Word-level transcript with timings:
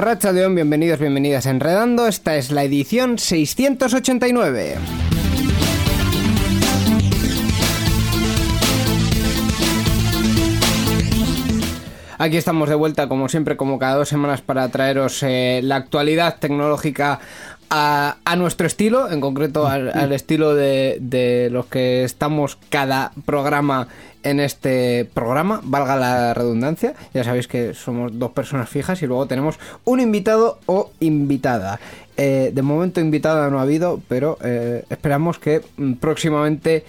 A 0.00 0.02
Racha 0.02 0.32
León, 0.32 0.54
bienvenidos, 0.54 0.98
bienvenidas 0.98 1.44
a 1.44 1.50
Enredando. 1.50 2.06
Esta 2.06 2.34
es 2.36 2.50
la 2.52 2.64
edición 2.64 3.18
689. 3.18 4.78
Aquí 12.16 12.36
estamos 12.36 12.68
de 12.68 12.74
vuelta, 12.74 13.08
como 13.08 13.30
siempre, 13.30 13.56
como 13.56 13.78
cada 13.78 13.96
dos 13.96 14.10
semanas, 14.10 14.42
para 14.42 14.68
traeros 14.68 15.22
eh, 15.22 15.60
la 15.62 15.76
actualidad 15.76 16.36
tecnológica 16.38 17.18
a, 17.70 18.16
a 18.24 18.36
nuestro 18.36 18.66
estilo, 18.66 19.10
en 19.10 19.20
concreto 19.20 19.66
al, 19.66 19.90
al 19.96 20.12
estilo 20.12 20.54
de, 20.54 20.98
de 21.00 21.48
los 21.50 21.66
que 21.66 22.04
estamos 22.04 22.58
cada 22.68 23.12
programa 23.24 23.88
en 24.22 24.40
este 24.40 25.08
programa, 25.14 25.60
valga 25.64 25.96
la 25.96 26.34
redundancia. 26.34 26.94
Ya 27.14 27.24
sabéis 27.24 27.48
que 27.48 27.74
somos 27.74 28.18
dos 28.18 28.32
personas 28.32 28.68
fijas 28.68 29.02
y 29.02 29.06
luego 29.06 29.26
tenemos 29.26 29.58
un 29.84 30.00
invitado 30.00 30.58
o 30.66 30.90
invitada. 31.00 31.80
Eh, 32.16 32.50
de 32.52 32.62
momento 32.62 33.00
invitada 33.00 33.48
no 33.48 33.58
ha 33.58 33.62
habido, 33.62 34.00
pero 34.08 34.36
eh, 34.44 34.84
esperamos 34.90 35.38
que 35.38 35.62
mm, 35.76 35.94
próximamente 35.94 36.84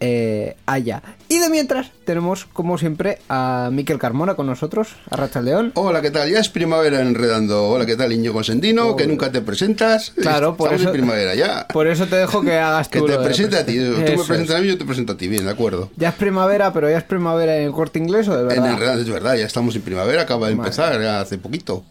eh, 0.00 0.56
haya. 0.66 1.02
Y 1.28 1.38
de 1.38 1.48
mientras 1.50 1.90
tenemos, 2.04 2.46
como 2.52 2.78
siempre, 2.78 3.18
a 3.28 3.68
Miquel 3.72 3.98
Carmona 3.98 4.34
con 4.34 4.46
nosotros, 4.46 4.88
a 5.10 5.16
Racha 5.16 5.40
León. 5.42 5.72
Hola, 5.74 6.00
¿qué 6.00 6.10
tal? 6.10 6.30
Ya 6.30 6.38
es 6.38 6.48
primavera 6.48 7.00
enredando. 7.00 7.68
Hola, 7.68 7.84
¿qué 7.84 7.96
tal, 7.96 8.12
Iñigo 8.12 8.32
Consentino? 8.34 8.96
Que 8.96 9.06
nunca 9.06 9.30
te 9.32 9.40
presentas. 9.42 10.12
Claro, 10.16 10.56
por 10.56 10.66
Estamos 10.68 10.80
eso- 10.82 10.88
en 10.90 10.92
primavera 10.94 11.34
ya. 11.34 11.66
Por 11.68 11.86
eso 11.86 12.06
te 12.06 12.16
dejo 12.16 12.42
que 12.42 12.58
hagas 12.58 12.88
Que 12.88 13.00
tú 13.00 13.06
te 13.06 13.12
lo 13.12 13.18
de 13.20 13.24
presente 13.26 13.56
a 13.56 13.66
ti. 13.66 13.76
Tú 13.76 13.82
Eso 13.82 13.98
me 14.00 14.14
es. 14.14 14.22
presentas 14.26 14.56
a 14.56 14.60
mí, 14.60 14.68
yo 14.68 14.78
te 14.78 14.84
presento 14.84 15.12
a 15.12 15.16
ti. 15.16 15.28
Bien, 15.28 15.44
de 15.44 15.50
acuerdo. 15.50 15.90
Ya 15.96 16.10
es 16.10 16.14
primavera, 16.14 16.72
pero 16.72 16.88
ya 16.88 16.98
es 16.98 17.04
primavera 17.04 17.56
en 17.56 17.64
el 17.64 17.72
corte 17.72 17.98
inglés 17.98 18.28
o 18.28 18.34
de 18.36 18.42
En 18.42 18.48
verdad. 18.48 18.70
enredando, 18.72 19.02
es 19.02 19.10
verdad, 19.10 19.34
ya 19.36 19.44
estamos 19.46 19.74
en 19.76 19.82
primavera. 19.82 20.22
Acaba 20.22 20.46
de 20.46 20.52
empezar 20.54 20.94
hace 21.02 21.38
poquito. 21.38 21.84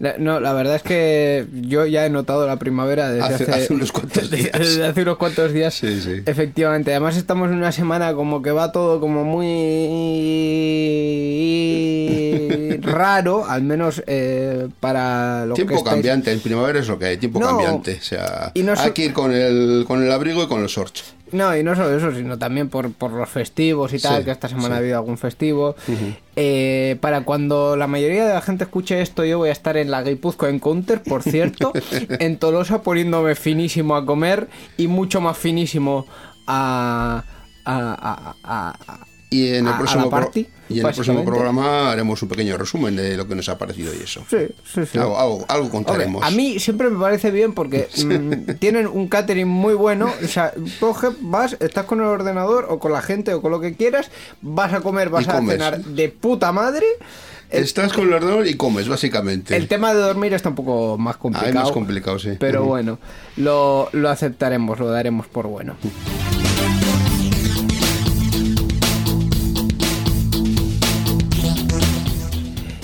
La- 0.00 0.16
No, 0.18 0.40
la 0.40 0.52
verdad 0.54 0.76
es 0.76 0.82
que 0.82 1.46
yo 1.52 1.84
ya 1.86 2.06
he 2.06 2.10
notado 2.10 2.46
la 2.46 2.56
primavera 2.56 3.10
desde 3.10 3.22
hace, 3.34 3.42
Hace- 3.44 3.52
hace 3.64 3.72
unos 3.74 3.92
cuantos 3.92 4.30
días. 4.30 4.50
Desde 4.58 4.86
hace 4.86 5.02
unos 5.02 5.18
cuantos 5.18 5.52
días. 5.52 5.74
Sí, 5.74 6.00
sí. 6.00 6.22
Efectivamente. 6.26 6.90
Además 6.90 7.16
estamos 7.18 7.50
en 7.50 7.56
una 7.58 7.70
semana 7.70 8.14
como 8.14 8.40
que 8.42 8.50
va 8.50 8.72
todo 8.72 8.98
como 8.98 9.24
muy 12.50 12.80
raro, 12.82 13.44
al 13.48 13.62
menos 13.62 14.02
eh, 14.06 14.68
para 14.80 15.46
lo 15.46 15.54
que 15.54 15.62
Tiempo 15.64 15.76
estáis- 15.76 15.94
cambiante. 15.94 16.32
En 16.32 16.40
primavera 16.40 16.78
es 16.80 16.88
lo 16.88 16.98
que 16.98 17.04
hay, 17.06 17.16
tiempo 17.18 17.38
No. 17.40 17.46
cambiante. 17.48 17.98
O 18.00 18.02
sea, 18.02 18.52
so- 18.54 18.80
hay 18.82 18.92
que 18.92 19.04
ir 19.04 19.12
con 19.12 19.32
el, 19.32 19.84
con 19.86 20.02
el 20.02 20.10
abrigo 20.10 20.42
y 20.42 20.48
con 20.48 20.62
los 20.62 20.70
shorts. 20.72 21.14
No, 21.32 21.56
y 21.56 21.62
no 21.62 21.74
solo 21.76 21.96
eso, 21.96 22.12
sino 22.12 22.38
también 22.38 22.68
por, 22.68 22.92
por 22.92 23.12
los 23.12 23.28
festivos 23.28 23.92
y 23.92 23.98
tal, 23.98 24.24
que 24.24 24.30
esta 24.30 24.48
semana 24.48 24.68
sí. 24.68 24.72
ha 24.72 24.76
habido 24.78 24.96
algún 24.98 25.18
festivo. 25.18 25.74
Eh, 26.36 26.96
para 27.00 27.22
cuando 27.24 27.76
la 27.76 27.86
mayoría 27.86 28.26
de 28.26 28.34
la 28.34 28.40
gente 28.40 28.64
escuche 28.64 29.00
esto, 29.02 29.24
yo 29.24 29.38
voy 29.38 29.48
a 29.50 29.52
estar 29.52 29.76
en 29.76 29.90
la 29.90 30.02
Guipuzcoa 30.02 30.48
Encounter, 30.48 31.02
por 31.02 31.22
cierto, 31.22 31.72
en 32.18 32.38
Tolosa 32.38 32.82
poniéndome 32.82 33.34
finísimo 33.34 33.96
a 33.96 34.06
comer 34.06 34.48
y 34.76 34.86
mucho 34.86 35.20
más 35.20 35.36
finísimo 35.36 36.06
a- 36.46 37.24
a- 37.64 38.34
a- 38.44 39.06
Y 39.32 39.54
en 39.54 39.66
a- 39.66 39.70
el 39.70 39.74
a 39.74 39.78
próximo, 39.78 40.02
pro- 40.10 40.10
party, 40.10 40.40
y 40.68 40.80
en 40.80 40.86
el 40.86 40.92
próximo 40.92 41.24
programa 41.24 41.92
haremos 41.92 42.20
un 42.20 42.28
pequeño 42.28 42.56
resumen 42.58 42.96
de 42.96 43.16
lo 43.16 43.28
que 43.28 43.36
nos 43.36 43.48
ha 43.48 43.56
parecido 43.58 43.94
y 43.94 44.02
eso. 44.02 44.24
Sí, 44.28 44.38
sí, 44.64 44.80
sí. 44.90 44.98
Algo, 44.98 45.16
algo, 45.18 45.44
algo 45.46 45.70
contaremos. 45.70 46.24
a 46.24 46.30
mí 46.32 46.58
siempre 46.58 46.90
me 46.90 46.98
parece 46.98 47.30
bien 47.30 47.52
porque 47.54 47.88
mm, 48.04 48.54
tienen 48.58 48.88
un 48.88 49.06
catering 49.08 49.46
muy 49.46 49.74
bueno. 49.74 50.10
O 50.24 50.26
sea, 50.26 50.52
coge, 50.80 51.08
vas, 51.20 51.56
estás 51.60 51.84
con 51.84 52.00
el 52.00 52.06
ordenador 52.06 52.66
o 52.70 52.80
con 52.80 52.90
la 52.92 53.02
gente 53.02 53.32
o 53.32 53.40
con 53.40 53.52
lo 53.52 53.60
que 53.60 53.74
quieras, 53.76 54.10
vas 54.42 54.72
a 54.72 54.80
comer, 54.80 55.10
vas 55.10 55.26
Y 55.26 55.30
a 55.30 55.34
comes. 55.34 55.52
cenar 55.52 55.78
de 55.80 56.08
puta 56.08 56.50
madre. 56.50 56.86
El, 57.50 57.64
Estás 57.64 57.92
con 57.92 58.06
el 58.08 58.12
ordenador 58.14 58.46
y 58.46 58.54
comes, 58.54 58.88
básicamente. 58.88 59.56
el 59.56 59.66
tema 59.68 59.92
de 59.94 60.00
dormir 60.00 60.32
está 60.34 60.48
un 60.50 60.54
poco 60.56 60.96
más 60.98 61.16
complicado. 61.16 61.46
Ah, 61.46 61.50
es 61.60 61.64
más 61.66 61.72
complicado, 61.72 62.18
sí. 62.18 62.30
Pero 62.38 62.60
Ujú. 62.62 62.68
bueno, 62.70 62.98
lo, 63.36 63.88
lo 63.92 64.08
aceptaremos, 64.08 64.78
lo 64.78 64.88
daremos 64.88 65.26
por 65.28 65.46
bueno. 65.48 65.74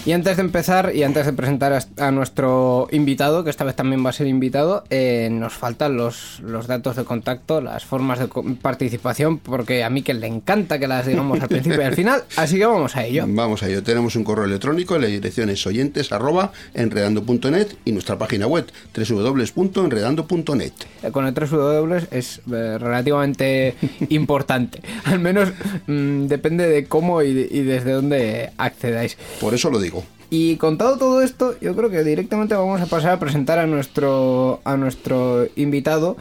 Y 0.06 0.12
antes 0.12 0.36
de 0.36 0.42
empezar 0.42 0.92
y 0.94 1.02
antes 1.02 1.26
de 1.26 1.32
presentar 1.32 1.72
a, 1.72 1.80
a 2.06 2.10
nuestro 2.12 2.86
invitado, 2.92 3.42
que 3.42 3.50
esta 3.50 3.64
vez 3.64 3.74
también 3.74 4.06
va 4.06 4.10
a 4.10 4.12
ser 4.12 4.28
invitado, 4.28 4.84
eh, 4.88 5.28
nos 5.32 5.52
faltan 5.54 5.96
los, 5.96 6.38
los 6.44 6.68
datos 6.68 6.94
de 6.94 7.02
contacto, 7.02 7.60
las 7.60 7.84
formas 7.84 8.20
de 8.20 8.28
co- 8.28 8.44
participación, 8.62 9.38
porque 9.38 9.82
a 9.82 9.90
mí 9.90 10.02
que 10.02 10.14
le 10.14 10.28
encanta 10.28 10.78
que 10.78 10.86
las 10.86 11.06
digamos 11.06 11.40
al 11.40 11.48
principio 11.48 11.80
y 11.80 11.84
al 11.84 11.94
final, 11.96 12.22
así 12.36 12.56
que 12.56 12.66
vamos 12.66 12.94
a 12.94 13.04
ello. 13.04 13.24
Vamos 13.26 13.64
a 13.64 13.68
ello. 13.68 13.82
Tenemos 13.82 14.14
un 14.14 14.22
correo 14.22 14.44
electrónico, 14.44 14.96
la 14.96 15.08
dirección 15.08 15.50
es 15.50 15.66
oyentes 15.66 16.12
arroba 16.12 16.52
enredando.net 16.74 17.66
y 17.84 17.90
nuestra 17.90 18.16
página 18.16 18.46
web 18.46 18.66
www.enredando.net. 18.96 20.72
Eh, 21.02 21.10
Con 21.10 21.26
el 21.26 21.34
3 21.34 21.50
W 21.50 22.06
es 22.12 22.40
eh, 22.52 22.78
relativamente 22.78 23.74
importante, 24.10 24.80
al 25.04 25.18
menos 25.18 25.48
mm, 25.88 26.26
depende 26.26 26.68
de 26.68 26.86
cómo 26.86 27.22
y 27.22 27.32
desde 27.34 27.90
dónde 27.90 28.50
accedáis. 28.56 29.16
Por 29.40 29.52
eso 29.52 29.68
lo 29.68 29.80
digo. 29.80 29.95
Y 30.28 30.56
contado 30.56 30.98
todo 30.98 31.22
esto, 31.22 31.54
yo 31.60 31.76
creo 31.76 31.90
que 31.90 32.02
directamente 32.02 32.54
vamos 32.54 32.80
a 32.80 32.86
pasar 32.86 33.12
a 33.12 33.18
presentar 33.20 33.58
a 33.58 33.66
nuestro 33.66 34.60
a 34.64 34.76
nuestro 34.76 35.46
invitado, 35.56 36.16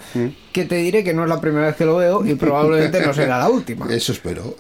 que 0.52 0.66
te 0.66 0.76
diré 0.76 1.04
que 1.04 1.14
no 1.14 1.24
es 1.24 1.30
la 1.30 1.42
primera 1.42 1.68
vez 1.68 1.76
que 1.76 1.86
lo 1.86 1.98
veo 1.98 2.26
y 2.26 2.36
probablemente 2.36 3.02
no 3.06 3.14
será 3.14 3.40
la 3.40 3.50
última. 3.50 3.88
Eso 3.94 4.12
espero. 4.12 4.56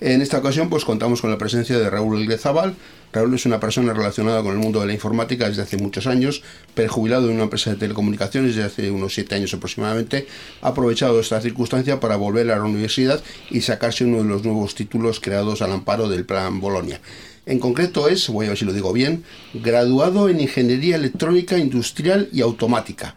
En 0.00 0.20
esta 0.20 0.38
ocasión, 0.38 0.68
pues 0.68 0.84
contamos 0.84 1.22
con 1.22 1.30
la 1.30 1.38
presencia 1.38 1.78
de 1.78 1.88
Raúl 1.88 2.20
Iglezabal. 2.20 2.74
Raúl 3.12 3.34
es 3.34 3.46
una 3.46 3.60
persona 3.60 3.94
relacionada 3.94 4.42
con 4.42 4.52
el 4.52 4.58
mundo 4.58 4.80
de 4.80 4.86
la 4.86 4.92
informática 4.92 5.48
desde 5.48 5.62
hace 5.62 5.78
muchos 5.78 6.06
años, 6.06 6.42
prejubilado 6.74 7.28
en 7.28 7.36
una 7.36 7.44
empresa 7.44 7.70
de 7.70 7.76
telecomunicaciones 7.76 8.54
desde 8.54 8.66
hace 8.66 8.90
unos 8.90 9.14
siete 9.14 9.36
años 9.36 9.54
aproximadamente. 9.54 10.26
Ha 10.60 10.68
aprovechado 10.68 11.18
esta 11.18 11.40
circunstancia 11.40 11.98
para 11.98 12.16
volver 12.16 12.50
a 12.50 12.56
la 12.56 12.64
universidad 12.64 13.22
y 13.50 13.62
sacarse 13.62 14.04
uno 14.04 14.18
de 14.18 14.24
los 14.24 14.44
nuevos 14.44 14.74
títulos 14.74 15.18
creados 15.18 15.62
al 15.62 15.72
amparo 15.72 16.10
del 16.10 16.26
Plan 16.26 16.60
Bolonia. 16.60 17.00
En 17.46 17.60
concreto 17.60 18.08
es, 18.08 18.28
voy 18.28 18.46
a 18.46 18.48
ver 18.50 18.58
si 18.58 18.64
lo 18.64 18.72
digo 18.72 18.92
bien, 18.92 19.22
graduado 19.54 20.28
en 20.28 20.40
Ingeniería 20.40 20.96
Electrónica 20.96 21.56
Industrial 21.56 22.28
y 22.32 22.40
Automática. 22.40 23.14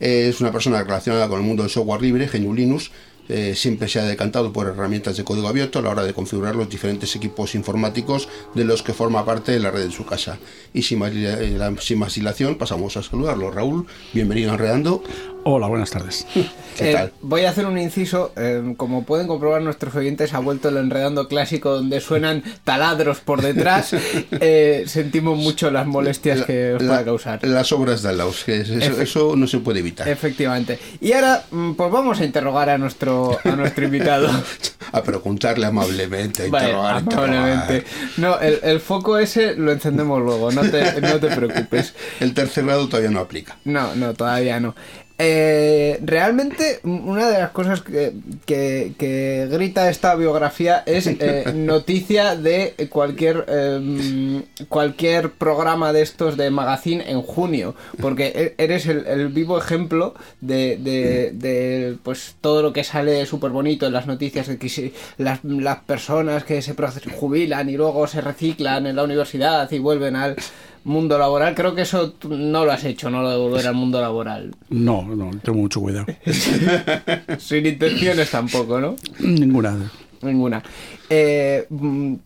Es 0.00 0.40
una 0.40 0.50
persona 0.50 0.82
relacionada 0.82 1.28
con 1.28 1.40
el 1.40 1.46
mundo 1.46 1.64
del 1.64 1.70
software 1.70 2.00
libre, 2.00 2.28
GNU 2.32 2.54
Linux. 2.54 2.90
eh, 3.28 3.54
siempre 3.54 3.88
se 3.88 4.00
ha 4.00 4.04
decantado 4.04 4.52
por 4.54 4.66
herramientas 4.68 5.18
de 5.18 5.24
código 5.24 5.48
abierto 5.48 5.78
a 5.78 5.82
la 5.82 5.90
hora 5.90 6.02
de 6.02 6.14
configurar 6.14 6.56
los 6.56 6.70
diferentes 6.70 7.14
equipos 7.14 7.54
informáticos 7.54 8.28
de 8.54 8.64
los 8.64 8.82
que 8.82 8.94
forma 8.94 9.24
parte 9.26 9.52
de 9.52 9.60
la 9.60 9.70
red 9.70 9.84
de 9.84 9.90
su 9.90 10.06
casa. 10.06 10.38
Y 10.72 10.82
sin 10.82 10.98
más, 11.00 11.12
eh, 11.14 11.58
sin 11.80 11.98
más 11.98 12.14
dilación, 12.14 12.56
pasamos 12.56 12.96
a 12.96 13.02
saludarlo. 13.02 13.50
Raúl, 13.50 13.86
bienvenido 14.14 14.50
a 14.50 14.54
Enredando. 14.54 15.02
Hola, 15.44 15.66
buenas 15.66 15.90
tardes. 15.90 16.26
¿Qué 16.76 16.90
Eh, 16.90 16.92
tal? 16.92 17.12
voy 17.22 17.42
a 17.44 17.50
hacer 17.50 17.64
un 17.66 17.78
inciso. 17.78 18.32
eh, 18.36 18.74
como 18.76 19.04
pueden 19.04 19.26
comprobar 19.26 19.62
nuestros 19.62 19.94
oyentes, 19.94 20.34
ha 20.34 20.40
vuelto 20.40 20.68
el 20.68 20.76
enredando 20.76 21.26
clásico 21.26 21.70
donde 21.74 22.00
suenan 22.00 22.42
taladros 22.64 23.20
por 23.20 23.40
detrás. 23.40 23.94
Eh, 24.30 24.84
sentimos 24.86 25.38
mucho 25.38 25.70
las 25.70 25.86
molestias 25.86 26.42
que 26.42 26.74
os 26.74 26.82
pueda 26.82 27.04
causar. 27.04 27.40
Las 27.46 27.72
obras 27.72 28.02
de 28.02 28.12
Laos, 28.14 28.44
que 28.44 28.60
es- 28.60 28.68
eso, 28.68 28.92
Efe- 28.92 29.02
eso 29.02 29.36
no 29.36 29.46
se 29.46 29.58
puede 29.60 29.80
evitar. 29.80 30.06
Efectivamente. 30.08 30.78
Y 31.00 31.12
ahora, 31.12 31.44
mm, 31.50 31.72
pues 31.74 31.90
vamos 31.90 32.20
a 32.20 32.24
interrogar 32.24 32.68
a 32.68 32.76
nuestro, 32.78 33.38
a 33.42 33.56
nuestro 33.56 33.84
invitado. 33.86 34.28
a 34.92 35.02
preguntarle 35.02 35.66
amablemente, 35.66 36.42
a 36.42 36.46
interrogar. 36.46 36.96
amablemente. 36.96 37.84
No, 38.18 38.38
el, 38.38 38.60
el 38.62 38.80
foco 38.80 39.18
ese 39.18 39.54
lo 39.54 39.72
encendemos 39.72 40.20
luego, 40.22 40.52
no 40.52 40.62
te, 40.62 41.00
no 41.00 41.18
te 41.18 41.28
preocupes. 41.34 41.94
El 42.20 42.34
tercer 42.34 42.66
grado 42.66 42.86
todavía 42.88 43.10
no 43.10 43.20
aplica. 43.20 43.56
No, 43.64 43.94
no, 43.96 44.12
todavía 44.14 44.60
no. 44.60 44.74
Eh, 45.20 45.98
realmente, 46.04 46.78
una 46.84 47.28
de 47.28 47.40
las 47.40 47.50
cosas 47.50 47.80
que, 47.82 48.12
que- 48.46 48.92
que 48.96 49.48
grita 49.50 49.90
esta 49.90 50.14
biografía 50.14 50.84
es 50.86 51.06
eh, 51.18 51.52
noticia 51.54 52.36
de 52.36 52.74
cualquier 52.88 53.44
eh, 53.48 54.42
cualquier 54.68 55.32
programa 55.32 55.92
de 55.92 56.02
estos 56.02 56.36
de 56.36 56.50
magazine 56.50 57.10
en 57.10 57.22
junio, 57.22 57.74
porque 58.00 58.54
e- 58.58 58.62
eres 58.62 58.86
el, 58.86 59.06
el 59.08 59.28
vivo 59.28 59.58
ejemplo 59.58 60.14
de, 60.40 60.76
de- 60.76 61.32
de, 61.32 61.96
pues 62.04 62.36
todo 62.40 62.62
lo 62.62 62.72
que 62.72 62.84
sale 62.84 63.26
súper 63.26 63.50
bonito 63.50 63.86
en 63.86 63.94
las 63.94 64.06
noticias 64.06 64.46
de 64.46 64.56
que 64.56 64.92
las, 65.16 65.42
las 65.42 65.78
personas 65.80 66.44
que 66.44 66.62
se 66.62 66.74
jubilan 67.10 67.68
y 67.68 67.76
luego 67.76 68.06
se 68.06 68.20
reciclan 68.20 68.86
en 68.86 68.94
la 68.94 69.02
universidad 69.02 69.68
y 69.72 69.80
vuelven 69.80 70.14
al 70.14 70.36
mundo 70.84 71.18
laboral. 71.18 71.54
Creo 71.54 71.74
que 71.74 71.82
eso 71.82 72.14
no 72.28 72.64
lo 72.64 72.72
has 72.72 72.84
hecho, 72.84 73.10
no 73.10 73.22
lo 73.22 73.30
de 73.30 73.36
volver 73.36 73.66
al 73.66 73.74
mundo 73.74 74.00
laboral. 74.00 74.54
No, 74.70 75.02
no, 75.02 75.30
tengo 75.42 75.58
mucho 75.58 75.80
cuidado. 75.80 76.06
Sin 77.38 77.66
intenciones 77.66 78.30
tampoco, 78.30 78.80
¿no? 78.80 78.96
Ninguna. 79.20 79.90
Ninguna. 80.22 80.62
Eh, 81.08 81.66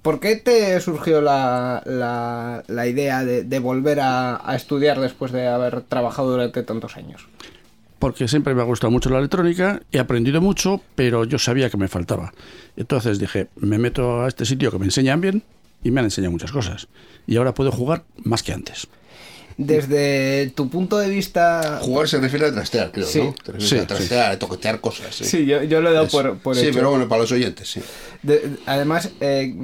¿Por 0.01 0.19
qué 0.19 0.37
te 0.37 0.81
surgió 0.81 1.21
la, 1.21 1.83
la, 1.85 2.63
la 2.67 2.87
idea 2.87 3.25
de, 3.25 3.45
de 3.45 3.59
volver 3.59 4.01
a, 4.01 4.41
a 4.49 4.57
estudiar 4.57 5.01
después 5.01 5.31
de 5.33 5.47
haber 5.47 5.83
trabajado 5.83 6.31
durante 6.31 6.63
tantos 6.63 6.97
años? 6.97 7.27
Porque 7.99 8.27
siempre 8.27 8.55
me 8.55 8.63
ha 8.63 8.65
gustado 8.65 8.91
mucho 8.91 9.11
la 9.11 9.19
electrónica, 9.19 9.81
he 9.93 9.99
aprendido 10.01 10.41
mucho, 10.41 10.81
pero 10.97 11.25
yo 11.25 11.39
sabía 11.39 11.71
que 11.71 11.77
me 11.77 11.87
faltaba. 11.87 12.33
Entonces 12.77 13.19
dije, 13.21 13.47
me 13.57 13.79
meto 13.79 14.23
a 14.23 14.29
este 14.29 14.45
sitio 14.45 14.73
que 14.73 14.79
me 14.79 14.87
enseñan 14.87 15.21
bien 15.21 15.45
y 15.83 15.91
me 15.91 16.01
han 16.01 16.07
enseñado 16.07 16.33
muchas 16.33 16.53
cosas. 16.53 16.89
Y 17.27 17.37
ahora 17.37 17.55
puedo 17.55 17.73
jugar 17.73 18.05
más 18.25 18.43
que 18.43 18.53
antes. 18.53 18.87
Desde 19.59 20.51
tu 20.55 20.69
punto 20.71 20.99
de 20.99 21.09
vista... 21.11 21.79
Jugar 21.83 22.09
se 22.09 22.19
refiere 22.19 22.47
a 22.47 22.53
trastear, 22.53 22.91
creo, 22.91 23.07
Sí. 23.07 23.19
¿no? 23.21 23.33
Te 23.35 23.53
refieres 23.53 23.69
Sí, 23.69 23.79
a 23.79 23.87
trastear, 23.87 24.33
a 24.33 24.39
toquetear 24.39 24.81
cosas. 24.81 25.15
Sí, 25.15 25.25
Sí, 25.25 25.45
yo, 25.47 25.63
yo 25.63 25.81
lo 25.83 25.91
he 25.91 25.93
dado 25.93 26.07
Eso. 26.07 26.17
por, 26.23 26.39
por 26.39 26.57
Sí, 26.57 26.67
hecho. 26.67 26.75
pero 26.75 26.91
bueno, 26.91 27.07
para 27.07 27.21
los 27.23 27.33
oyentes, 27.33 27.69
sí. 27.71 27.81
De- 28.23 28.57
además, 28.67 29.11
eh, 29.21 29.55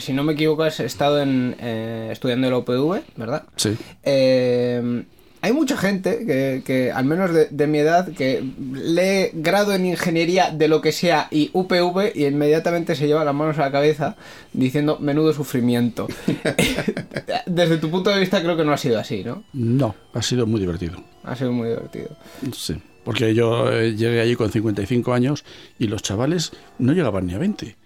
si 0.00 0.12
no 0.12 0.24
me 0.24 0.32
equivoco, 0.32 0.64
has 0.64 0.80
estado 0.80 1.22
en, 1.22 1.56
eh, 1.60 2.08
estudiando 2.10 2.48
el 2.48 2.54
OPV, 2.54 3.02
¿verdad? 3.16 3.44
Sí. 3.56 3.76
Eh, 4.02 5.04
hay 5.40 5.52
mucha 5.52 5.76
gente 5.76 6.24
que, 6.26 6.62
que, 6.64 6.92
al 6.92 7.04
menos 7.04 7.32
de, 7.32 7.48
de 7.50 7.66
mi 7.66 7.78
edad, 7.78 8.12
que 8.12 8.42
lee 8.72 9.30
grado 9.32 9.74
en 9.74 9.86
ingeniería 9.86 10.50
de 10.50 10.68
lo 10.68 10.80
que 10.80 10.92
sea 10.92 11.28
y 11.30 11.50
UPV 11.52 12.12
y 12.14 12.26
inmediatamente 12.26 12.94
se 12.94 13.06
lleva 13.06 13.24
las 13.24 13.34
manos 13.34 13.58
a 13.58 13.62
la 13.62 13.72
cabeza 13.72 14.16
diciendo 14.52 14.98
menudo 15.00 15.32
sufrimiento. 15.32 16.08
Desde 17.46 17.78
tu 17.78 17.90
punto 17.90 18.10
de 18.10 18.20
vista 18.20 18.42
creo 18.42 18.56
que 18.56 18.64
no 18.64 18.72
ha 18.72 18.78
sido 18.78 18.98
así, 18.98 19.22
¿no? 19.24 19.44
No, 19.52 19.94
ha 20.12 20.22
sido 20.22 20.46
muy 20.46 20.60
divertido. 20.60 21.02
Ha 21.24 21.36
sido 21.36 21.52
muy 21.52 21.68
divertido. 21.68 22.16
Sí. 22.52 22.80
Porque 23.04 23.34
yo 23.34 23.72
eh, 23.72 23.94
llegué 23.94 24.20
allí 24.20 24.36
con 24.36 24.50
55 24.50 25.14
años 25.14 25.44
y 25.78 25.86
los 25.86 26.02
chavales 26.02 26.52
no 26.78 26.92
llegaban 26.92 27.26
ni 27.26 27.34
a 27.34 27.38
20. 27.38 27.76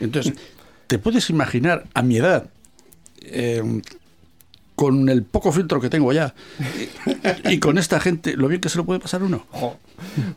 Entonces, 0.00 0.34
¿te 0.88 0.98
puedes 0.98 1.30
imaginar 1.30 1.84
a 1.94 2.02
mi 2.02 2.16
edad, 2.16 2.50
eh, 3.22 3.62
con 4.74 5.08
el 5.08 5.22
poco 5.22 5.52
filtro 5.52 5.80
que 5.80 5.90
tengo 5.90 6.12
ya, 6.12 6.34
y, 7.48 7.54
y 7.54 7.58
con 7.58 7.78
esta 7.78 8.00
gente, 8.00 8.36
lo 8.36 8.48
bien 8.48 8.60
que 8.60 8.68
se 8.68 8.78
lo 8.78 8.84
puede 8.84 9.00
pasar 9.00 9.22
uno? 9.22 9.46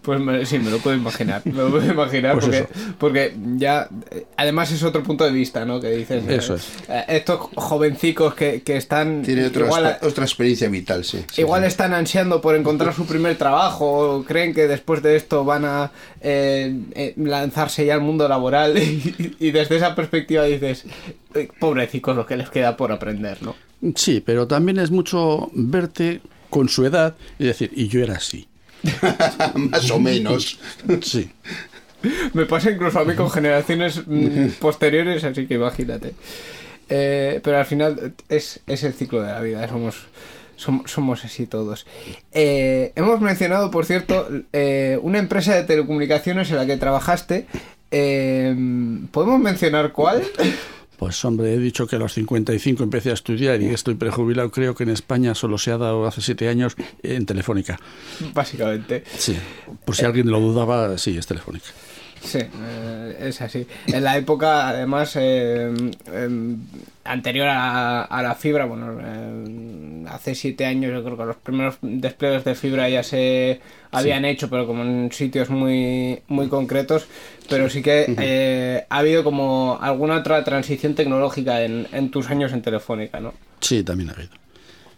Pues 0.04 0.20
me- 0.20 0.46
sí, 0.46 0.60
me 0.60 0.70
lo 0.70 0.78
puedo 0.78 0.96
imaginar. 0.96 1.42
Me 1.46 1.54
lo 1.54 1.72
puedo 1.72 1.92
imaginar 1.92 2.38
Pues 2.38 2.66
porque, 3.00 3.36
ya. 3.56 3.90
eh, 4.12 4.26
Además, 4.38 4.72
es 4.72 4.84
otro 4.84 5.02
punto 5.02 5.24
de 5.24 5.32
vista, 5.32 5.66
¿no? 5.66 5.80
Que 5.82 5.90
dices. 5.90 6.24
eh, 6.28 6.36
Eso 6.36 6.54
es. 6.56 6.68
eh, 6.88 7.04
estos 7.08 7.40
jovencicos 7.56 8.36
que, 8.36 8.62
que 8.62 8.78
están. 8.78 9.24
Tiene 9.24 9.48
otra, 9.48 9.66
igual, 9.66 9.98
otra 10.04 10.24
experiencia 10.26 10.70
vital, 10.70 11.04
sí. 11.04 11.26
sí, 11.32 11.42
igual 11.42 11.62
sí. 11.62 11.68
están 11.70 11.94
ansiando 11.96 12.42
por 12.42 12.56
encontrar 12.56 12.94
su 12.94 13.08
primer 13.08 13.38
trabajo 13.38 14.18
o 14.18 14.24
creen 14.24 14.54
que 14.54 14.68
después 14.68 15.02
de 15.02 15.16
esto 15.16 15.44
van 15.46 15.66
a 15.66 15.92
eh, 16.22 16.78
eh, 16.94 17.14
lanzarse 17.18 17.86
ya 17.88 17.96
al 17.96 18.02
mundo 18.02 18.28
laboral 18.28 18.78
y, 18.82 19.36
y 19.40 19.50
desde 19.52 19.78
esa 19.78 19.96
perspectiva 19.96 20.44
dices, 20.44 20.84
pobrecicos 21.60 22.16
lo 22.16 22.28
que 22.28 22.38
les 22.38 22.50
queda 22.52 22.78
por 22.78 22.92
aprender, 22.92 23.42
¿no? 23.42 23.56
Sí, 23.96 24.22
pero 24.26 24.48
también 24.48 24.80
es 24.80 24.90
mucho 24.92 25.50
verte 25.54 26.22
con 26.50 26.70
su 26.70 26.86
edad 26.86 27.16
y 27.38 27.46
decir, 27.46 27.72
y 27.76 27.88
yo 27.88 28.02
era 28.02 28.16
así. 28.16 28.48
Más 29.56 29.90
o 29.92 30.00
menos. 30.00 30.60
Sí. 31.02 31.30
Me 32.34 32.46
pasa 32.46 32.72
incluso 32.72 33.00
a 33.00 33.06
mí 33.06 33.16
con 33.16 33.30
generaciones 33.32 34.02
mm, 34.08 34.48
posteriores, 34.60 35.24
así 35.24 35.48
que 35.48 35.56
imagínate. 35.56 36.14
Eh, 36.90 37.40
pero 37.44 37.58
al 37.58 37.66
final 37.66 38.14
es, 38.30 38.60
es 38.68 38.84
el 38.84 38.94
ciclo 38.94 39.22
de 39.22 39.32
la 39.32 39.42
vida, 39.42 39.68
somos, 39.68 39.96
som- 40.58 40.86
somos 40.88 41.26
así 41.26 41.48
todos. 41.48 41.86
Eh, 42.32 42.92
hemos 42.96 43.20
mencionado, 43.22 43.72
por 43.72 43.86
cierto, 43.86 44.28
eh, 44.54 45.00
una 45.02 45.18
empresa 45.18 45.56
de 45.56 45.64
telecomunicaciones 45.64 46.52
en 46.52 46.58
la 46.58 46.66
que 46.68 46.78
trabajaste. 46.78 47.48
Eh, 47.90 48.56
¿Podemos 49.12 49.40
mencionar 49.40 49.92
cuál? 49.94 50.24
Pues 50.98 51.24
hombre, 51.26 51.54
he 51.54 51.58
dicho 51.58 51.88
que 51.88 51.98
a 51.98 52.00
los 52.00 52.14
55 52.14 52.84
empecé 52.84 53.12
a 53.12 53.14
estudiar 53.14 53.62
y 53.62 53.68
estoy 53.68 53.96
prejubilado. 53.96 54.50
Creo 54.52 54.76
que 54.76 54.84
en 54.84 54.90
España 54.90 55.36
solo 55.36 55.58
se 55.58 55.72
ha 55.72 55.78
dado 55.78 56.06
hace 56.06 56.22
siete 56.22 56.48
años 56.48 56.76
en 57.04 57.26
Telefónica. 57.26 57.80
Básicamente. 58.34 59.04
Sí. 59.18 59.38
Por 59.84 59.96
si 59.96 60.06
alguien 60.06 60.30
lo 60.30 60.40
dudaba, 60.40 60.98
sí, 60.98 61.18
es 61.18 61.28
Telefónica. 61.28 61.68
Sí, 62.26 62.40
eh, 62.40 63.18
es 63.20 63.42
así. 63.42 63.68
En 63.88 64.04
la 64.04 64.18
época, 64.18 64.70
además, 64.70 65.16
eh, 65.16 65.72
em, 66.12 66.58
anterior 67.04 67.48
a, 67.48 68.04
a 68.04 68.24
la 68.24 68.36
fibra, 68.36 68.66
bueno, 68.66 68.98
eh, 69.00 70.06
hace 70.10 70.36
siete 70.36 70.66
años 70.66 70.92
yo 70.92 71.04
creo 71.04 71.18
que 71.18 71.26
los 71.26 71.36
primeros 71.38 71.78
despliegues 71.82 72.44
de 72.44 72.56
fibra 72.56 72.90
ya 72.90 73.04
se 73.04 73.62
habían 73.92 74.26
hecho, 74.26 74.50
pero 74.50 74.66
como 74.68 74.84
en 74.84 75.12
sitios 75.12 75.50
muy, 75.50 76.20
muy 76.28 76.48
concretos, 76.50 77.08
pero 77.50 77.70
sí 77.70 77.82
que 77.82 78.14
eh, 78.20 78.86
ha 78.90 78.98
habido 78.98 79.24
como 79.24 79.78
alguna 79.80 80.18
otra 80.18 80.44
transición 80.44 80.96
tecnológica 80.96 81.62
en, 81.62 81.88
en 81.92 82.12
tus 82.12 82.30
años 82.30 82.52
en 82.54 82.62
Telefónica, 82.62 83.20
¿no? 83.20 83.34
Sí, 83.62 83.84
también 83.84 84.10
ha 84.10 84.14
habido. 84.14 84.32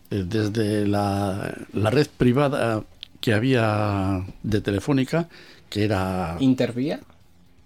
Desde 0.10 0.88
la, 0.88 1.54
la 1.74 1.90
red 1.90 2.08
privada 2.18 2.84
que 3.20 3.34
había 3.34 4.24
de 4.44 4.62
Telefónica, 4.62 5.28
que 5.70 5.84
era 5.84 6.38
¿Intervía? 6.40 7.02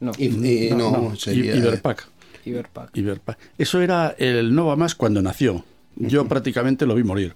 No, 0.02 0.12
Y, 0.18 0.26
y 0.26 0.72
no, 0.72 0.92
no, 0.92 1.16
sería. 1.16 1.56
Iberpac. 1.56 2.08
Iberpac. 2.44 2.90
Iberpac. 2.98 3.38
Eso 3.58 3.82
era 3.82 4.16
el 4.18 4.54
Nova 4.54 4.76
Más 4.76 4.96
cuando 4.96 5.22
nació. 5.22 5.64
Yo 5.96 6.28
prácticamente 6.28 6.86
lo 6.86 6.96
vi 6.96 7.04
morir. 7.04 7.34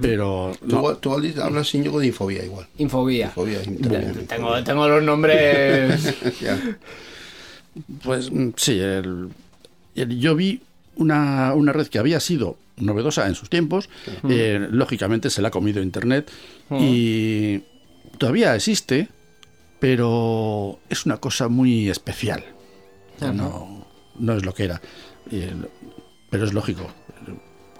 Pero 0.00 0.52
Tú, 0.60 0.66
no, 0.68 0.78
igual- 0.78 0.98
tú 0.98 1.12
hablas 1.42 1.74
Íñigo 1.74 1.98
de 2.00 2.06
Infobía 2.08 2.44
igual. 2.44 2.66
Infobía. 2.78 3.32
Tengo, 4.28 4.62
tengo 4.64 4.88
los 4.88 5.02
nombres... 5.02 6.14
Pues 8.02 8.30
mm, 8.32 8.50
sí, 8.56 8.78
el- 8.78 9.28
el- 9.94 10.18
yo 10.18 10.34
vi 10.34 10.62
una, 10.96 11.52
una 11.54 11.72
red 11.72 11.86
que 11.88 11.98
había 11.98 12.20
sido 12.20 12.56
novedosa 12.78 13.26
en 13.26 13.34
sus 13.34 13.50
tiempos, 13.50 13.88
eh, 14.28 14.66
lógicamente 14.70 15.30
se 15.30 15.42
la 15.42 15.48
ha 15.48 15.50
comido 15.50 15.82
Internet 15.82 16.30
y 16.70 17.60
todavía 18.18 18.54
existe, 18.54 19.08
pero 19.78 20.78
es 20.88 21.06
una 21.06 21.18
cosa 21.18 21.48
muy 21.48 21.88
especial. 21.88 22.44
No, 23.20 23.86
no 24.18 24.32
es 24.34 24.44
lo 24.44 24.52
que 24.54 24.64
era, 24.64 24.80
el- 25.30 25.68
pero 26.30 26.44
es 26.44 26.52
lógico. 26.52 26.86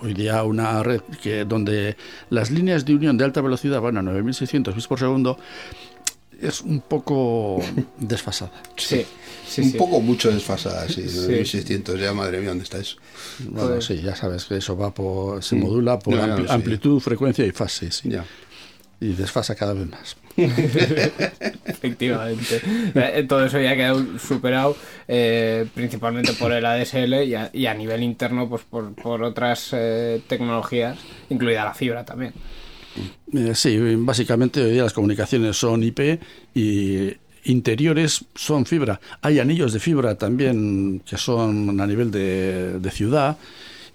Hoy 0.00 0.12
día 0.14 0.42
una 0.44 0.82
red 0.82 1.00
que 1.22 1.44
donde 1.44 1.96
las 2.30 2.50
líneas 2.50 2.84
de 2.84 2.94
unión 2.94 3.16
de 3.16 3.24
alta 3.24 3.40
velocidad 3.40 3.80
van 3.80 3.96
a 3.96 4.02
9600 4.02 4.74
bits 4.74 4.86
por 4.86 4.98
segundo 4.98 5.38
es 6.40 6.60
un 6.60 6.80
poco 6.82 7.60
desfasada. 7.98 8.52
Sí, 8.76 9.06
sí, 9.48 9.62
un 9.62 9.70
sí. 9.72 9.78
poco 9.78 10.00
mucho 10.00 10.30
desfasada, 10.30 10.86
sí, 10.88 11.08
Sí. 11.08 11.28
1600, 11.28 11.98
ya 11.98 12.12
madre 12.12 12.40
mía, 12.40 12.50
¿dónde 12.50 12.64
está 12.64 12.76
eso? 12.78 12.96
Bueno, 13.48 13.70
Pues- 13.70 13.86
sí, 13.86 14.02
ya 14.02 14.14
sabes 14.14 14.44
que 14.44 14.58
eso 14.58 14.76
va 14.76 14.92
por, 14.92 15.42
se 15.42 15.56
modula 15.56 15.98
por 15.98 16.14
No, 16.14 16.50
amplitud, 16.52 17.00
frecuencia 17.00 17.46
y 17.46 17.52
fase, 17.52 17.90
sí. 17.90 18.10
Ya. 18.10 18.24
Y 19.00 19.08
desfasa 19.14 19.54
cada 19.54 19.72
vez 19.72 19.86
más. 19.88 20.16
Efectivamente. 21.66 22.60
Eh, 22.94 23.24
Todo 23.28 23.46
eso 23.46 23.60
ya 23.60 23.70
ha 23.70 23.76
quedado 23.76 24.18
superado 24.18 24.76
eh, 25.08 25.66
principalmente 25.74 26.32
por 26.34 26.52
el 26.52 26.64
ADSL 26.64 27.14
y 27.54 27.66
a, 27.66 27.74
nivel 27.74 28.02
interno 28.02 28.48
pues 28.48 28.62
por, 28.62 29.22
otras 29.22 29.70
eh, 29.72 30.20
tecnologías, 30.26 30.98
incluida 31.30 31.64
la 31.64 31.74
fibra 31.74 32.04
también. 32.04 32.32
Eh, 33.32 33.54
sí, 33.54 33.78
básicamente 33.96 34.62
hoy 34.62 34.72
día 34.72 34.82
las 34.82 34.92
comunicaciones 34.92 35.56
son 35.56 35.82
IP 35.82 36.20
y 36.54 37.12
interiores 37.44 38.24
son 38.34 38.66
fibra. 38.66 39.00
Hay 39.22 39.38
anillos 39.38 39.72
de 39.72 39.80
fibra 39.80 40.16
también 40.16 41.00
que 41.06 41.16
son 41.16 41.80
a 41.80 41.86
nivel 41.86 42.10
de 42.10 42.90
ciudad 42.90 43.36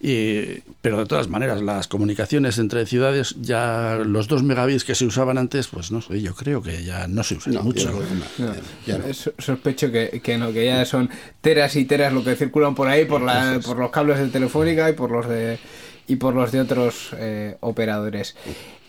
Y, 0.03 0.63
pero 0.81 0.97
de 0.97 1.05
todas 1.05 1.27
maneras, 1.27 1.61
las 1.61 1.87
comunicaciones 1.87 2.57
entre 2.57 2.87
ciudades, 2.87 3.35
ya 3.39 3.99
los 4.03 4.27
dos 4.27 4.41
megabits 4.41 4.83
que 4.83 4.95
se 4.95 5.05
usaban 5.05 5.37
antes, 5.37 5.67
pues 5.67 5.91
no 5.91 6.01
sé, 6.01 6.19
yo 6.21 6.33
creo 6.33 6.63
que 6.63 6.83
ya 6.83 7.07
no 7.07 7.21
se 7.23 7.35
usan 7.35 7.53
No, 7.53 7.61
mucho. 7.63 7.91
ya 8.39 8.45
no, 8.45 8.53
ya 8.87 8.97
no. 8.97 9.13
So- 9.13 9.33
Sospecho 9.37 9.91
que, 9.91 10.19
que 10.23 10.39
no, 10.39 10.51
que 10.51 10.65
ya 10.65 10.83
son 10.85 11.09
teras 11.41 11.75
y 11.75 11.85
teras 11.85 12.13
lo 12.13 12.23
que 12.23 12.35
circulan 12.35 12.73
por 12.73 12.87
ahí, 12.87 13.05
por, 13.05 13.21
la, 13.21 13.59
por 13.63 13.77
los 13.77 13.91
cables 13.91 14.17
de 14.17 14.29
Telefónica 14.29 14.89
y 14.89 14.93
por 14.93 15.11
los 15.11 15.29
de 15.29 15.59
y 16.07 16.15
por 16.15 16.33
los 16.33 16.51
de 16.51 16.61
otros 16.61 17.11
eh, 17.17 17.57
operadores. 17.59 18.35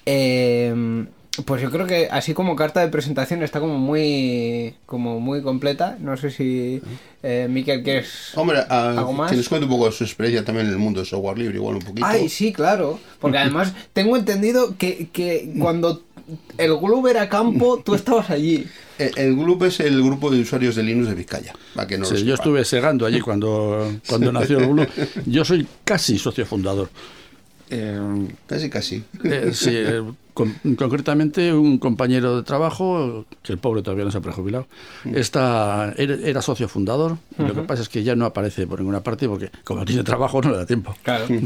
Eh, 0.07 1.04
pues 1.46 1.62
yo 1.62 1.70
creo 1.70 1.86
que 1.86 2.08
así 2.10 2.34
como 2.34 2.54
carta 2.56 2.80
de 2.80 2.88
presentación 2.88 3.42
está 3.42 3.58
como 3.60 3.78
muy 3.78 4.74
como 4.86 5.18
muy 5.20 5.40
completa. 5.42 5.96
No 5.98 6.16
sé 6.16 6.30
si 6.30 6.82
eh, 7.22 7.46
Miquel 7.48 7.82
quieres 7.82 8.32
Hombre, 8.34 8.60
ah, 8.68 8.94
algo 8.98 9.12
más. 9.14 9.30
que 9.30 9.36
nos 9.36 9.48
cuente 9.48 9.64
un 9.64 9.70
poco 9.70 9.86
de 9.86 9.92
su 9.92 10.04
experiencia 10.04 10.44
también 10.44 10.66
en 10.66 10.72
el 10.72 10.78
mundo 10.78 11.00
del 11.00 11.06
software 11.06 11.38
libre, 11.38 11.56
igual 11.56 11.76
un 11.76 11.82
poquito. 11.82 12.06
Ay, 12.06 12.28
sí, 12.28 12.52
claro. 12.52 12.98
Porque 13.18 13.38
además 13.42 13.72
tengo 13.92 14.16
entendido 14.16 14.76
que, 14.76 15.08
que 15.12 15.54
cuando 15.58 16.02
el 16.58 16.76
Globo 16.76 17.08
era 17.08 17.28
campo, 17.28 17.82
tú 17.84 17.94
estabas 17.94 18.28
allí. 18.30 18.66
El, 18.98 19.12
el 19.16 19.36
grupo 19.36 19.64
es 19.66 19.80
el 19.80 20.02
grupo 20.02 20.30
de 20.30 20.40
usuarios 20.40 20.76
de 20.76 20.82
Linux 20.82 21.08
de 21.08 21.14
Vizcaya. 21.14 21.54
Para 21.74 21.88
que 21.88 21.96
no 21.98 22.04
Sí, 22.04 22.24
yo 22.24 22.34
estuve 22.34 22.64
segando 22.64 23.06
allí 23.06 23.20
cuando, 23.20 23.90
cuando 24.06 24.30
nació 24.32 24.58
el 24.58 24.66
Blue. 24.66 24.86
Yo 25.26 25.44
soy 25.44 25.66
casi 25.84 26.18
socio 26.18 26.44
fundador. 26.44 26.90
Eh, 27.70 27.98
Casi, 28.46 28.68
casi. 28.68 29.02
eh, 29.24 29.50
sí, 29.54 29.70
eh, 29.72 30.02
con- 30.34 30.54
concretamente 30.76 31.52
un 31.52 31.78
compañero 31.78 32.36
de 32.36 32.42
trabajo, 32.42 33.24
que 33.42 33.52
el 33.52 33.58
pobre 33.58 33.82
todavía 33.82 34.04
no 34.04 34.10
se 34.10 34.18
ha 34.18 34.20
prejubilado, 34.22 34.66
está, 35.14 35.92
era, 35.96 36.14
era 36.14 36.42
socio 36.42 36.68
fundador. 36.68 37.18
y 37.38 37.42
Lo 37.42 37.54
que 37.54 37.62
pasa 37.62 37.82
es 37.82 37.88
que 37.88 38.02
ya 38.02 38.14
no 38.16 38.24
aparece 38.26 38.66
por 38.66 38.78
ninguna 38.80 39.02
parte 39.02 39.28
porque 39.28 39.50
como 39.64 39.84
tiene 39.84 40.02
trabajo 40.04 40.40
no 40.42 40.50
le 40.50 40.56
da 40.58 40.66
tiempo. 40.66 40.94
Claro. 41.02 41.26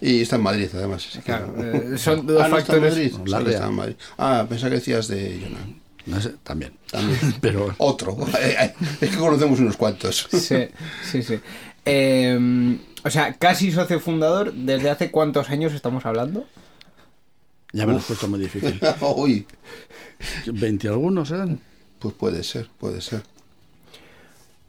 Y 0.00 0.20
está 0.22 0.36
en 0.36 0.42
Madrid, 0.42 0.68
además. 0.74 1.04
así 1.08 1.18
que- 1.18 1.24
Claro, 1.24 1.54
eh, 1.58 1.98
son 1.98 2.24
dos 2.24 2.40
ah, 2.40 2.46
¿no 2.48 2.58
está 2.58 2.76
en 2.76 2.82
factores. 2.82 2.92
Madrid? 2.94 3.12
La 3.26 3.38
Sí, 3.38 3.44
que 3.44 3.50
Rea. 3.50 3.58
está 3.58 3.68
en 3.68 3.74
Madrid. 3.74 3.94
Ah, 4.16 4.46
pensaba 4.48 4.70
que 4.70 4.76
decías 4.76 5.08
de 5.08 5.40
Jonan. 5.42 5.80
No 6.06 6.20
sé, 6.20 6.34
también. 6.44 6.72
También. 6.90 7.18
Pero 7.40 7.74
Otro. 7.78 8.16
es 9.00 9.10
que 9.10 9.16
conocemos 9.16 9.58
unos 9.58 9.76
cuantos. 9.76 10.28
Sí, 10.30 10.68
sí, 11.02 11.22
sí. 11.24 11.40
Eh, 11.84 12.78
o 13.04 13.10
sea, 13.10 13.32
casi 13.34 13.72
socio 13.72 13.98
fundador, 13.98 14.52
¿desde 14.52 14.88
hace 14.90 15.10
cuántos 15.10 15.50
años 15.50 15.72
estamos 15.72 16.06
hablando? 16.06 16.46
Ya 17.72 17.86
me 17.86 17.92
lo 17.92 17.98
has 17.98 18.04
puesto 18.04 18.28
muy 18.28 18.40
difícil. 18.40 18.80
Uy, 19.16 19.46
¿20 20.46 20.88
algunos 20.88 21.30
eran? 21.30 21.60
pues 21.98 22.14
puede 22.14 22.42
ser, 22.44 22.68
puede 22.78 23.00
ser. 23.00 23.22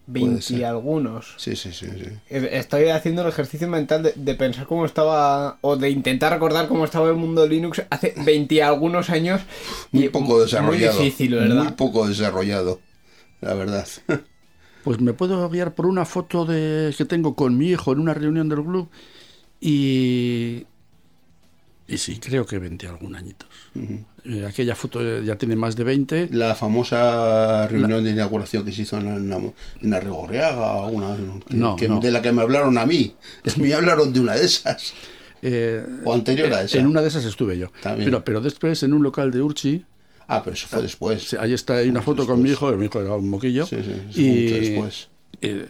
Veinte 0.08 0.42
ser. 0.42 0.60
y 0.60 0.64
algunos. 0.64 1.36
Sí, 1.38 1.56
sí, 1.56 1.72
sí. 1.72 1.86
sí. 1.86 2.10
Eh, 2.30 2.50
Estoy 2.54 2.90
haciendo 2.90 3.22
el 3.22 3.28
ejercicio 3.30 3.68
mental 3.68 4.02
de, 4.02 4.14
de 4.16 4.34
pensar 4.34 4.66
cómo 4.66 4.86
estaba, 4.86 5.60
o 5.62 5.76
de 5.78 5.92
intentar 5.92 6.34
recordar 6.34 6.68
cómo 6.68 6.86
estaba 6.86 7.10
el 7.10 7.16
mundo 7.16 7.44
de 7.44 7.50
Linux 7.50 7.84
hace 7.92 8.16
20 8.18 8.56
y 8.56 8.60
algunos 8.60 9.10
años. 9.12 9.42
Muy 9.92 10.06
y 10.06 10.10
poco 10.10 10.42
desarrollado. 10.42 10.96
Muy 10.96 11.06
difícil, 11.06 11.36
¿verdad? 11.36 11.64
Muy 11.64 11.74
poco 11.74 12.08
desarrollado, 12.08 12.82
la 13.42 13.54
verdad. 13.54 13.88
Pues 14.82 15.02
me 15.02 15.14
puedo 15.14 15.50
guiar 15.50 15.76
por 15.76 15.86
una 15.86 16.06
foto 16.06 16.46
de, 16.46 16.96
que 16.98 17.04
tengo 17.04 17.36
con 17.36 17.58
mi 17.58 17.68
hijo 17.68 17.92
en 17.92 18.00
una 18.00 18.14
reunión 18.14 18.48
del 18.50 18.64
club 18.64 18.90
y. 19.60 20.66
Y 21.90 21.98
sí, 21.98 22.20
creo 22.20 22.46
que 22.46 22.60
20 22.60 22.88
algún 22.88 23.16
añitos. 23.16 23.50
Eh, 24.26 24.46
aquella 24.48 24.76
foto 24.76 25.22
ya 25.22 25.36
tiene 25.38 25.56
más 25.56 25.76
de 25.76 25.84
20. 25.84 26.30
La 26.32 26.54
famosa 26.56 27.68
reunión 27.68 28.04
de 28.04 28.12
inauguración 28.12 28.64
que 28.64 28.72
se 28.72 28.84
hizo 28.84 28.98
en 28.98 29.30
la, 29.30 29.38
en 29.38 29.54
la 29.90 30.00
Regorriaga, 30.00 30.84
una, 30.86 31.16
que- 31.48 31.56
No, 31.56 31.76
que- 31.76 31.88
no. 31.88 32.00
de 32.00 32.12
la 32.12 32.22
que 32.22 32.32
me 32.32 32.42
hablaron 32.44 32.78
a 32.78 32.86
mí. 32.86 33.16
Es 33.44 33.58
me 33.58 33.74
hablaron 33.74 34.14
de 34.14 34.20
una 34.20 34.36
de 34.36 34.46
esas. 34.46 34.94
eh, 35.42 35.84
O 36.06 36.14
anterior 36.14 36.54
a 36.54 36.64
esa. 36.64 36.78
En 36.78 36.86
una 36.88 37.02
de 37.02 37.08
esas 37.08 37.26
estuve 37.26 37.58
yo. 37.58 37.72
También. 37.82 38.06
Pero, 38.10 38.24
pero 38.24 38.42
después 38.42 38.84
en 38.84 38.94
un 38.94 39.02
local 39.04 39.32
de 39.32 39.42
Urchi, 39.42 39.86
Ah, 40.28 40.44
pero 40.44 40.54
eso 40.54 40.68
fue 40.68 40.84
después. 40.84 41.24
sí, 41.30 41.38
ahí 41.40 41.54
está 41.54 41.78
hay 41.78 41.90
una 41.90 42.04
foto 42.04 42.28
con 42.28 42.40
mi 42.42 42.52
hijo, 42.52 42.72
mi 42.74 42.86
hijo 42.86 43.02
era 43.02 43.16
un 43.16 43.30
moquillo. 43.30 43.66
Sí, 43.66 43.78
sí, 43.78 43.92
eso 43.92 44.12
fue 44.14 44.24
mucho 44.24 44.56
después. 44.56 45.08
eh, 45.42 45.66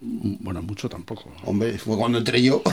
bueno, 0.00 0.62
mucho 0.62 0.88
tampoco. 0.88 1.30
Hombre, 1.44 1.78
fue 1.78 1.96
cuando 1.96 2.18
entré 2.18 2.42
yo. 2.42 2.62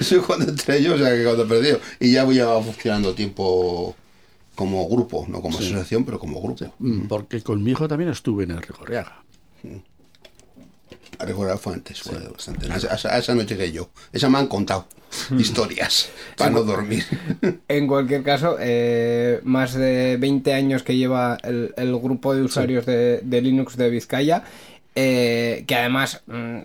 Fue 0.00 0.22
cuando 0.22 0.48
entré 0.48 0.82
yo, 0.82 0.94
o 0.94 0.98
sea 0.98 1.14
que 1.14 1.22
cuando 1.22 1.46
perdí. 1.46 1.76
Y 2.00 2.12
ya 2.12 2.24
llevaba 2.24 2.62
funcionando 2.62 3.14
tiempo 3.14 3.94
como 4.54 4.88
grupo, 4.88 5.26
no 5.28 5.40
como 5.40 5.58
asociación, 5.58 6.04
pero 6.04 6.18
como 6.18 6.40
grupo. 6.40 6.74
Mm, 6.78 7.06
Porque 7.06 7.42
con 7.42 7.62
mi 7.62 7.70
hijo 7.72 7.86
también 7.86 8.10
estuve 8.10 8.44
en 8.44 8.52
el 8.52 8.62
Rigorriaga. 8.62 9.22
A 11.20 11.24
recordar 11.26 11.58
fue 11.58 11.74
antes, 11.74 12.00
fue 12.00 12.18
bastante. 12.18 12.72
A 12.72 12.76
esa, 12.76 13.14
a 13.14 13.18
esa 13.18 13.34
no 13.34 13.42
llegué 13.42 13.70
yo. 13.72 13.90
Esa 14.12 14.30
me 14.30 14.38
han 14.38 14.46
contado 14.46 14.86
historias 15.38 16.08
para 16.36 16.50
no 16.50 16.62
dormir. 16.62 17.04
En 17.68 17.86
cualquier 17.86 18.22
caso, 18.22 18.56
eh, 18.58 19.40
más 19.44 19.74
de 19.74 20.16
20 20.18 20.54
años 20.54 20.82
que 20.82 20.96
lleva 20.96 21.38
el, 21.42 21.74
el 21.76 21.96
grupo 21.98 22.34
de 22.34 22.42
usuarios 22.42 22.86
de, 22.86 23.20
de 23.22 23.40
Linux 23.42 23.76
de 23.76 23.90
Vizcaya, 23.90 24.44
eh, 24.94 25.64
que 25.66 25.76
además, 25.76 26.22
mm, 26.26 26.60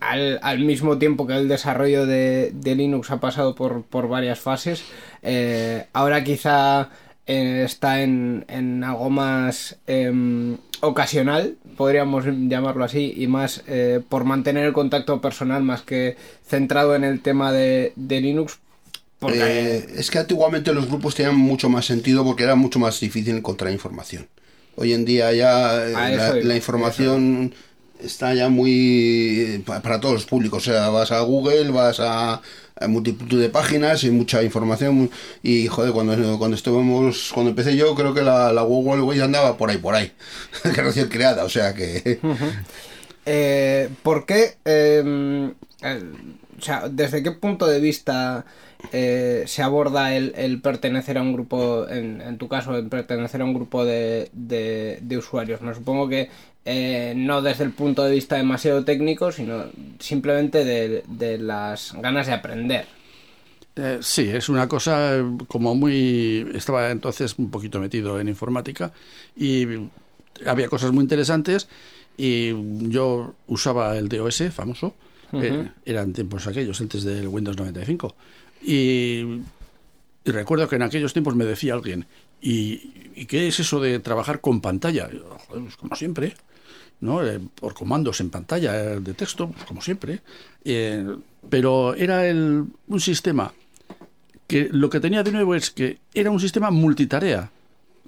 al, 0.00 0.38
al 0.42 0.58
mismo 0.60 0.98
tiempo 0.98 1.26
que 1.26 1.34
el 1.34 1.48
desarrollo 1.48 2.06
de, 2.06 2.52
de 2.54 2.74
Linux 2.74 3.10
ha 3.10 3.20
pasado 3.20 3.54
por, 3.54 3.82
por 3.84 4.08
varias 4.08 4.40
fases, 4.40 4.84
eh, 5.22 5.86
ahora 5.92 6.24
quizá 6.24 6.90
eh, 7.26 7.62
está 7.64 8.02
en, 8.02 8.44
en 8.48 8.82
algo 8.82 9.10
más 9.10 9.78
em, 9.86 10.56
ocasional, 10.80 11.58
podríamos 11.80 12.24
llamarlo 12.52 12.84
así, 12.84 13.04
y 13.16 13.26
más 13.36 13.62
eh, 13.66 14.00
por 14.10 14.24
mantener 14.24 14.64
el 14.66 14.74
contacto 14.80 15.20
personal 15.26 15.62
más 15.62 15.80
que 15.88 16.16
centrado 16.46 16.94
en 16.94 17.04
el 17.04 17.16
tema 17.28 17.52
de, 17.52 17.92
de 17.96 18.20
Linux. 18.20 18.58
Porque 19.18 19.38
Eh, 19.38 19.86
es 19.96 20.10
que 20.10 20.18
antiguamente 20.18 20.72
los 20.72 20.86
grupos 20.90 21.14
tenían 21.14 21.36
mucho 21.36 21.68
más 21.68 21.84
sentido 21.86 22.24
porque 22.24 22.44
era 22.44 22.54
mucho 22.54 22.78
más 22.78 23.00
difícil 23.00 23.36
encontrar 23.36 23.72
información. 23.72 24.28
Hoy 24.76 24.92
en 24.92 25.04
día 25.04 25.32
ya 25.32 25.52
eh, 25.86 25.92
la, 26.16 26.28
la 26.48 26.56
información 26.56 27.52
está 28.02 28.32
ya 28.34 28.48
muy 28.48 28.72
eh, 29.40 29.62
pa- 29.64 29.80
para 29.82 30.00
todos 30.00 30.14
los 30.14 30.26
públicos. 30.26 30.66
O 30.66 30.70
sea, 30.72 30.88
vas 30.90 31.12
a 31.12 31.20
Google, 31.20 31.70
vas 31.70 31.98
a 32.00 32.40
multitud 32.88 33.40
de 33.40 33.48
páginas 33.48 34.04
y 34.04 34.10
mucha 34.10 34.42
información. 34.42 35.10
Y 35.42 35.66
joder, 35.68 35.92
cuando, 35.92 36.38
cuando 36.38 36.56
estuvimos, 36.56 37.30
cuando 37.34 37.50
empecé 37.50 37.76
yo, 37.76 37.94
creo 37.94 38.14
que 38.14 38.22
la, 38.22 38.52
la 38.52 38.62
Wave 38.64 39.22
andaba 39.22 39.56
por 39.56 39.70
ahí, 39.70 39.78
por 39.78 39.94
ahí. 39.94 40.12
que 40.74 40.82
recién 40.82 41.08
creada, 41.08 41.44
o 41.44 41.48
sea 41.48 41.74
que. 41.74 42.18
Eh, 43.26 43.88
¿Por 44.02 44.26
qué? 44.26 44.56
el- 44.64 45.54
o 46.58 46.62
sea, 46.62 46.88
¿desde 46.90 47.22
qué 47.22 47.30
punto 47.30 47.66
de 47.66 47.80
vista 47.80 48.44
eh, 48.92 49.44
se 49.46 49.62
aborda 49.62 50.14
el, 50.14 50.34
el 50.36 50.60
pertenecer 50.60 51.16
a 51.16 51.22
un 51.22 51.32
grupo, 51.32 51.88
en, 51.88 52.20
en 52.20 52.36
tu 52.36 52.48
caso, 52.48 52.76
el 52.76 52.86
pertenecer 52.88 53.40
a 53.40 53.44
un 53.44 53.54
grupo 53.54 53.84
de- 54.32 54.98
de 55.00 55.16
usuarios? 55.16 55.62
Me 55.62 55.74
supongo 55.74 56.08
que 56.08 56.28
eh, 56.64 57.14
no 57.16 57.42
desde 57.42 57.64
el 57.64 57.72
punto 57.72 58.04
de 58.04 58.12
vista 58.14 58.36
demasiado 58.36 58.84
técnico, 58.84 59.32
sino 59.32 59.64
simplemente 59.98 60.64
de, 60.64 61.02
de 61.08 61.38
las 61.38 61.92
ganas 61.94 62.26
de 62.26 62.32
aprender. 62.34 62.86
Eh, 63.76 63.98
sí, 64.02 64.28
es 64.28 64.48
una 64.48 64.68
cosa 64.68 65.16
eh, 65.18 65.24
como 65.48 65.74
muy... 65.74 66.46
Estaba 66.54 66.90
entonces 66.90 67.34
un 67.38 67.50
poquito 67.50 67.78
metido 67.80 68.20
en 68.20 68.28
informática 68.28 68.92
y 69.36 69.66
había 70.44 70.68
cosas 70.68 70.92
muy 70.92 71.02
interesantes 71.02 71.68
y 72.16 72.52
yo 72.90 73.34
usaba 73.46 73.96
el 73.96 74.08
DOS 74.08 74.42
famoso, 74.52 74.94
eh, 75.32 75.68
eran 75.86 76.12
tiempos 76.12 76.46
aquellos, 76.46 76.80
antes 76.80 77.04
del 77.04 77.28
Windows 77.28 77.56
95. 77.56 78.14
Y, 78.62 79.20
y 80.24 80.30
recuerdo 80.30 80.68
que 80.68 80.76
en 80.76 80.82
aquellos 80.82 81.12
tiempos 81.14 81.34
me 81.36 81.44
decía 81.46 81.72
alguien, 81.74 82.06
¿y, 82.42 82.92
y 83.14 83.26
qué 83.26 83.48
es 83.48 83.60
eso 83.60 83.80
de 83.80 84.00
trabajar 84.00 84.40
con 84.40 84.60
pantalla? 84.60 85.08
Yo, 85.10 85.38
"Joder, 85.46 85.62
pues 85.62 85.76
como 85.76 85.96
siempre. 85.96 86.34
¿No? 87.00 87.26
Eh, 87.26 87.40
por 87.54 87.74
comandos 87.74 88.20
en 88.20 88.30
pantalla 88.30 88.78
eh, 88.78 89.00
de 89.00 89.14
texto, 89.14 89.48
pues 89.50 89.64
como 89.64 89.80
siempre. 89.80 90.20
Eh, 90.64 91.06
pero 91.48 91.94
era 91.94 92.26
el, 92.26 92.64
un 92.86 93.00
sistema 93.00 93.52
que 94.46 94.68
lo 94.70 94.90
que 94.90 95.00
tenía 95.00 95.22
de 95.22 95.32
nuevo 95.32 95.54
es 95.54 95.70
que 95.70 95.98
era 96.12 96.30
un 96.30 96.40
sistema 96.40 96.70
multitarea, 96.70 97.50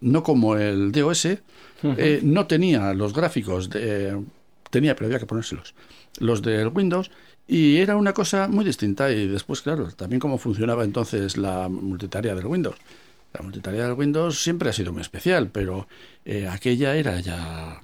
no 0.00 0.22
como 0.22 0.56
el 0.56 0.92
DOS, 0.92 1.26
eh, 1.26 2.20
no 2.22 2.46
tenía 2.46 2.92
los 2.94 3.12
gráficos, 3.14 3.70
de, 3.70 4.20
tenía, 4.70 4.94
pero 4.94 5.06
había 5.06 5.18
que 5.18 5.26
ponérselos, 5.26 5.74
los 6.18 6.42
del 6.42 6.68
Windows, 6.68 7.10
y 7.46 7.76
era 7.76 7.96
una 7.96 8.12
cosa 8.12 8.48
muy 8.48 8.64
distinta. 8.64 9.10
Y 9.12 9.28
después, 9.28 9.62
claro, 9.62 9.88
también 9.92 10.20
cómo 10.20 10.36
funcionaba 10.36 10.84
entonces 10.84 11.36
la 11.36 11.68
multitarea 11.68 12.34
del 12.34 12.46
Windows. 12.46 12.76
La 13.32 13.42
multitarea 13.42 13.84
del 13.84 13.94
Windows 13.94 14.42
siempre 14.42 14.68
ha 14.68 14.72
sido 14.72 14.92
muy 14.92 15.02
especial, 15.02 15.48
pero 15.52 15.86
aquella 16.50 16.96
era 16.96 17.20
ya 17.20 17.80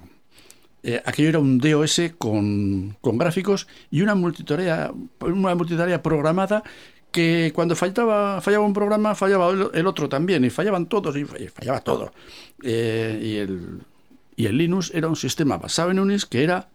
eh, 0.83 1.01
aquello 1.05 1.29
era 1.29 1.39
un 1.39 1.57
DOS 1.59 2.01
con, 2.17 2.95
con 3.01 3.17
gráficos 3.17 3.67
y 3.91 4.01
una 4.01 4.15
multitarea, 4.15 4.91
una 5.21 5.55
multitarea 5.55 6.01
programada 6.01 6.63
que 7.11 7.51
cuando 7.55 7.75
fallaba, 7.75 8.39
fallaba 8.39 8.65
un 8.65 8.73
programa, 8.73 9.15
fallaba 9.15 9.49
el, 9.73 9.87
otro 9.87 10.07
también, 10.09 10.45
y 10.45 10.49
fallaban 10.51 10.85
todos, 10.85 11.15
y 11.15 11.25
fall- 11.25 11.49
fallaba 11.49 11.79
todo. 11.81 12.11
Eh, 12.61 13.19
y, 13.21 13.35
el, 13.37 13.79
y 14.35 14.45
el 14.45 14.57
Linux 14.57 14.91
era 14.93 15.07
un 15.07 15.15
sistema 15.15 15.57
basado 15.57 15.89
en 15.91 15.99
Unix 15.99 16.25
que 16.25 16.43
era 16.43 16.67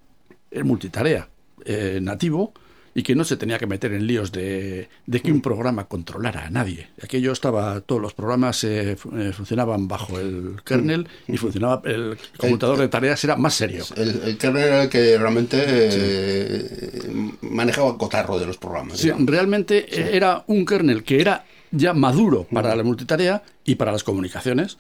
el 0.50 0.64
multitarea 0.64 1.28
eh, 1.64 1.98
nativo 2.02 2.52
y 2.94 3.02
que 3.02 3.14
no 3.14 3.24
se 3.24 3.36
tenía 3.36 3.58
que 3.58 3.66
meter 3.66 3.92
en 3.92 4.06
líos 4.06 4.30
de, 4.32 4.88
de 5.06 5.20
que 5.20 5.32
un 5.32 5.40
programa 5.40 5.86
controlara 5.86 6.46
a 6.46 6.50
nadie. 6.50 6.88
Aquello 7.02 7.32
estaba, 7.32 7.80
todos 7.80 8.00
los 8.00 8.14
programas 8.14 8.62
eh, 8.64 8.92
eh, 8.92 9.32
funcionaban 9.32 9.88
bajo 9.88 10.18
el 10.18 10.56
kernel 10.64 11.08
y 11.26 11.36
funcionaba, 11.36 11.82
el 11.84 12.16
computador 12.36 12.78
de 12.78 12.88
tareas 12.88 13.22
era 13.24 13.36
más 13.36 13.54
serio. 13.54 13.84
El, 13.96 14.22
el 14.24 14.38
kernel 14.38 14.64
era 14.64 14.82
el 14.84 14.88
que 14.88 15.18
realmente 15.18 15.58
eh, 15.60 17.36
manejaba 17.42 17.90
el 17.90 17.96
cotarro 17.96 18.38
de 18.38 18.46
los 18.46 18.58
programas. 18.58 18.98
Sí, 18.98 19.10
realmente 19.18 20.16
era 20.16 20.44
un 20.46 20.64
kernel 20.64 21.02
que 21.02 21.20
era 21.20 21.44
ya 21.70 21.92
maduro 21.92 22.46
para 22.52 22.74
la 22.76 22.82
multitarea 22.82 23.42
y 23.64 23.74
para 23.74 23.92
las 23.92 24.04
comunicaciones. 24.04 24.78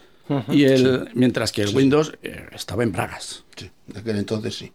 Y 0.48 0.64
el, 0.64 1.10
mientras 1.14 1.52
que 1.52 1.62
el 1.62 1.74
Windows 1.74 2.16
eh, 2.22 2.46
estaba 2.52 2.82
en 2.82 2.92
bragas. 2.92 3.44
Sí, 3.56 3.70
de 3.86 4.00
aquel 4.00 4.16
entonces 4.16 4.54
sí. 4.54 4.72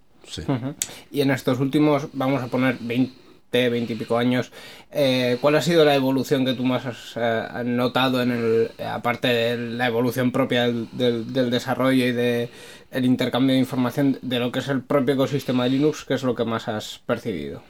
Y 1.11 1.21
en 1.21 1.31
estos 1.31 1.59
últimos, 1.59 2.07
vamos 2.13 2.43
a 2.43 2.47
poner 2.47 2.77
20, 2.79 3.13
20 3.51 3.93
y 3.93 3.95
pico 3.95 4.17
años, 4.17 4.51
eh, 4.91 5.37
¿cuál 5.41 5.55
ha 5.55 5.61
sido 5.61 5.83
la 5.85 5.95
evolución 5.95 6.45
que 6.45 6.53
tú 6.53 6.63
más 6.63 6.85
has 6.85 7.13
eh, 7.15 7.63
notado 7.65 8.21
en 8.21 8.31
el, 8.31 8.71
aparte 8.85 9.27
de 9.27 9.57
la 9.57 9.87
evolución 9.87 10.31
propia 10.31 10.63
del, 10.67 10.87
del- 10.91 11.33
del 11.33 11.49
desarrollo 11.49 12.05
y 12.05 12.11
de 12.11 12.49
el 12.91 13.05
intercambio 13.05 13.53
de 13.53 13.59
información 13.59 14.19
de 14.21 14.39
lo 14.39 14.51
que 14.51 14.59
es 14.59 14.67
el 14.67 14.81
propio 14.81 15.15
ecosistema 15.15 15.63
de 15.63 15.71
Linux, 15.71 16.05
qué 16.05 16.13
es 16.13 16.23
lo 16.23 16.35
que 16.35 16.45
más 16.45 16.67
has 16.67 16.99
percibido? 17.05 17.63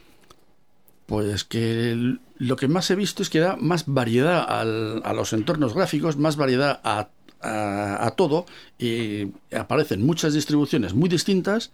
Pues 1.05 1.43
que 1.43 2.17
lo 2.37 2.55
que 2.55 2.67
más 2.67 2.89
he 2.91 2.95
visto 2.95 3.23
es 3.23 3.29
que 3.29 3.39
da 3.39 3.55
más 3.55 3.85
variedad 3.87 4.45
a 4.47 5.13
los 5.13 5.33
entornos 5.33 5.73
gráficos, 5.73 6.17
más 6.17 6.35
variedad 6.35 6.79
a, 6.83 7.09
a- 7.41 8.05
a 8.05 8.11
todo, 8.11 8.45
y 8.77 9.27
aparecen 9.55 10.05
muchas 10.05 10.33
distribuciones 10.35 10.93
muy 10.93 11.09
distintas, 11.09 11.71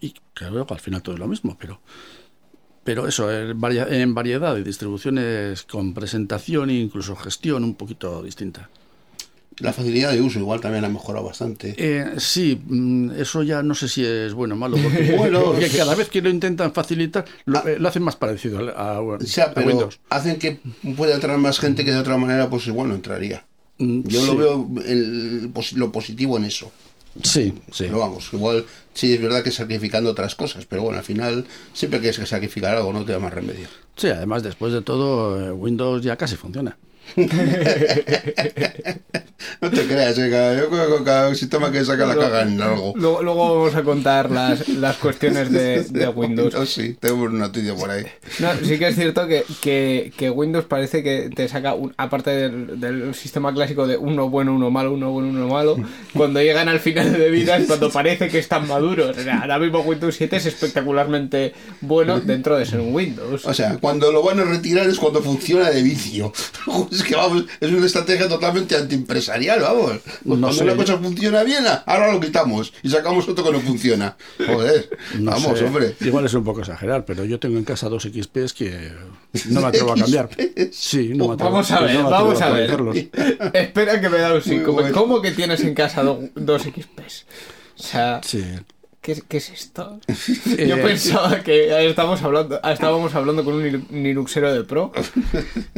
y 0.00 0.14
que 0.34 0.44
luego 0.48 0.72
al 0.72 0.78
final 0.80 1.02
todo 1.02 1.16
es 1.16 1.18
lo 1.18 1.26
mismo, 1.26 1.56
pero, 1.58 1.80
pero 2.88 3.06
eso, 3.06 3.30
en, 3.30 3.60
varia- 3.60 3.86
en 3.90 4.14
variedad 4.14 4.54
de 4.54 4.64
distribuciones 4.64 5.62
con 5.64 5.92
presentación 5.92 6.70
e 6.70 6.74
incluso 6.80 7.14
gestión 7.16 7.62
un 7.62 7.74
poquito 7.74 8.22
distinta. 8.22 8.70
La 9.58 9.74
facilidad 9.74 10.12
de 10.12 10.22
uso 10.22 10.38
igual 10.38 10.58
también 10.62 10.86
ha 10.86 10.88
mejorado 10.88 11.26
bastante. 11.26 11.74
Eh, 11.76 12.14
sí, 12.16 12.58
mm, 12.64 13.10
eso 13.20 13.42
ya 13.42 13.62
no 13.62 13.74
sé 13.74 13.88
si 13.88 14.02
es 14.06 14.32
bueno 14.32 14.54
o 14.54 14.56
malo, 14.58 14.78
porque, 14.82 15.16
Bueno, 15.18 15.42
porque 15.44 15.68
cada 15.68 15.94
vez 15.94 16.08
que 16.08 16.22
lo 16.22 16.30
intentan 16.30 16.72
facilitar, 16.72 17.26
lo, 17.44 17.58
eh, 17.68 17.76
lo 17.78 17.88
hacen 17.88 18.02
más 18.04 18.16
parecido 18.16 18.66
a, 18.74 18.92
a 18.96 19.00
O 19.02 19.20
sea, 19.20 19.46
a 19.46 19.52
pero 19.52 19.66
Windows. 19.66 20.00
hacen 20.08 20.38
que 20.38 20.58
pueda 20.96 21.14
entrar 21.14 21.36
más 21.36 21.58
gente 21.60 21.84
que 21.84 21.90
de 21.92 21.98
otra 21.98 22.16
manera, 22.16 22.48
pues 22.48 22.66
igual 22.68 22.88
no 22.88 22.94
entraría. 22.94 23.44
Mm, 23.76 24.00
Yo 24.08 24.20
sí. 24.22 24.26
lo 24.28 24.36
veo 24.38 24.68
el- 24.86 25.52
lo 25.74 25.92
positivo 25.92 26.38
en 26.38 26.44
eso. 26.44 26.72
Sí, 27.22 27.54
sí. 27.70 27.84
Pero 27.84 27.98
vamos, 27.98 28.28
igual 28.32 28.64
sí 28.94 29.14
es 29.14 29.22
verdad 29.22 29.42
que 29.42 29.50
sacrificando 29.50 30.10
otras 30.10 30.34
cosas, 30.34 30.66
pero 30.66 30.82
bueno, 30.82 30.98
al 30.98 31.04
final 31.04 31.44
siempre 31.72 32.00
que 32.00 32.08
hay 32.08 32.14
que 32.14 32.26
sacrificar 32.26 32.76
algo 32.76 32.92
no 32.92 33.04
te 33.04 33.12
da 33.12 33.18
más 33.18 33.32
remedio. 33.32 33.68
Sí, 33.96 34.08
además, 34.08 34.42
después 34.42 34.72
de 34.72 34.82
todo, 34.82 35.40
eh, 35.40 35.52
Windows 35.52 36.02
ya 36.02 36.16
casi 36.16 36.36
funciona. 36.36 36.76
No 39.60 39.70
te 39.70 39.86
creas, 39.86 40.18
eh, 40.18 40.28
cada, 40.30 40.56
yo 40.58 40.68
creo 40.68 40.98
que 40.98 41.04
cada 41.04 41.34
sistema 41.34 41.70
que 41.72 41.84
saca 41.84 42.06
la 42.06 42.14
caga 42.16 42.42
en 42.42 42.60
algo. 42.60 42.92
Luego, 42.96 43.22
luego 43.22 43.54
vamos 43.56 43.74
a 43.74 43.82
contar 43.82 44.30
las, 44.30 44.68
las 44.68 44.96
cuestiones 44.96 45.50
de, 45.50 45.82
de 45.84 46.08
Windows. 46.14 46.54
Oh, 46.54 46.66
sí, 46.66 46.96
tengo 47.00 47.22
una 47.24 47.46
noticia 47.46 47.74
por 47.74 47.90
ahí. 47.90 48.04
No, 48.40 48.48
sí 48.64 48.78
que 48.78 48.88
es 48.88 48.94
cierto 48.96 49.26
que, 49.26 49.44
que, 49.60 50.12
que 50.16 50.30
Windows 50.30 50.64
parece 50.66 51.02
que 51.02 51.30
te 51.34 51.48
saca, 51.48 51.74
un- 51.74 51.94
aparte 51.96 52.30
del, 52.30 52.80
del 52.80 53.14
sistema 53.14 53.52
clásico 53.54 53.86
de 53.86 53.96
uno 53.96 54.28
bueno, 54.28 54.54
uno 54.54 54.70
malo, 54.70 54.92
uno 54.92 55.10
bueno, 55.12 55.28
uno 55.28 55.48
malo, 55.48 55.76
cuando 56.14 56.40
llegan 56.42 56.68
al 56.68 56.80
final 56.80 57.12
de 57.12 57.30
vida 57.30 57.56
es 57.56 57.66
cuando 57.66 57.90
parece 57.90 58.28
que 58.28 58.38
están 58.38 58.66
maduros. 58.68 59.16
O 59.16 59.22
sea, 59.22 59.40
ahora 59.40 59.58
mismo 59.58 59.80
Windows 59.80 60.14
7 60.16 60.36
es 60.36 60.46
espectacularmente 60.46 61.52
bueno 61.80 62.20
dentro 62.20 62.56
de 62.56 62.66
ser 62.66 62.80
un 62.80 62.94
Windows. 62.94 63.44
O 63.46 63.54
sea, 63.54 63.78
cuando 63.78 64.12
lo 64.12 64.22
van 64.22 64.40
a 64.40 64.44
retirar 64.44 64.88
es 64.88 64.98
cuando 64.98 65.22
funciona 65.22 65.70
de 65.70 65.82
vicio. 65.82 66.32
Es 66.98 67.04
que 67.04 67.14
vamos, 67.16 67.44
es 67.60 67.70
una 67.70 67.86
estrategia 67.86 68.28
totalmente 68.28 68.76
antiempresarial, 68.76 69.60
vamos. 69.60 69.92
Pues 70.04 70.04
No 70.24 70.30
cuando 70.30 70.52
sé, 70.52 70.62
una 70.64 70.72
yo- 70.72 70.78
cosa 70.78 70.98
funciona 70.98 71.42
bien, 71.44 71.64
ahora 71.86 72.12
lo 72.12 72.20
quitamos 72.20 72.72
y 72.82 72.88
sacamos 72.90 73.28
otro 73.28 73.44
que 73.44 73.52
no 73.52 73.60
funciona. 73.60 74.16
Joder, 74.44 74.90
No 75.18 75.30
vamos, 75.32 75.58
sé, 75.58 75.64
hombre. 75.64 75.94
Igual 76.00 76.26
es 76.26 76.34
un 76.34 76.44
poco 76.44 76.60
exagerar, 76.60 77.04
pero 77.04 77.24
yo 77.24 77.38
tengo 77.38 77.58
en 77.58 77.64
casa 77.64 77.88
dos 77.88 78.02
XPs 78.04 78.52
que 78.52 78.90
no 79.50 79.60
me 79.60 79.66
atrevo 79.68 79.92
a 79.92 79.96
cambiar. 80.00 80.28
Sí, 80.72 81.12
no 81.14 81.28
me 81.28 81.34
atrevo, 81.34 81.50
Vamos 81.52 81.70
a 81.70 81.80
ver, 81.80 81.94
no 81.94 82.00
me 82.02 82.06
atrevo 82.08 82.24
vamos 82.24 82.42
a 82.42 82.50
ver. 82.50 82.70
actualizarlos. 82.70 83.50
Espera 83.54 84.00
que 84.00 84.08
me 84.08 84.18
da 84.18 84.34
un 84.34 84.42
psico. 84.42 84.72
bueno. 84.72 84.92
¿Cómo 84.92 85.22
que 85.22 85.30
tienes 85.32 85.60
en 85.60 85.74
casa 85.74 86.02
do- 86.02 86.28
dos 86.34 86.62
XPs? 86.62 87.26
O 87.78 87.82
sea, 87.82 88.20
Sí. 88.24 88.42
¿Qué, 89.00 89.22
qué 89.28 89.36
es 89.38 89.50
esto? 89.50 90.00
Eh, 90.58 90.66
Yo 90.68 90.76
pensaba 90.82 91.42
que 91.42 91.86
estábamos 91.88 92.22
hablando, 92.22 92.60
estábamos 92.62 93.14
hablando 93.14 93.44
con 93.44 93.54
un 93.54 93.62
linu- 93.62 93.88
Linuxero 93.90 94.52
de 94.52 94.64
pro. 94.64 94.92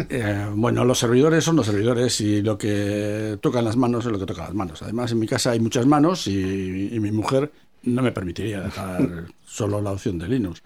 Eh, 0.08 0.46
bueno, 0.54 0.84
los 0.84 0.98
servidores 0.98 1.44
son 1.44 1.56
los 1.56 1.66
servidores 1.66 2.20
y 2.20 2.42
lo 2.42 2.58
que 2.58 3.38
tocan 3.40 3.64
las 3.64 3.76
manos 3.76 4.04
es 4.06 4.12
lo 4.12 4.18
que 4.18 4.26
tocan 4.26 4.46
las 4.46 4.54
manos. 4.54 4.82
Además, 4.82 5.12
en 5.12 5.18
mi 5.20 5.26
casa 5.26 5.50
hay 5.52 5.60
muchas 5.60 5.86
manos 5.86 6.26
y, 6.26 6.88
y 6.92 6.98
mi 7.00 7.12
mujer 7.12 7.50
no 7.84 8.02
me 8.02 8.12
permitiría 8.12 8.60
dejar 8.60 9.26
solo 9.46 9.80
la 9.80 9.92
opción 9.92 10.18
de 10.18 10.28
Linux. 10.28 10.62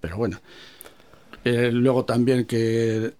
Pero 0.00 0.16
bueno. 0.16 0.40
Eh, 1.44 1.70
luego 1.72 2.04
también 2.04 2.44
que 2.44 3.14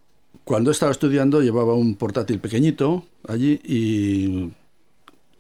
cuando 0.45 0.71
estaba 0.71 0.93
estudiando 0.93 1.41
llevaba 1.43 1.75
un 1.75 1.97
portátil 1.97 2.39
pequeñito 2.39 3.05
allí 3.27 3.61
y, 3.65 4.51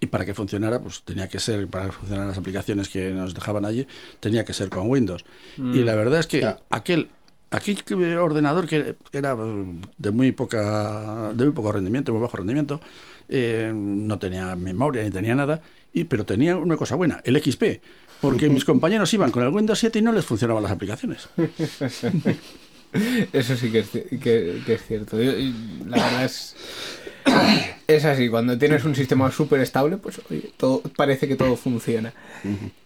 y 0.02 0.06
para 0.06 0.24
que 0.24 0.34
funcionara, 0.34 0.80
pues 0.80 1.02
tenía 1.04 1.28
que 1.28 1.38
ser, 1.38 1.68
para 1.68 1.86
que 1.86 1.92
funcionaran 1.92 2.28
las 2.28 2.36
aplicaciones 2.38 2.88
que 2.88 3.10
nos 3.10 3.34
dejaban 3.34 3.64
allí, 3.64 3.86
tenía 4.18 4.44
que 4.44 4.52
ser 4.52 4.68
con 4.68 4.90
Windows. 4.90 5.24
Y 5.56 5.84
la 5.84 5.94
verdad 5.94 6.18
es 6.18 6.26
que 6.26 6.44
aquel, 6.70 7.08
aquel 7.50 7.82
ordenador 8.18 8.66
que 8.66 8.96
era 9.12 9.36
de 9.98 10.10
muy 10.10 10.32
poca, 10.32 11.32
de 11.34 11.44
muy 11.44 11.52
poco 11.54 11.70
rendimiento, 11.70 12.12
muy 12.12 12.20
bajo 12.20 12.36
rendimiento, 12.36 12.80
eh, 13.28 13.70
no 13.74 14.18
tenía 14.18 14.56
memoria 14.56 15.04
ni 15.04 15.10
tenía 15.10 15.36
nada, 15.36 15.62
y, 15.92 16.02
pero 16.04 16.26
tenía 16.26 16.56
una 16.56 16.76
cosa 16.76 16.96
buena, 16.96 17.20
el 17.24 17.40
XP. 17.40 17.62
Porque 18.20 18.48
mis 18.56 18.64
compañeros 18.64 19.14
iban 19.14 19.30
con 19.30 19.44
el 19.44 19.50
Windows 19.50 19.78
7 19.78 20.00
y 20.00 20.02
no 20.02 20.10
les 20.12 20.24
funcionaban 20.24 20.64
las 20.64 20.72
aplicaciones. 20.72 21.28
Eso 23.32 23.56
sí 23.56 23.70
que 23.70 23.78
es, 23.78 23.94
ci- 23.94 24.18
que, 24.20 24.60
que 24.66 24.74
es 24.74 24.82
cierto. 24.86 25.20
Yo- 25.22 25.32
la 25.86 25.96
verdad 25.96 26.24
es. 26.26 26.54
Es 27.86 28.04
así, 28.04 28.28
cuando 28.28 28.56
tienes 28.56 28.84
un 28.84 28.94
sistema 28.94 29.30
súper 29.30 29.60
estable, 29.60 29.96
pues 29.98 30.20
oye, 30.30 30.50
todo, 30.56 30.80
parece 30.96 31.28
que 31.28 31.36
todo 31.36 31.56
funciona. 31.56 32.12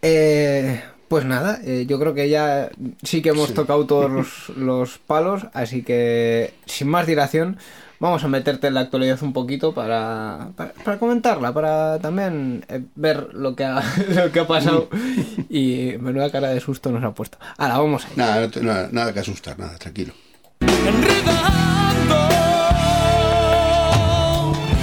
Eh, 0.02 0.82
pues 1.08 1.24
nada, 1.24 1.60
eh, 1.64 1.84
yo 1.86 2.00
creo 2.00 2.14
que 2.14 2.28
ya 2.28 2.70
sí 3.02 3.22
que 3.22 3.28
hemos 3.28 3.54
tocado 3.54 3.86
todos 3.86 4.10
los, 4.10 4.56
los 4.56 4.98
palos, 4.98 5.46
así 5.52 5.82
que 5.82 6.54
sin 6.64 6.88
más 6.88 7.06
dilación, 7.06 7.58
vamos 8.00 8.24
a 8.24 8.28
meterte 8.28 8.66
en 8.66 8.74
la 8.74 8.80
actualidad 8.80 9.22
un 9.22 9.32
poquito 9.32 9.72
para, 9.72 10.48
para, 10.56 10.72
para 10.72 10.98
comentarla, 10.98 11.52
para 11.52 11.98
también 12.00 12.64
eh, 12.68 12.82
ver 12.94 13.28
lo 13.34 13.54
que, 13.54 13.64
ha, 13.64 13.82
lo 14.08 14.32
que 14.32 14.40
ha 14.40 14.46
pasado 14.46 14.88
y 15.48 15.94
menuda 16.00 16.30
cara 16.30 16.48
de 16.48 16.60
susto 16.60 16.90
nos 16.90 17.04
ha 17.04 17.12
puesto. 17.14 17.38
Ahora, 17.58 17.78
vamos 17.78 18.04
a 18.04 18.08
Nada, 18.16 18.48
no 18.48 18.62
nada, 18.62 18.88
nada 18.90 19.12
que 19.12 19.20
asustar, 19.20 19.58
nada, 19.58 19.76
tranquilo. 19.78 20.14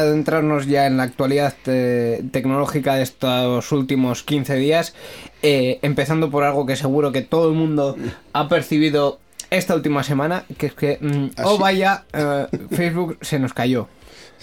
A 0.00 0.04
adentrarnos 0.04 0.66
ya 0.66 0.86
en 0.86 0.96
la 0.96 1.04
actualidad 1.04 1.54
eh, 1.66 2.22
tecnológica 2.32 2.96
de 2.96 3.02
estos 3.02 3.72
últimos 3.72 4.22
15 4.22 4.56
días, 4.56 4.94
eh, 5.42 5.78
empezando 5.82 6.30
por 6.30 6.44
algo 6.44 6.66
que 6.66 6.76
seguro 6.76 7.12
que 7.12 7.22
todo 7.22 7.48
el 7.50 7.54
mundo 7.54 7.96
ha 8.32 8.48
percibido 8.48 9.18
esta 9.50 9.74
última 9.74 10.02
semana, 10.02 10.44
que 10.58 10.66
es 10.66 10.74
que, 10.74 10.98
mm, 11.00 11.24
Así. 11.36 11.42
oh 11.44 11.58
vaya, 11.58 12.04
eh, 12.12 12.46
Facebook 12.70 13.18
se 13.20 13.38
nos 13.38 13.52
cayó. 13.52 13.88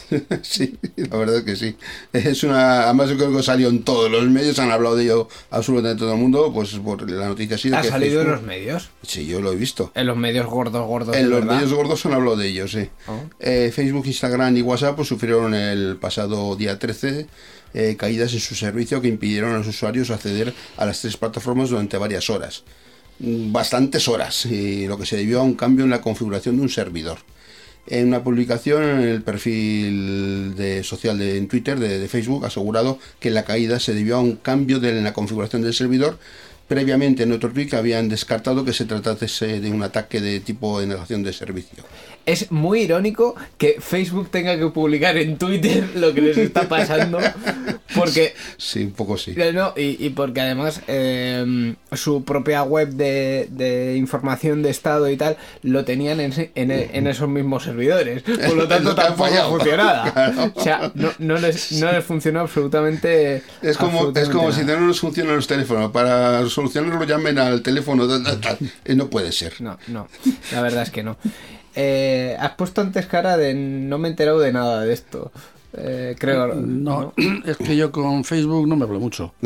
Sí, 0.41 0.77
la 0.95 1.17
verdad 1.17 1.37
es 1.37 1.43
que 1.43 1.55
sí. 1.55 1.75
Es 2.13 2.43
una, 2.43 2.83
además 2.83 3.09
yo 3.09 3.17
creo 3.17 3.35
que 3.35 3.43
salió 3.43 3.69
en 3.69 3.83
todos 3.83 4.09
los 4.09 4.23
medios, 4.29 4.59
han 4.59 4.71
hablado 4.71 4.95
de 4.95 5.03
ello 5.05 5.27
absolutamente 5.49 5.99
todo 5.99 6.13
el 6.13 6.19
mundo, 6.19 6.51
pues 6.53 6.71
por 6.75 7.09
la 7.09 7.27
noticia 7.27 7.55
ha 7.55 7.59
sido 7.59 7.77
¿Ha 7.77 7.81
que 7.81 7.89
salido 7.89 8.21
en 8.21 8.31
los 8.31 8.41
medios? 8.41 8.89
Sí, 9.03 9.25
yo 9.25 9.41
lo 9.41 9.51
he 9.51 9.55
visto. 9.55 9.91
En 9.95 10.07
los 10.07 10.17
medios 10.17 10.45
gordos, 10.47 10.85
gordos. 10.87 11.15
En 11.15 11.29
los 11.29 11.41
verdad. 11.41 11.55
medios 11.55 11.73
gordos 11.73 12.05
han 12.05 12.13
hablado 12.13 12.37
de 12.37 12.47
ello, 12.47 12.67
sí. 12.67 12.89
Oh. 13.07 13.19
Eh, 13.39 13.71
Facebook, 13.73 14.05
Instagram 14.05 14.55
y 14.57 14.61
WhatsApp 14.61 14.95
pues, 14.95 15.07
sufrieron 15.07 15.53
el 15.53 15.97
pasado 15.97 16.55
día 16.55 16.79
13 16.79 17.27
eh, 17.73 17.95
caídas 17.97 18.33
en 18.33 18.39
su 18.39 18.55
servicio 18.55 19.01
que 19.01 19.07
impidieron 19.07 19.53
a 19.53 19.57
los 19.57 19.67
usuarios 19.67 20.09
acceder 20.09 20.53
a 20.77 20.85
las 20.85 21.01
tres 21.01 21.17
plataformas 21.17 21.69
durante 21.69 21.97
varias 21.97 22.29
horas. 22.29 22.63
Mm, 23.19 23.51
Bastantes 23.51 24.07
horas, 24.07 24.45
y 24.45 24.87
lo 24.87 24.97
que 24.97 25.05
se 25.05 25.17
debió 25.17 25.39
a 25.41 25.43
un 25.43 25.55
cambio 25.55 25.83
en 25.85 25.91
la 25.91 26.01
configuración 26.01 26.55
de 26.55 26.61
un 26.61 26.69
servidor. 26.69 27.19
En 27.89 28.09
una 28.09 28.23
publicación 28.23 28.83
en 28.83 28.99
el 28.99 29.21
perfil 29.21 30.55
de 30.55 30.83
social 30.83 31.17
de 31.17 31.39
Twitter 31.43 31.79
de, 31.79 31.99
de 31.99 32.07
Facebook 32.07 32.45
asegurado 32.45 32.99
que 33.19 33.31
la 33.31 33.45
caída 33.45 33.79
se 33.79 33.93
debió 33.93 34.17
a 34.17 34.19
un 34.19 34.35
cambio 34.35 34.79
de, 34.79 34.89
en 34.89 35.03
la 35.03 35.13
configuración 35.13 35.61
del 35.61 35.73
servidor. 35.73 36.19
Previamente 36.67 37.23
en 37.23 37.31
otro 37.31 37.51
tweet 37.51 37.69
habían 37.73 38.09
descartado 38.09 38.65
que 38.65 38.73
se 38.73 38.83
tratase 38.83 39.61
de 39.61 39.71
un 39.71 39.83
ataque 39.83 40.19
de 40.19 40.41
tipo 40.41 40.81
de 40.81 40.87
negación 40.87 41.23
de 41.23 41.31
servicio. 41.31 41.85
Es 42.27 42.51
muy 42.51 42.81
irónico 42.81 43.35
que 43.57 43.77
Facebook 43.79 44.29
tenga 44.29 44.55
que 44.59 44.67
publicar 44.67 45.17
en 45.17 45.37
Twitter 45.37 45.83
lo 45.95 46.13
que 46.13 46.21
les 46.21 46.37
está 46.37 46.67
pasando. 46.67 47.19
Porque 47.95 48.33
Sí, 48.57 48.83
un 48.83 48.91
poco 48.91 49.17
sí. 49.17 49.33
No, 49.53 49.73
y, 49.75 50.05
y 50.05 50.09
porque 50.11 50.41
además 50.41 50.81
eh, 50.87 51.73
su 51.93 52.23
propia 52.23 52.61
web 52.63 52.89
de, 52.89 53.47
de 53.49 53.95
información 53.95 54.61
de 54.61 54.69
estado 54.69 55.09
y 55.09 55.17
tal 55.17 55.37
lo 55.63 55.85
tenían 55.85 56.19
en, 56.19 56.33
en, 56.53 56.71
e- 56.71 56.89
en 56.93 57.07
esos 57.07 57.29
mismos 57.29 57.63
servidores. 57.63 58.21
Por 58.23 58.53
lo 58.55 58.67
tanto, 58.67 58.93
tampoco 58.93 59.31
funcionaba. 59.49 60.11
Claro. 60.13 60.51
O 60.55 60.61
sea, 60.63 60.91
no, 60.95 61.11
no 61.19 61.37
les, 61.37 61.71
no 61.73 61.91
les 61.91 62.03
funcionó 62.03 62.41
absolutamente. 62.41 63.41
Es 63.61 63.77
como, 63.77 64.11
es 64.13 64.29
como 64.29 64.51
si 64.51 64.63
no 64.65 64.79
nos 64.79 64.99
funcionan 64.99 65.37
los 65.37 65.47
teléfonos. 65.47 65.91
Para 65.91 66.45
solucionarlo 66.49 67.03
llamen 67.05 67.39
al 67.39 67.61
teléfono. 67.61 68.05
No 68.05 69.09
puede 69.09 69.31
ser. 69.31 69.53
No, 69.61 69.77
no, 69.87 70.07
la 70.51 70.61
verdad 70.61 70.83
es 70.83 70.91
que 70.91 71.03
no. 71.03 71.17
Eh, 71.79 72.35
has 72.39 72.51
puesto 72.55 72.81
antes 72.81 73.05
cara 73.05 73.37
de 73.37 73.53
no 73.53 73.99
me 73.99 74.07
he 74.07 74.11
enterado 74.11 74.39
de 74.39 74.51
nada 74.51 74.81
de 74.81 74.93
esto. 74.93 75.31
Eh, 75.77 76.15
creo. 76.17 76.55
No, 76.55 77.13
es 77.45 77.55
que 77.57 77.75
yo 77.77 77.91
con 77.91 78.23
Facebook 78.23 78.67
no 78.67 78.75
me 78.75 78.85
hablo 78.85 78.99
mucho. 78.99 79.33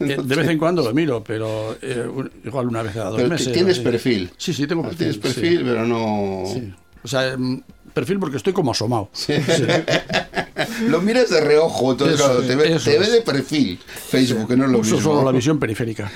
Eh, 0.00 0.18
De 0.22 0.36
vez 0.36 0.48
en 0.48 0.58
cuando 0.58 0.82
lo 0.82 0.92
miro, 0.92 1.24
pero 1.24 1.76
eh, 1.80 2.06
un- 2.06 2.30
igual 2.44 2.66
una 2.68 2.82
vez 2.82 2.92
cada 2.92 3.06
dos 3.10 3.16
Pero 3.16 3.28
meses. 3.30 3.50
tienes 3.52 3.76
así. 3.76 3.84
perfil. 3.84 4.30
Sí, 4.36 4.52
sí, 4.52 4.66
tengo 4.66 4.82
Ah, 4.82 4.88
perfil. 4.88 4.98
Tienes 4.98 5.16
sí. 5.16 5.20
perfil, 5.40 5.62
pero 5.64 5.86
no. 5.86 6.42
Sí. 6.52 6.74
O 7.02 7.08
sea, 7.08 7.28
em, 7.32 7.62
perfil 7.94 8.18
porque 8.18 8.36
estoy 8.36 8.52
como 8.52 8.72
asomado. 8.72 9.08
Sí. 9.12 9.32
Lo 10.88 11.00
miras 11.00 11.30
de 11.30 11.40
reojo, 11.40 11.92
entonces 11.92 12.16
Eso 12.16 12.26
claro, 12.26 12.42
te, 12.42 12.56
ve, 12.56 12.78
te 12.78 12.98
de 13.10 13.22
perfil 13.22 13.78
Facebook, 13.86 14.48
que 14.48 14.56
no 14.56 14.66
es 14.66 14.70
lo 14.70 14.78
Uso 14.80 14.96
mismo. 14.96 15.12
solo 15.14 15.24
la 15.24 15.32
visión 15.32 15.58
periférica. 15.58 16.10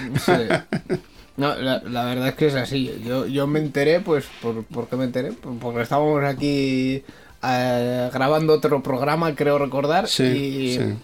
No, 1.36 1.54
la, 1.56 1.82
la 1.84 2.04
verdad 2.04 2.28
es 2.28 2.34
que 2.34 2.46
es 2.46 2.54
así. 2.54 3.02
Yo, 3.04 3.26
yo 3.26 3.46
me 3.46 3.58
enteré, 3.58 4.00
pues, 4.00 4.24
¿por, 4.40 4.64
¿por 4.64 4.88
qué 4.88 4.96
me 4.96 5.04
enteré? 5.04 5.32
Pues 5.32 5.56
porque 5.60 5.82
estábamos 5.82 6.22
aquí 6.24 7.02
eh, 7.42 8.10
grabando 8.12 8.52
otro 8.54 8.82
programa, 8.82 9.34
creo 9.34 9.58
recordar, 9.58 10.06
Sí, 10.08 10.22
y 10.24 10.74
sí. 10.78 10.94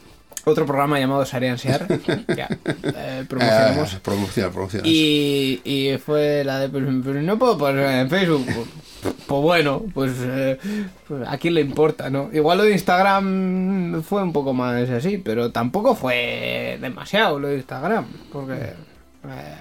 otro 0.44 0.66
programa 0.66 1.00
llamado 1.00 1.24
Sarian 1.26 1.58
Sear. 1.58 1.86
ya, 2.36 2.48
eh, 2.64 3.24
promocionamos. 3.28 3.94
Promociona, 3.96 4.50
promociona. 4.50 4.86
Y, 4.86 5.60
y 5.64 5.98
fue 5.98 6.44
la 6.44 6.60
de, 6.60 6.68
pues, 6.68 6.84
pues, 7.02 7.16
no 7.16 7.36
puedo 7.38 7.58
poner 7.58 7.88
en 8.00 8.08
Facebook. 8.08 8.44
Pues, 8.46 9.14
pues 9.26 9.42
bueno, 9.42 9.82
pues, 9.92 10.12
eh, 10.20 10.58
pues 11.08 11.26
a 11.26 11.38
quién 11.38 11.54
le 11.54 11.60
importa, 11.62 12.08
¿no? 12.10 12.30
Igual 12.32 12.58
lo 12.58 12.64
de 12.64 12.72
Instagram 12.72 14.02
fue 14.02 14.22
un 14.22 14.32
poco 14.32 14.52
más 14.52 14.88
así, 14.90 15.18
pero 15.18 15.50
tampoco 15.50 15.94
fue 15.96 16.78
demasiado 16.80 17.40
lo 17.40 17.48
de 17.48 17.56
Instagram, 17.56 18.06
porque, 18.32 18.52
eh, 18.54 19.54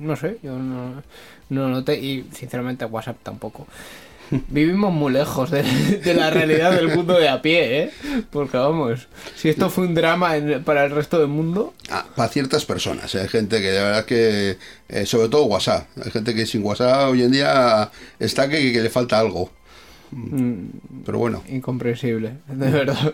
no 0.00 0.16
sé, 0.16 0.38
yo 0.42 0.58
no, 0.58 1.02
no 1.50 1.60
lo 1.62 1.68
noté 1.68 1.98
y 1.98 2.24
sinceramente 2.32 2.84
WhatsApp 2.84 3.18
tampoco. 3.22 3.66
Vivimos 4.48 4.92
muy 4.92 5.10
lejos 5.12 5.50
de, 5.50 5.62
de 5.62 6.12
la 6.14 6.28
realidad 6.30 6.72
del 6.72 6.94
mundo 6.94 7.18
de 7.18 7.28
a 7.30 7.40
pie, 7.40 7.82
¿eh? 7.84 7.90
Porque 8.30 8.58
vamos, 8.58 9.08
si 9.34 9.48
esto 9.48 9.70
fue 9.70 9.86
un 9.86 9.94
drama 9.94 10.36
en- 10.36 10.62
para 10.64 10.84
el 10.84 10.90
resto 10.90 11.18
del 11.18 11.28
mundo, 11.28 11.72
Ah, 11.90 12.04
para 12.14 12.28
ciertas 12.28 12.66
personas, 12.66 13.14
¿eh? 13.14 13.20
hay 13.22 13.28
gente 13.28 13.58
que 13.60 13.70
de 13.70 13.80
verdad 13.80 14.04
que, 14.04 14.58
eh, 14.90 15.06
sobre 15.06 15.30
todo 15.30 15.44
WhatsApp, 15.44 15.86
hay 16.04 16.10
gente 16.10 16.34
que 16.34 16.44
sin 16.44 16.62
WhatsApp 16.62 17.08
hoy 17.10 17.22
en 17.22 17.32
día 17.32 17.90
está 18.18 18.48
que, 18.50 18.70
que 18.72 18.82
le 18.82 18.90
falta 18.90 19.18
algo. 19.18 19.50
Pero 21.04 21.18
bueno, 21.18 21.42
incomprensible, 21.48 22.34
de 22.48 22.70
verdad. 22.70 23.12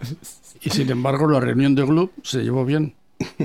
Y 0.63 0.71
sin 0.71 0.91
embargo, 0.91 1.29
la 1.29 1.41
reunión 1.41 1.75
de 1.75 1.83
Gloop 1.83 2.11
se 2.25 2.43
llevó 2.43 2.65
bien. 2.65 2.95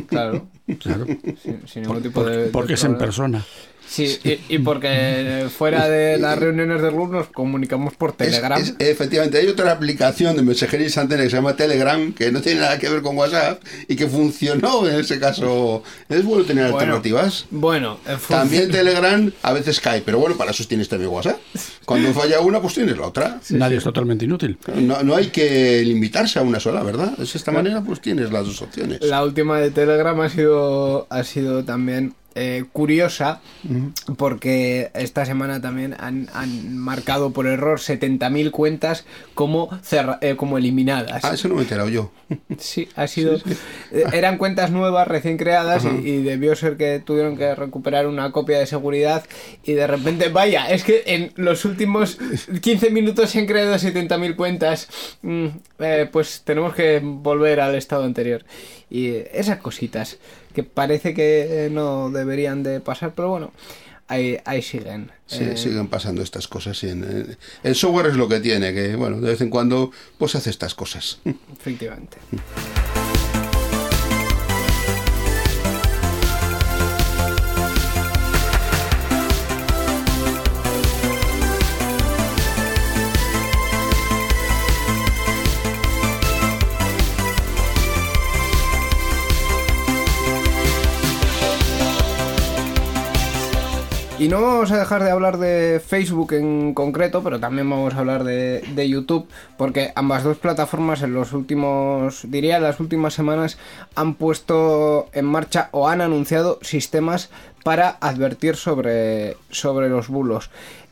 Claro. 0.07 0.47
Claro. 0.79 1.05
Sin, 1.41 1.67
sin 1.67 1.83
ningún 1.83 2.01
tipo 2.03 2.21
Porque, 2.51 2.67
de. 2.67 2.73
es 2.73 2.83
en 2.83 2.97
persona. 2.97 3.43
Sí, 3.89 4.19
y, 4.23 4.39
y 4.55 4.59
porque 4.59 5.47
fuera 5.57 5.89
de 5.89 6.19
las 6.19 6.37
reuniones 6.37 6.79
del 6.81 6.91
grupo 6.91 7.13
nos 7.13 7.27
comunicamos 7.29 7.95
por 7.95 8.11
Telegram. 8.13 8.61
es- 8.61 8.75
efectivamente 8.77 9.39
hay 9.39 9.47
otra 9.47 9.71
aplicación 9.71 10.35
de 10.35 10.43
mensajería 10.43 10.85
instantánea 10.85 11.23
que 11.25 11.31
se 11.31 11.35
llama 11.37 11.55
Telegram, 11.55 12.13
que 12.13 12.31
no 12.31 12.39
tiene 12.41 12.61
nada 12.61 12.77
que 12.77 12.87
ver 12.87 13.01
con 13.01 13.17
WhatsApp 13.17 13.63
y 13.87 13.95
que 13.95 14.07
funcionó 14.07 14.87
en 14.87 14.99
ese 14.99 15.19
caso. 15.19 15.81
Es 16.07 16.23
bueno 16.23 16.43
tener 16.45 16.65
Bueno, 16.65 16.77
alternativas. 16.77 17.45
Bueno, 17.49 17.97
eh, 18.07 18.17
fun- 18.19 18.37
También 18.37 18.69
Telegram 18.69 19.31
a 19.41 19.53
veces 19.53 19.79
cae, 19.79 20.01
pero 20.01 20.19
bueno, 20.19 20.37
para 20.37 20.51
eso 20.51 20.63
tienes 20.67 20.87
también 20.87 21.09
WhatsApp. 21.11 21.37
Cuando 21.85 22.13
falla 22.13 22.41
una, 22.41 22.61
pues 22.61 22.75
tienes 22.75 22.95
la 22.97 23.07
otra. 23.07 23.39
Nadie 23.49 23.77
es 23.77 23.83
totalmente 23.83 24.25
inútil. 24.25 24.59
No, 24.75 25.01
no 25.01 25.15
hay 25.15 25.27
que 25.27 25.81
limitarse 25.83 26.37
a 26.37 26.43
una 26.43 26.59
sola, 26.59 26.83
¿verdad? 26.83 27.17
De 27.17 27.23
esta 27.23 27.51
manera, 27.51 27.81
pues 27.81 27.99
tienes 28.01 28.31
las 28.31 28.45
dos 28.45 28.61
opciones. 28.61 29.01
la 29.01 29.23
última 29.23 29.59
de 29.59 29.71
Telegram 29.71 30.19
ha 30.21 30.29
sido, 30.29 31.07
ha 31.09 31.23
sido 31.23 31.63
también 31.65 32.13
eh, 32.39 32.63
curiosa 32.71 33.41
porque 34.17 34.91
esta 34.93 35.25
semana 35.25 35.61
también 35.61 35.95
han, 35.99 36.27
han 36.33 36.77
marcado 36.77 37.31
por 37.31 37.47
error 37.47 37.79
70.000 37.79 38.51
cuentas 38.51 39.05
como, 39.33 39.69
cerra- 39.83 40.17
eh, 40.21 40.35
como 40.35 40.57
eliminadas. 40.57 41.23
Ah, 41.25 41.33
eso 41.33 41.47
no 41.47 41.55
me 41.55 41.61
he 41.61 41.63
enterado 41.63 41.89
yo. 41.89 42.11
Sí, 42.57 42.87
ha 42.95 43.07
sido. 43.07 43.35
eh, 43.91 44.03
Eran 44.13 44.37
cuentas 44.37 44.71
nuevas, 44.71 45.07
recién 45.07 45.37
creadas, 45.37 45.83
y, 45.85 46.07
y 46.07 46.23
debió 46.23 46.55
ser 46.55 46.77
que 46.77 46.99
tuvieron 47.03 47.37
que 47.37 47.55
recuperar 47.55 48.07
una 48.07 48.31
copia 48.31 48.59
de 48.59 48.67
seguridad. 48.67 49.23
Y 49.63 49.73
de 49.73 49.87
repente, 49.87 50.29
vaya, 50.29 50.69
es 50.69 50.83
que 50.83 51.03
en 51.07 51.31
los 51.35 51.65
últimos 51.65 52.17
15 52.61 52.89
minutos 52.91 53.29
se 53.31 53.39
han 53.39 53.45
creado 53.47 53.73
70.000 53.75 54.35
cuentas. 54.35 54.87
Mm, 55.21 55.47
pues 56.11 56.43
tenemos 56.45 56.73
que 56.75 56.99
volver 57.03 57.59
al 57.61 57.75
estado 57.75 58.03
anterior. 58.03 58.43
Y 58.91 59.13
esas 59.33 59.57
cositas 59.59 60.17
que 60.63 60.69
parece 60.69 61.13
que 61.13 61.65
eh, 61.65 61.69
no 61.69 62.09
deberían 62.09 62.63
de 62.63 62.79
pasar, 62.81 63.13
pero 63.15 63.29
bueno, 63.29 63.51
ahí, 64.07 64.37
ahí 64.45 64.61
siguen. 64.61 65.11
Sí, 65.25 65.43
Eh, 65.43 65.57
siguen 65.57 65.87
pasando 65.87 66.21
estas 66.21 66.47
cosas. 66.47 66.83
en- 66.83 67.37
el 67.63 67.75
software 67.75 68.07
es 68.07 68.15
lo 68.15 68.27
que 68.27 68.39
tiene, 68.39 68.73
que 68.73 68.95
bueno, 68.95 69.21
de 69.21 69.29
vez 69.31 69.41
en 69.41 69.49
cuando 69.49 69.91
pues 70.17 70.35
hace 70.35 70.49
estas 70.49 70.75
cosas. 70.75 71.19
Efectivamente. 71.53 72.17
Y 94.19 94.27
no 94.27 94.41
vamos 94.41 94.69
a 94.73 94.77
dejar 94.77 95.01
de 95.01 95.11
hablar 95.11 95.37
de 95.37 95.79
Facebook 95.79 96.33
en 96.33 96.73
concreto, 96.73 97.23
pero 97.23 97.39
también 97.39 97.69
vamos 97.69 97.93
a 97.93 97.99
hablar 97.99 98.25
de, 98.25 98.89
YouTube, 98.89 99.29
porque 99.57 99.93
ambas 99.95 100.25
dos 100.25 100.37
plataformas 100.37 101.01
en 101.03 101.13
los 101.13 101.31
últimos, 101.31 102.29
diría, 102.29 102.59
las 102.59 102.81
últimas 102.81 103.13
semanas 103.13 103.57
han 103.95 104.15
puesto 104.15 105.07
en 105.13 105.23
marcha 105.23 105.69
o 105.71 105.87
han 105.87 106.01
anunciado 106.01 106.59
sistemas 106.61 107.29
para 107.63 107.97
advertir 108.01 108.57
sobre, 108.57 109.37
sobre 109.51 109.87
los 109.87 110.09
bulos. 110.09 110.49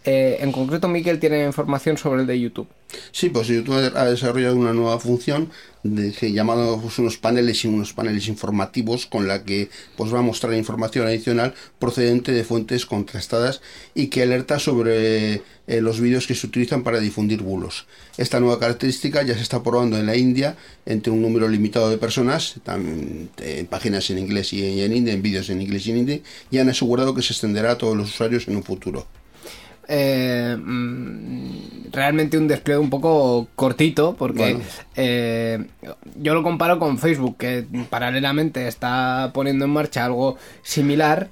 Eh, 0.10 0.38
en 0.40 0.54
concreto, 0.54 0.88
Miquel 0.88 1.20
tiene 1.20 1.44
información 1.44 1.98
sobre 1.98 2.22
el 2.22 2.28
de 2.28 2.40
YouTube. 2.40 2.70
Sí, 3.12 3.28
pues 3.28 3.50
YouTube 3.50 3.92
ha 3.94 4.06
desarrollado 4.06 4.56
una 4.56 4.72
nueva 4.72 5.02
función 5.02 5.50
de, 5.84 6.14
pues, 6.82 7.00
unos 7.00 7.18
paneles 7.18 7.66
unos 7.66 7.92
paneles 7.92 8.30
informativos 8.30 9.06
con 9.06 9.28
la 9.28 9.44
que 9.44 9.70
pues 9.98 10.14
va 10.14 10.20
a 10.20 10.22
mostrar 10.22 10.54
información 10.54 11.06
adicional 11.06 11.54
procedente 11.78 12.32
de 12.32 12.46
fuentes 12.46 12.86
contrastadas 12.86 13.60
y 13.96 14.08
que 14.08 14.24
alerta 14.24 14.60
sobre 14.60 15.42
eh, 15.68 15.82
los 15.82 16.00
vídeos 16.00 16.26
que 16.26 16.36
se 16.36 16.48
utilizan 16.48 16.84
para 16.84 17.02
difundir 17.02 17.42
bulos. 17.42 17.86
Esta 18.18 18.40
nueva 18.40 18.60
característica 18.60 19.24
ya 19.24 19.36
se 19.36 19.42
está 19.42 19.62
probando 19.62 19.98
en 19.98 20.06
la 20.06 20.16
India 20.16 20.56
entre 20.86 21.12
un 21.12 21.22
número 21.22 21.50
limitado 21.50 21.90
de 21.90 21.98
personas, 21.98 22.56
en 22.66 23.68
páginas 23.70 24.10
en 24.10 24.20
inglés 24.20 24.54
y 24.54 24.82
en 24.82 24.94
hindi, 24.94 25.12
en 25.12 25.22
vídeos 25.22 25.50
en 25.50 25.62
inglés 25.62 25.86
y 25.86 25.92
en 25.92 25.98
hindi, 25.98 26.24
y 26.50 26.60
han 26.60 26.70
asegurado 26.70 27.14
que 27.14 27.22
se 27.22 27.34
extenderá 27.34 27.72
a 27.72 27.78
todos 27.78 27.98
los 27.98 28.08
usuarios 28.08 28.48
en 28.48 28.56
un 28.56 28.64
futuro. 28.64 29.06
Eh, 29.88 30.58
mm, 30.58 31.92
realmente 31.92 32.38
un 32.38 32.48
despliegue 32.48 32.80
un 32.80 32.90
poco 32.90 33.48
cortito, 33.56 34.16
porque 34.18 34.54
Bueno. 34.54 34.60
eh, 34.96 35.66
yo 36.22 36.34
lo 36.34 36.44
comparo 36.44 36.78
con 36.80 36.98
Facebook, 36.98 37.38
que 37.38 37.66
paralelamente 37.90 38.68
está 38.68 39.32
poniendo 39.34 39.66
en 39.66 39.72
marcha 39.72 40.06
algo 40.06 40.38
similar, 40.62 41.30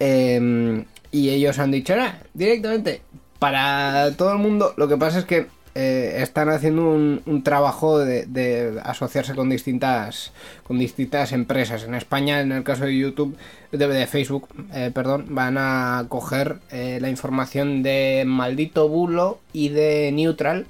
eh, 0.00 0.84
y 1.10 1.28
ellos 1.30 1.58
han 1.58 1.70
dicho, 1.70 1.94
"Ah, 1.98 2.14
directamente, 2.34 3.02
para 3.38 4.12
todo 4.16 4.32
el 4.32 4.38
mundo, 4.38 4.72
lo 4.76 4.88
que 4.88 4.96
pasa 4.96 5.18
es 5.18 5.24
que 5.24 5.46
eh, 5.74 6.18
están 6.22 6.50
haciendo 6.50 6.90
un, 6.90 7.42
trabajo 7.42 7.98
de, 7.98 8.78
asociarse 8.84 9.34
con 9.34 9.48
distintas 9.48 10.32
con 10.64 10.78
distintas 10.78 11.32
empresas. 11.32 11.84
En 11.84 11.94
España, 11.94 12.40
en 12.40 12.52
el 12.52 12.62
caso 12.62 12.84
de 12.84 12.98
YouTube, 12.98 13.36
de, 13.70 13.88
de 13.88 14.06
Facebook, 14.06 14.48
eh, 14.74 14.90
perdón, 14.92 15.26
van 15.30 15.56
a 15.58 16.04
coger 16.08 16.58
eh, 16.70 16.98
la 17.00 17.08
información 17.08 17.82
de 17.82 18.24
Maldito 18.26 18.88
Bulo 18.88 19.40
y 19.52 19.70
de 19.70 20.12
Neutral, 20.12 20.66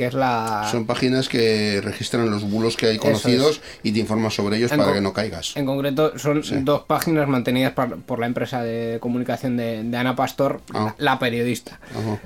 que 0.00 0.06
es 0.06 0.14
la... 0.14 0.66
Son 0.70 0.86
páginas 0.86 1.28
que 1.28 1.78
registran 1.84 2.30
los 2.30 2.42
bulos 2.50 2.74
que 2.78 2.86
hay 2.86 2.96
conocidos 2.96 3.60
y 3.82 3.92
te 3.92 3.98
informan 3.98 4.30
sobre 4.30 4.56
ellos 4.56 4.72
En 4.72 4.78
para 4.78 4.94
que 4.94 5.02
no 5.02 5.12
caigas. 5.12 5.54
En 5.58 5.66
concreto, 5.66 6.18
son 6.18 6.40
dos 6.64 6.84
páginas 6.84 7.28
mantenidas 7.28 7.74
por, 7.74 8.18
la 8.18 8.24
empresa 8.24 8.62
de 8.62 8.96
comunicación 8.98 9.58
de, 9.58 9.82
de 9.84 9.96
Ana 9.98 10.16
Pastor, 10.16 10.62
Ah. 10.72 10.94
la, 10.96 11.12
la 11.12 11.18
periodista. 11.18 11.78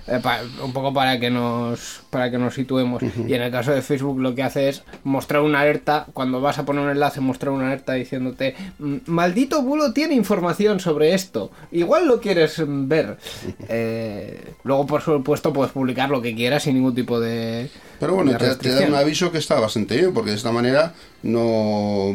Eh, 0.07 0.21
pa- 0.23 0.39
un 0.63 0.73
poco 0.73 0.95
para 0.95 1.19
que 1.19 1.31
nos 1.31 2.03
para 2.11 2.31
que 2.31 2.39
nos 2.39 2.55
situemos. 2.55 3.03
Y 3.03 3.35
en 3.35 3.43
el 3.43 3.51
caso 3.51 3.73
de 3.73 3.83
Facebook 3.83 4.21
lo 4.21 4.37
que 4.37 4.45
hace 4.45 4.69
es 4.69 4.85
mostrar 5.03 5.43
una 5.43 5.59
alerta, 5.63 6.07
cuando 6.13 6.41
vas 6.41 6.59
a 6.59 6.65
poner 6.65 6.85
un 6.85 6.91
enlace, 6.91 7.21
mostrar 7.21 7.51
una 7.53 7.67
alerta 7.67 7.95
diciéndote, 7.95 8.55
"Mm, 8.79 8.99
maldito 9.07 9.63
bulo 9.63 9.93
tiene 9.93 10.15
información 10.15 10.79
sobre 10.79 11.13
esto, 11.15 11.51
igual 11.73 12.07
lo 12.07 12.21
quieres 12.21 12.61
mm, 12.61 12.87
ver. 12.87 13.19
Eh, 13.69 14.53
luego, 14.63 14.87
por 14.87 15.01
supuesto, 15.03 15.53
puedes 15.53 15.73
publicar 15.73 16.09
lo 16.11 16.21
que 16.23 16.35
quieras 16.35 16.63
sin 16.63 16.75
ningún 16.75 16.95
tipo 16.95 17.19
de... 17.19 17.64
Pero 18.01 18.15
bueno, 18.15 18.37
te, 18.37 18.55
te 18.57 18.71
da 18.71 18.87
un 18.87 18.95
aviso 18.95 19.31
que 19.33 19.39
está 19.39 19.61
bastante 19.61 19.97
bien, 19.97 20.13
porque 20.13 20.31
de 20.31 20.37
esta 20.37 20.53
manera 20.53 20.95
no 21.23 22.15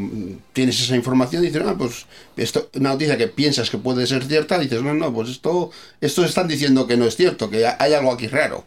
tienes 0.54 0.80
esa 0.82 0.96
información 0.96 1.44
y 1.44 1.48
dices, 1.48 1.64
ah, 1.66 1.76
pues 1.78 2.06
esto, 2.38 2.70
una 2.76 2.90
noticia 2.90 3.18
que 3.18 3.28
piensas 3.28 3.70
que 3.70 3.78
puede 3.78 4.06
ser 4.06 4.24
cierta, 4.26 4.60
dices, 4.60 4.84
no, 4.84 4.94
no, 4.94 5.14
pues 5.14 5.30
esto, 5.30 5.72
esto 6.02 6.24
están 6.26 6.48
diciendo 6.48 6.86
que 6.86 6.98
no 6.98 7.06
es 7.06 7.16
cierto, 7.16 7.50
que 7.50 7.66
hay 7.66 7.94
algo 7.94 8.12
aquí 8.12 8.28
raro. 8.28 8.66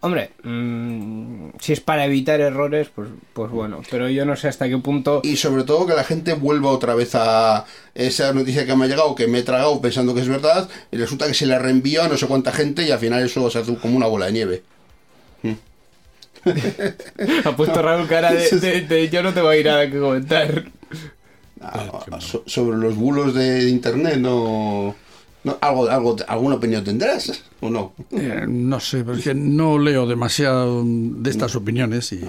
Hombre, 0.00 0.30
mm, 0.42 1.48
si 1.58 1.72
es 1.72 1.80
para 1.80 2.04
evitar 2.04 2.40
errores, 2.40 2.88
pues, 2.94 3.08
pues 3.32 3.50
bueno, 3.50 3.80
pero 3.90 4.08
yo 4.08 4.26
no 4.26 4.36
sé 4.36 4.46
hasta 4.46 4.68
qué 4.68 4.76
punto... 4.78 5.20
Y 5.24 5.36
sobre 5.36 5.64
todo 5.64 5.86
que 5.86 5.94
la 5.94 6.04
gente 6.04 6.34
vuelva 6.34 6.70
otra 6.70 6.94
vez 6.94 7.14
a 7.14 7.64
esa 7.94 8.32
noticia 8.32 8.66
que 8.66 8.76
me 8.76 8.84
ha 8.84 8.88
llegado, 8.88 9.14
que 9.14 9.26
me 9.26 9.38
he 9.38 9.42
tragado 9.42 9.80
pensando 9.80 10.14
que 10.14 10.20
es 10.20 10.28
verdad, 10.28 10.68
y 10.92 10.96
resulta 10.98 11.26
que 11.26 11.34
se 11.34 11.46
la 11.46 11.58
reenvió 11.58 12.02
a 12.02 12.08
no 12.08 12.16
sé 12.18 12.26
cuánta 12.26 12.52
gente 12.52 12.86
y 12.86 12.90
al 12.90 12.98
final 12.98 13.24
eso 13.24 13.50
se 13.50 13.58
hace 13.58 13.74
como 13.78 13.96
una 13.96 14.06
bola 14.06 14.26
de 14.26 14.32
nieve. 14.32 14.62
Ha 17.44 17.56
puesto 17.56 17.82
Raúl 17.82 18.06
cara 18.08 18.32
de, 18.32 18.48
de- 18.60 18.80
de 18.82 19.08
yo 19.08 19.22
no 19.22 19.32
te 19.34 19.40
voy 19.40 19.56
a 19.56 19.60
ir 19.60 19.66
nada 19.66 19.90
que 19.90 19.98
comentar. 19.98 20.64
Ah, 21.60 22.00
so- 22.20 22.42
sobre 22.46 22.76
los 22.78 22.94
bulos 22.96 23.34
de 23.34 23.68
internet, 23.68 24.18
no, 24.18 24.94
no 25.42 25.58
algo, 25.60 25.88
algo, 25.88 26.16
alguna 26.28 26.56
opinión 26.56 26.84
tendrás 26.84 27.42
o 27.60 27.70
no. 27.70 27.94
Eh, 28.12 28.44
no 28.46 28.78
sé, 28.78 29.02
porque 29.04 29.34
no 29.34 29.78
leo 29.78 30.06
demasiado 30.06 30.82
de 30.84 31.30
estas 31.30 31.56
opiniones 31.56 32.12
y 32.12 32.20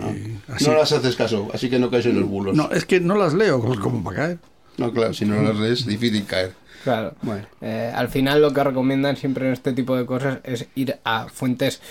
así. 0.47 0.65
No 0.65 0.75
las 0.75 0.91
haces 0.91 1.15
caso, 1.15 1.49
así 1.53 1.69
que 1.69 1.77
no 1.77 1.89
caes 1.91 2.05
en 2.07 2.19
los 2.19 2.27
bulos. 2.29 2.55
No, 2.55 2.71
es 2.71 2.85
que 2.85 2.99
no 2.99 3.15
las 3.15 3.33
leo 3.33 3.61
como 3.81 4.03
para 4.03 4.15
caer. 4.17 4.37
No, 4.77 4.91
claro, 4.93 5.13
si 5.13 5.25
no 5.25 5.41
las 5.41 5.55
lees, 5.57 5.85
difícil 5.85 6.25
caer. 6.25 6.53
Claro. 6.83 7.15
Bueno. 7.21 7.45
Eh, 7.61 7.91
al 7.93 8.07
final 8.07 8.41
lo 8.41 8.53
que 8.53 8.63
recomiendan 8.63 9.17
siempre 9.17 9.45
en 9.47 9.53
este 9.53 9.73
tipo 9.73 9.97
de 9.97 10.05
cosas 10.05 10.37
es 10.45 10.67
ir 10.75 10.97
a 11.03 11.27
fuentes 11.27 11.81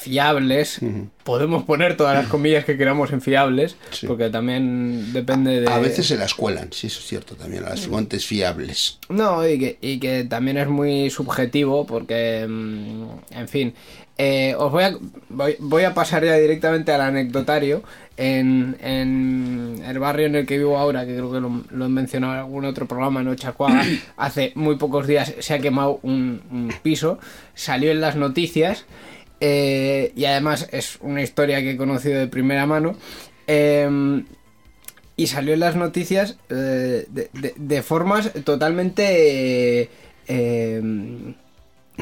fiables. 0.00 0.80
Podemos 1.24 1.64
poner 1.64 1.96
todas 1.96 2.14
las 2.16 2.26
comillas 2.26 2.64
que 2.64 2.76
queramos 2.76 3.12
en 3.12 3.20
fiables, 3.20 3.76
Sí. 3.90 4.06
porque 4.06 4.30
también 4.30 5.12
depende 5.12 5.60
de... 5.60 5.68
A 5.70 5.78
veces 5.78 6.06
se 6.06 6.16
las 6.16 6.34
cuelan, 6.34 6.72
sí, 6.72 6.88
eso 6.88 7.00
es 7.00 7.06
cierto 7.06 7.34
también, 7.36 7.64
a 7.64 7.70
las 7.70 7.86
fuentes 7.86 8.26
fiables. 8.26 8.98
No, 9.08 9.46
y 9.46 9.58
que, 9.58 9.78
y 9.80 9.98
que 10.00 10.24
también 10.24 10.56
es 10.58 10.68
muy 10.68 11.10
subjetivo 11.10 11.86
porque, 11.86 12.46
mm, 12.48 13.04
en 13.32 13.48
fin, 13.48 13.74
eh, 14.18 14.54
os 14.58 14.70
voy 14.72 14.84
a, 14.84 14.96
voy, 15.28 15.56
voy 15.60 15.84
a 15.84 15.94
pasar 15.94 16.24
ya 16.24 16.34
directamente 16.34 16.92
al 16.92 17.00
anecdotario. 17.02 17.82
En, 18.16 18.76
en 18.82 19.82
el 19.86 19.98
barrio 19.98 20.26
en 20.26 20.34
el 20.34 20.44
que 20.44 20.58
vivo 20.58 20.76
ahora, 20.76 21.06
que 21.06 21.14
creo 21.14 21.32
que 21.32 21.40
lo, 21.40 21.62
lo 21.70 21.86
he 21.86 21.88
mencionado 21.88 22.34
en 22.34 22.38
algún 22.40 22.66
otro 22.66 22.86
programa 22.86 23.20
en 23.22 23.28
Ochacuaga, 23.28 23.82
hace 24.18 24.52
muy 24.56 24.76
pocos 24.76 25.06
días 25.06 25.32
se 25.38 25.54
ha 25.54 25.58
quemado 25.58 26.00
un, 26.02 26.42
un 26.50 26.70
piso, 26.82 27.18
salió 27.54 27.90
en 27.90 28.02
las 28.02 28.16
noticias 28.16 28.84
eh, 29.40 30.12
y 30.14 30.24
además 30.26 30.68
es 30.70 30.98
una 31.00 31.22
historia 31.22 31.60
que 31.60 31.72
he 31.72 31.76
conocido 31.76 32.18
de 32.18 32.26
primera 32.28 32.66
mano. 32.66 32.96
Em, 33.46 34.24
y 35.16 35.26
salió 35.26 35.54
en 35.54 35.60
las 35.60 35.76
noticias 35.76 36.36
eh, 36.48 37.06
de, 37.10 37.30
de- 37.34 37.54
de 37.56 37.82
formas 37.82 38.30
totalmente 38.44 39.90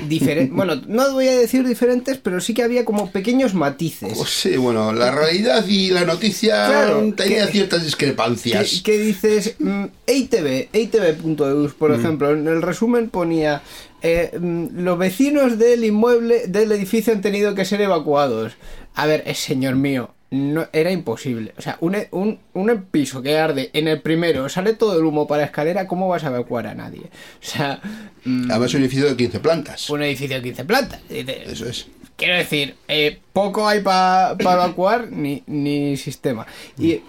diferentes. 0.07 0.55
bueno, 0.57 0.77
no 0.87 1.13
voy 1.13 1.27
a 1.29 1.37
decir 1.37 1.67
diferentes, 1.67 2.19
pero 2.19 2.41
sí 2.41 2.55
que 2.55 2.63
había 2.63 2.85
como 2.85 3.11
pequeños 3.11 3.55
matices. 3.55 4.13
Pues 4.17 4.31
sí, 4.31 4.57
bueno, 4.57 4.93
la 4.93 5.11
realidad 5.11 5.67
y 5.67 5.91
la 5.91 6.05
noticia 6.05 6.67
Claro, 6.67 7.13
tenía 7.17 7.47
que- 7.47 7.53
ciertas 7.53 7.81
¿Qué, 7.81 7.85
discrepancias. 7.87 8.83
qué 8.85 8.99
dices? 8.99 9.57
Mm, 9.59 9.87
EITV, 10.07 10.69
EITV.eus, 10.73 11.75
por 11.75 11.93
ejemplo, 11.93 12.31
en 12.33 12.47
el 12.47 12.63
resumen 12.63 13.09
ponía 13.11 13.63
eh, 14.03 14.37
mm, 14.39 14.81
los 14.83 14.99
vecinos 14.99 15.59
del 15.59 15.85
inmueble, 15.85 16.47
del 16.47 16.73
edificio 16.73 17.13
han 17.13 17.21
tenido 17.21 17.55
que 17.55 17.65
ser 17.65 17.81
evacuados. 17.81 18.53
A 18.95 19.07
ver, 19.07 19.23
eh, 19.27 19.35
señor 19.35 19.75
mío, 19.77 20.15
no, 20.31 20.67
era 20.73 20.91
imposible. 20.91 21.55
O 21.57 21.63
sea, 21.63 21.79
un, 21.81 21.95
e- 21.95 22.09
un, 22.11 22.39
un 22.55 22.83
piso 22.91 23.23
que 23.23 23.39
arde 23.39 23.71
en 23.73 23.89
el 23.89 24.01
primero, 24.03 24.49
sale 24.49 24.75
todo 24.75 24.99
el 24.99 25.05
humo 25.05 25.27
para 25.27 25.41
la 25.43 25.47
escalera, 25.47 25.87
¿cómo 25.87 26.09
vas 26.09 26.25
a 26.25 26.29
evacuar 26.29 26.67
a 26.67 26.75
nadie? 26.75 27.03
O 27.05 27.47
sea, 27.47 27.81
mm, 28.25 28.51
Además, 28.51 28.71
es 28.71 28.75
un 28.75 28.81
edificio 28.83 29.07
de 29.07 29.17
15 29.17 29.41
plantas. 29.41 29.91
un 29.91 30.03
edificio 30.03 30.37
de 30.37 30.43
15 30.43 30.65
plantas. 30.65 31.01
Eso 31.09 31.69
es. 31.69 31.87
Quiero 32.17 32.35
decir, 32.37 32.75
eh, 32.89 33.21
poco 33.33 33.69
hay 33.69 33.81
para 33.81 34.33
evacuar 34.41 35.11
ni, 35.13 35.45
ni 35.47 35.97
sistema. 35.97 36.47
Y 36.77 37.01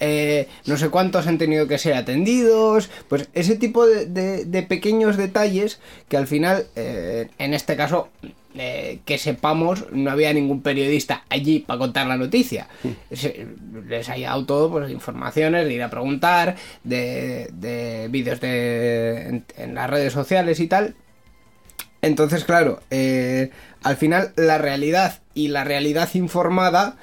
eh, 0.00 0.48
no 0.66 0.76
sé 0.76 0.88
cuántos 0.90 1.26
han 1.26 1.38
tenido 1.38 1.66
que 1.68 1.78
ser 1.78 1.94
atendidos. 1.94 2.90
Pues 3.08 3.28
ese 3.34 3.56
tipo 3.56 3.86
de, 3.86 4.06
de- 4.06 4.44
de 4.44 4.62
pequeños 4.62 5.16
detalles 5.16 5.80
que 6.08 6.16
al 6.16 6.26
final, 6.26 6.66
eh, 6.76 7.28
en 7.38 7.54
este 7.54 7.76
caso, 7.76 8.08
eh, 8.58 9.00
que 9.04 9.18
sepamos, 9.18 9.84
no 9.92 10.10
había 10.10 10.32
ningún 10.32 10.62
periodista 10.62 11.24
allí 11.28 11.58
para 11.60 11.78
contar 11.78 12.06
la 12.06 12.16
noticia. 12.16 12.68
Se- 13.12 13.46
les 13.86 14.08
ha 14.08 14.16
llegado 14.16 14.46
todo, 14.46 14.70
pues 14.70 14.90
informaciones, 14.90 15.66
de 15.66 15.74
ir 15.74 15.82
a 15.82 15.90
preguntar, 15.90 16.56
de, 16.84 17.50
de 17.52 18.08
vídeos 18.10 18.40
de, 18.40 19.28
en- 19.28 19.44
en 19.56 19.74
las 19.74 19.90
redes 19.90 20.12
sociales 20.12 20.60
y 20.60 20.68
tal. 20.68 20.94
Entonces, 22.02 22.44
claro, 22.44 22.80
eh, 22.90 23.50
al 23.82 23.96
final 23.96 24.32
la 24.36 24.58
realidad 24.58 25.20
y 25.34 25.48
la 25.48 25.64
realidad 25.64 26.08
informada 26.14 26.96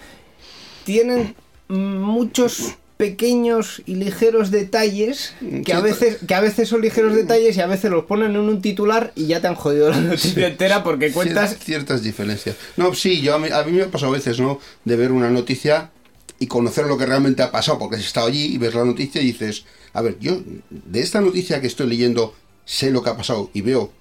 tienen 0.85 1.35
muchos 1.67 2.75
pequeños 2.97 3.81
y 3.85 3.95
ligeros 3.95 4.51
detalles 4.51 5.33
que 5.65 5.73
a 5.73 5.79
veces 5.81 6.17
que 6.27 6.35
a 6.35 6.41
veces 6.41 6.69
son 6.69 6.81
ligeros 6.81 7.15
detalles 7.15 7.57
y 7.57 7.61
a 7.61 7.67
veces 7.67 7.89
los 7.91 8.05
ponen 8.05 8.31
en 8.31 8.37
un 8.37 8.61
titular 8.61 9.11
y 9.15 9.25
ya 9.27 9.41
te 9.41 9.47
han 9.47 9.55
jodido 9.55 9.89
la 9.89 9.99
noticia 9.99 10.47
entera 10.47 10.83
porque 10.83 11.11
cuentas 11.11 11.55
Cier- 11.57 11.63
ciertas 11.63 12.03
diferencias. 12.03 12.55
No, 12.77 12.93
sí, 12.93 13.21
yo 13.21 13.35
a 13.35 13.39
mí, 13.39 13.49
a 13.51 13.63
mí 13.63 13.71
me 13.71 13.83
ha 13.83 13.87
pasado 13.91 14.11
a 14.13 14.15
veces, 14.15 14.39
¿no? 14.39 14.59
De 14.85 14.95
ver 14.95 15.11
una 15.11 15.29
noticia 15.29 15.91
y 16.39 16.47
conocer 16.47 16.85
lo 16.85 16.97
que 16.97 17.05
realmente 17.05 17.41
ha 17.41 17.51
pasado, 17.51 17.79
porque 17.79 17.95
has 17.95 18.03
estado 18.05 18.27
allí 18.27 18.45
y 18.53 18.57
ves 18.57 18.73
la 18.75 18.85
noticia 18.85 19.21
y 19.21 19.25
dices, 19.27 19.65
a 19.93 20.01
ver, 20.01 20.17
yo 20.19 20.41
de 20.69 20.99
esta 21.01 21.19
noticia 21.21 21.61
que 21.61 21.67
estoy 21.67 21.87
leyendo 21.87 22.35
sé 22.65 22.91
lo 22.91 23.01
que 23.03 23.09
ha 23.09 23.17
pasado 23.17 23.49
y 23.53 23.61
veo 23.61 23.91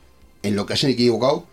en 0.43 0.55
lo 0.57 0.67
que 0.67 0.77
se 0.77 0.87
han 0.87 0.93
equivocado, 0.93 1.47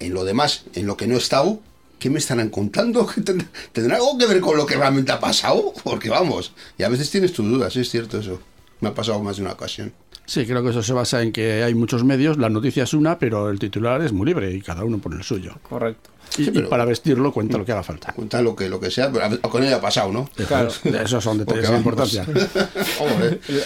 en 0.00 0.14
lo 0.14 0.24
demás, 0.24 0.64
en 0.74 0.86
lo 0.86 0.96
que 0.96 1.06
no 1.06 1.14
he 1.14 1.18
estado, 1.18 1.60
¿qué 2.00 2.10
me 2.10 2.18
estarán 2.18 2.48
contando? 2.50 3.06
¿Que 3.06 3.20
tend- 3.24 3.46
¿Tendrá 3.72 3.94
algo 3.96 4.18
que 4.18 4.26
ver 4.26 4.40
con 4.40 4.56
lo 4.56 4.66
que 4.66 4.74
realmente 4.74 5.12
ha 5.12 5.20
pasado? 5.20 5.72
Porque 5.84 6.10
vamos, 6.10 6.52
y 6.76 6.82
a 6.82 6.88
veces 6.88 7.08
tienes 7.10 7.32
tus 7.32 7.46
dudas, 7.48 7.76
es 7.76 7.88
cierto 7.88 8.18
eso. 8.18 8.40
Me 8.80 8.88
ha 8.88 8.94
pasado 8.94 9.22
más 9.22 9.36
de 9.36 9.42
una 9.42 9.52
ocasión. 9.52 9.92
Sí, 10.26 10.46
creo 10.46 10.62
que 10.62 10.70
eso 10.70 10.82
se 10.82 10.92
basa 10.92 11.22
en 11.22 11.32
que 11.32 11.62
hay 11.64 11.74
muchos 11.74 12.02
medios, 12.04 12.38
la 12.38 12.48
noticia 12.48 12.84
es 12.84 12.94
una, 12.94 13.18
pero 13.18 13.50
el 13.50 13.58
titular 13.58 14.00
es 14.00 14.12
muy 14.12 14.26
libre 14.26 14.52
y 14.52 14.60
cada 14.62 14.84
uno 14.84 14.98
pone 14.98 15.16
el 15.16 15.24
suyo. 15.24 15.56
correcto 15.68 16.08
Y, 16.38 16.44
Sí, 16.44 16.50
pero- 16.54 16.66
y 16.68 16.70
para 16.70 16.84
vestirlo 16.84 17.32
cuenta 17.32 17.58
lo 17.58 17.64
que 17.64 17.72
haga 17.72 17.82
falta. 17.82 18.12
Cuenta 18.12 18.40
lo 18.40 18.54
que, 18.54 18.68
lo 18.68 18.78
que 18.78 18.90
sea, 18.92 19.10
pero 19.10 19.40
con 19.42 19.64
ella 19.64 19.76
ha 19.76 19.80
pasado, 19.80 20.12
¿no? 20.12 20.30
Claro. 20.46 20.70
Esos 20.84 21.22
son 21.24 21.38
detalles 21.38 21.68
de 21.68 21.76
importancia. 21.76 22.24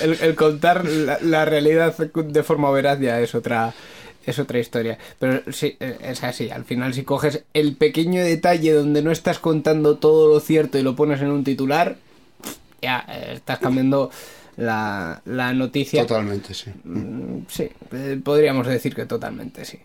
El- 0.02 0.18
el 0.20 0.34
contar 0.34 0.84
la, 0.88 1.18
la 1.20 1.44
realidad 1.44 1.94
de 1.96 2.42
forma 2.42 2.70
veraz 2.70 2.98
ya 3.00 3.20
es 3.20 3.34
otra 3.34 3.74
es 4.26 4.38
otra 4.38 4.58
historia 4.58 4.98
pero 5.18 5.52
sí 5.52 5.76
eh, 5.80 5.98
es 6.02 6.22
así 6.24 6.50
al 6.50 6.64
final 6.64 6.94
si 6.94 7.02
coges 7.04 7.44
el 7.54 7.76
pequeño 7.76 8.22
detalle 8.22 8.72
donde 8.72 9.02
no 9.02 9.10
estás 9.10 9.38
contando 9.38 9.96
todo 9.96 10.28
lo 10.28 10.40
cierto 10.40 10.78
y 10.78 10.82
lo 10.82 10.94
pones 10.96 11.20
en 11.20 11.30
un 11.30 11.44
titular 11.44 11.96
ya 12.82 13.04
eh, 13.08 13.32
estás 13.34 13.58
cambiando 13.58 14.10
la, 14.56 15.20
la 15.24 15.52
noticia 15.52 16.06
Totalmente, 16.06 16.54
sí. 16.54 16.70
Mm, 16.84 17.40
Sí, 17.48 17.68
eh, 17.92 18.20
podríamos 18.22 18.66
decir 18.66 18.94
que 18.94 19.06
totalmente 19.06 19.64
sí. 19.64 19.78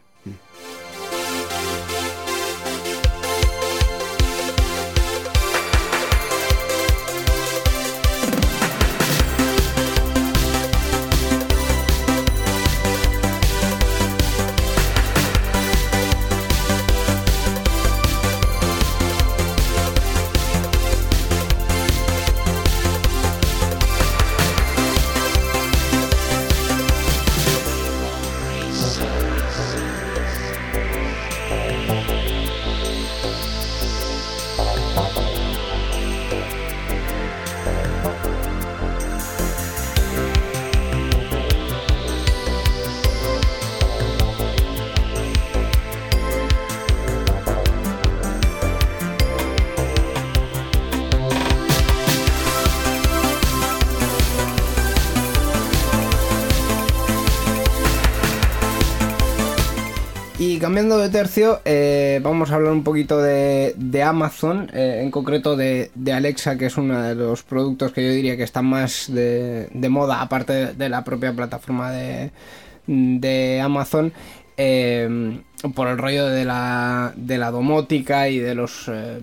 Eh, 61.37 62.19
vamos 62.23 62.51
a 62.51 62.55
hablar 62.55 62.71
un 62.71 62.83
poquito 62.83 63.21
de, 63.21 64.03
Amazon, 64.03 64.69
eh, 64.73 65.01
en 65.03 65.11
concreto 65.11 65.55
de, 65.55 65.91
Alexa, 66.13 66.57
que 66.57 66.65
es 66.67 66.77
uno 66.77 67.01
de 67.01 67.15
los 67.15 67.43
productos 67.43 67.91
que 67.91 68.03
yo 68.05 68.11
diría 68.11 68.37
que 68.37 68.43
están 68.43 68.65
más 68.65 69.11
de, 69.11 69.69
de 69.73 69.89
moda, 69.89 70.21
aparte 70.21 70.73
de, 70.73 70.89
la 70.89 71.03
propia 71.03 71.33
plataforma 71.33 71.91
de 71.91 73.61
Amazon. 73.63 74.13
Eh, 74.61 75.39
por 75.73 75.87
el 75.87 75.97
rollo 75.97 76.25
de 76.27 76.43
la, 76.43 77.13
de 77.15 77.37
la 77.37 77.49
domótica 77.49 78.27
y 78.27 78.39
de 78.39 78.55
los 78.55 78.89
eh, 78.89 79.19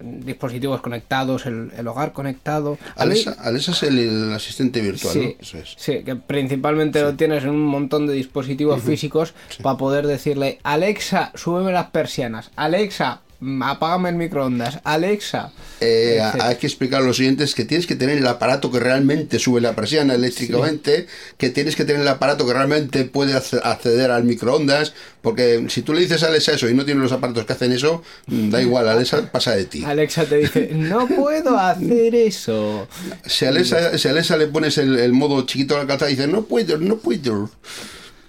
dispositivos 0.00 0.80
conectados, 0.80 1.46
el, 1.46 1.72
el 1.76 1.86
hogar 1.88 2.12
conectado. 2.12 2.78
Alexa, 2.96 3.36
Alexa 3.40 3.72
es 3.72 3.82
el, 3.82 3.98
el 3.98 4.32
asistente 4.32 4.80
virtual, 4.80 5.12
Sí, 5.12 5.20
¿no? 5.20 5.42
Eso 5.42 5.58
es. 5.58 5.74
sí, 5.76 6.02
que 6.04 6.14
principalmente 6.16 7.02
lo 7.02 7.14
tienes 7.14 7.42
en 7.44 7.50
un 7.50 7.64
montón 7.66 8.06
de 8.06 8.12
dispositivos 8.14 8.82
físicos 8.82 9.34
para 9.62 9.76
poder 9.76 10.06
decirle, 10.06 10.58
Alexa, 10.62 11.32
súbeme 11.34 11.72
las 11.72 11.90
persianas, 11.90 12.50
Alexa, 12.56 13.20
apágame 13.62 14.08
el 14.10 14.14
microondas, 14.16 14.80
Alexa. 14.84 15.52
Eh, 15.80 16.18
etc. 16.20 16.42
hay 16.42 16.56
que 16.56 16.66
explicar 16.66 17.02
a 17.02 17.04
los 17.04 17.16
siguientes 17.18 17.54
que 17.54 17.64
tienes 17.66 17.86
que 17.86 17.94
tener 17.96 18.16
el 18.16 18.26
aparato 18.26 18.70
que 18.72 18.80
realmente 18.80 19.38
sube 19.38 19.60
la 19.60 19.74
persiana 19.74 20.14
eléctricamente, 20.14 21.06
que 21.36 21.50
tienes 21.50 21.76
que 21.76 21.84
tener 21.84 22.00
el 22.02 22.08
aparato 22.08 22.46
que 22.46 22.54
realmente 22.54 23.04
puede 23.04 23.34
acce- 23.34 23.60
acceder 23.62 24.10
al 24.10 24.24
microondas, 24.24 24.94
porque 25.20 25.66
si 25.68 25.82
tú 25.82 25.92
le 25.92 26.00
dices 26.00 26.22
a 26.22 26.28
Alexa 26.28 26.52
eso 26.52 26.68
y 26.68 26.74
no 26.74 26.84
tienes 26.84 27.02
los 27.02 27.12
aparatos 27.12 27.44
que 27.44 27.52
hacen 27.52 27.72
eso, 27.72 28.02
mm, 28.26 28.50
da 28.50 28.62
igual, 28.62 28.88
Alexa 28.88 29.30
pasa 29.30 29.54
de 29.54 29.66
ti. 29.66 29.84
Alexa 29.84 30.24
te 30.24 30.36
dice, 30.36 30.70
no 30.72 31.06
puedo 31.06 31.58
hacer 31.58 32.14
eso. 32.14 32.88
Si 33.26 33.44
a 33.44 33.48
Alexa, 33.50 33.98
si 33.98 34.08
a 34.08 34.12
Alexa 34.12 34.36
le 34.36 34.46
pones 34.46 34.78
el, 34.78 34.98
el 34.98 35.12
modo 35.12 35.44
chiquito 35.44 35.74
de 35.74 35.80
la 35.80 35.86
calzada, 35.86 36.10
dice, 36.10 36.26
no 36.26 36.42
puedo, 36.44 36.78
no 36.78 36.96
puedo. 36.96 37.50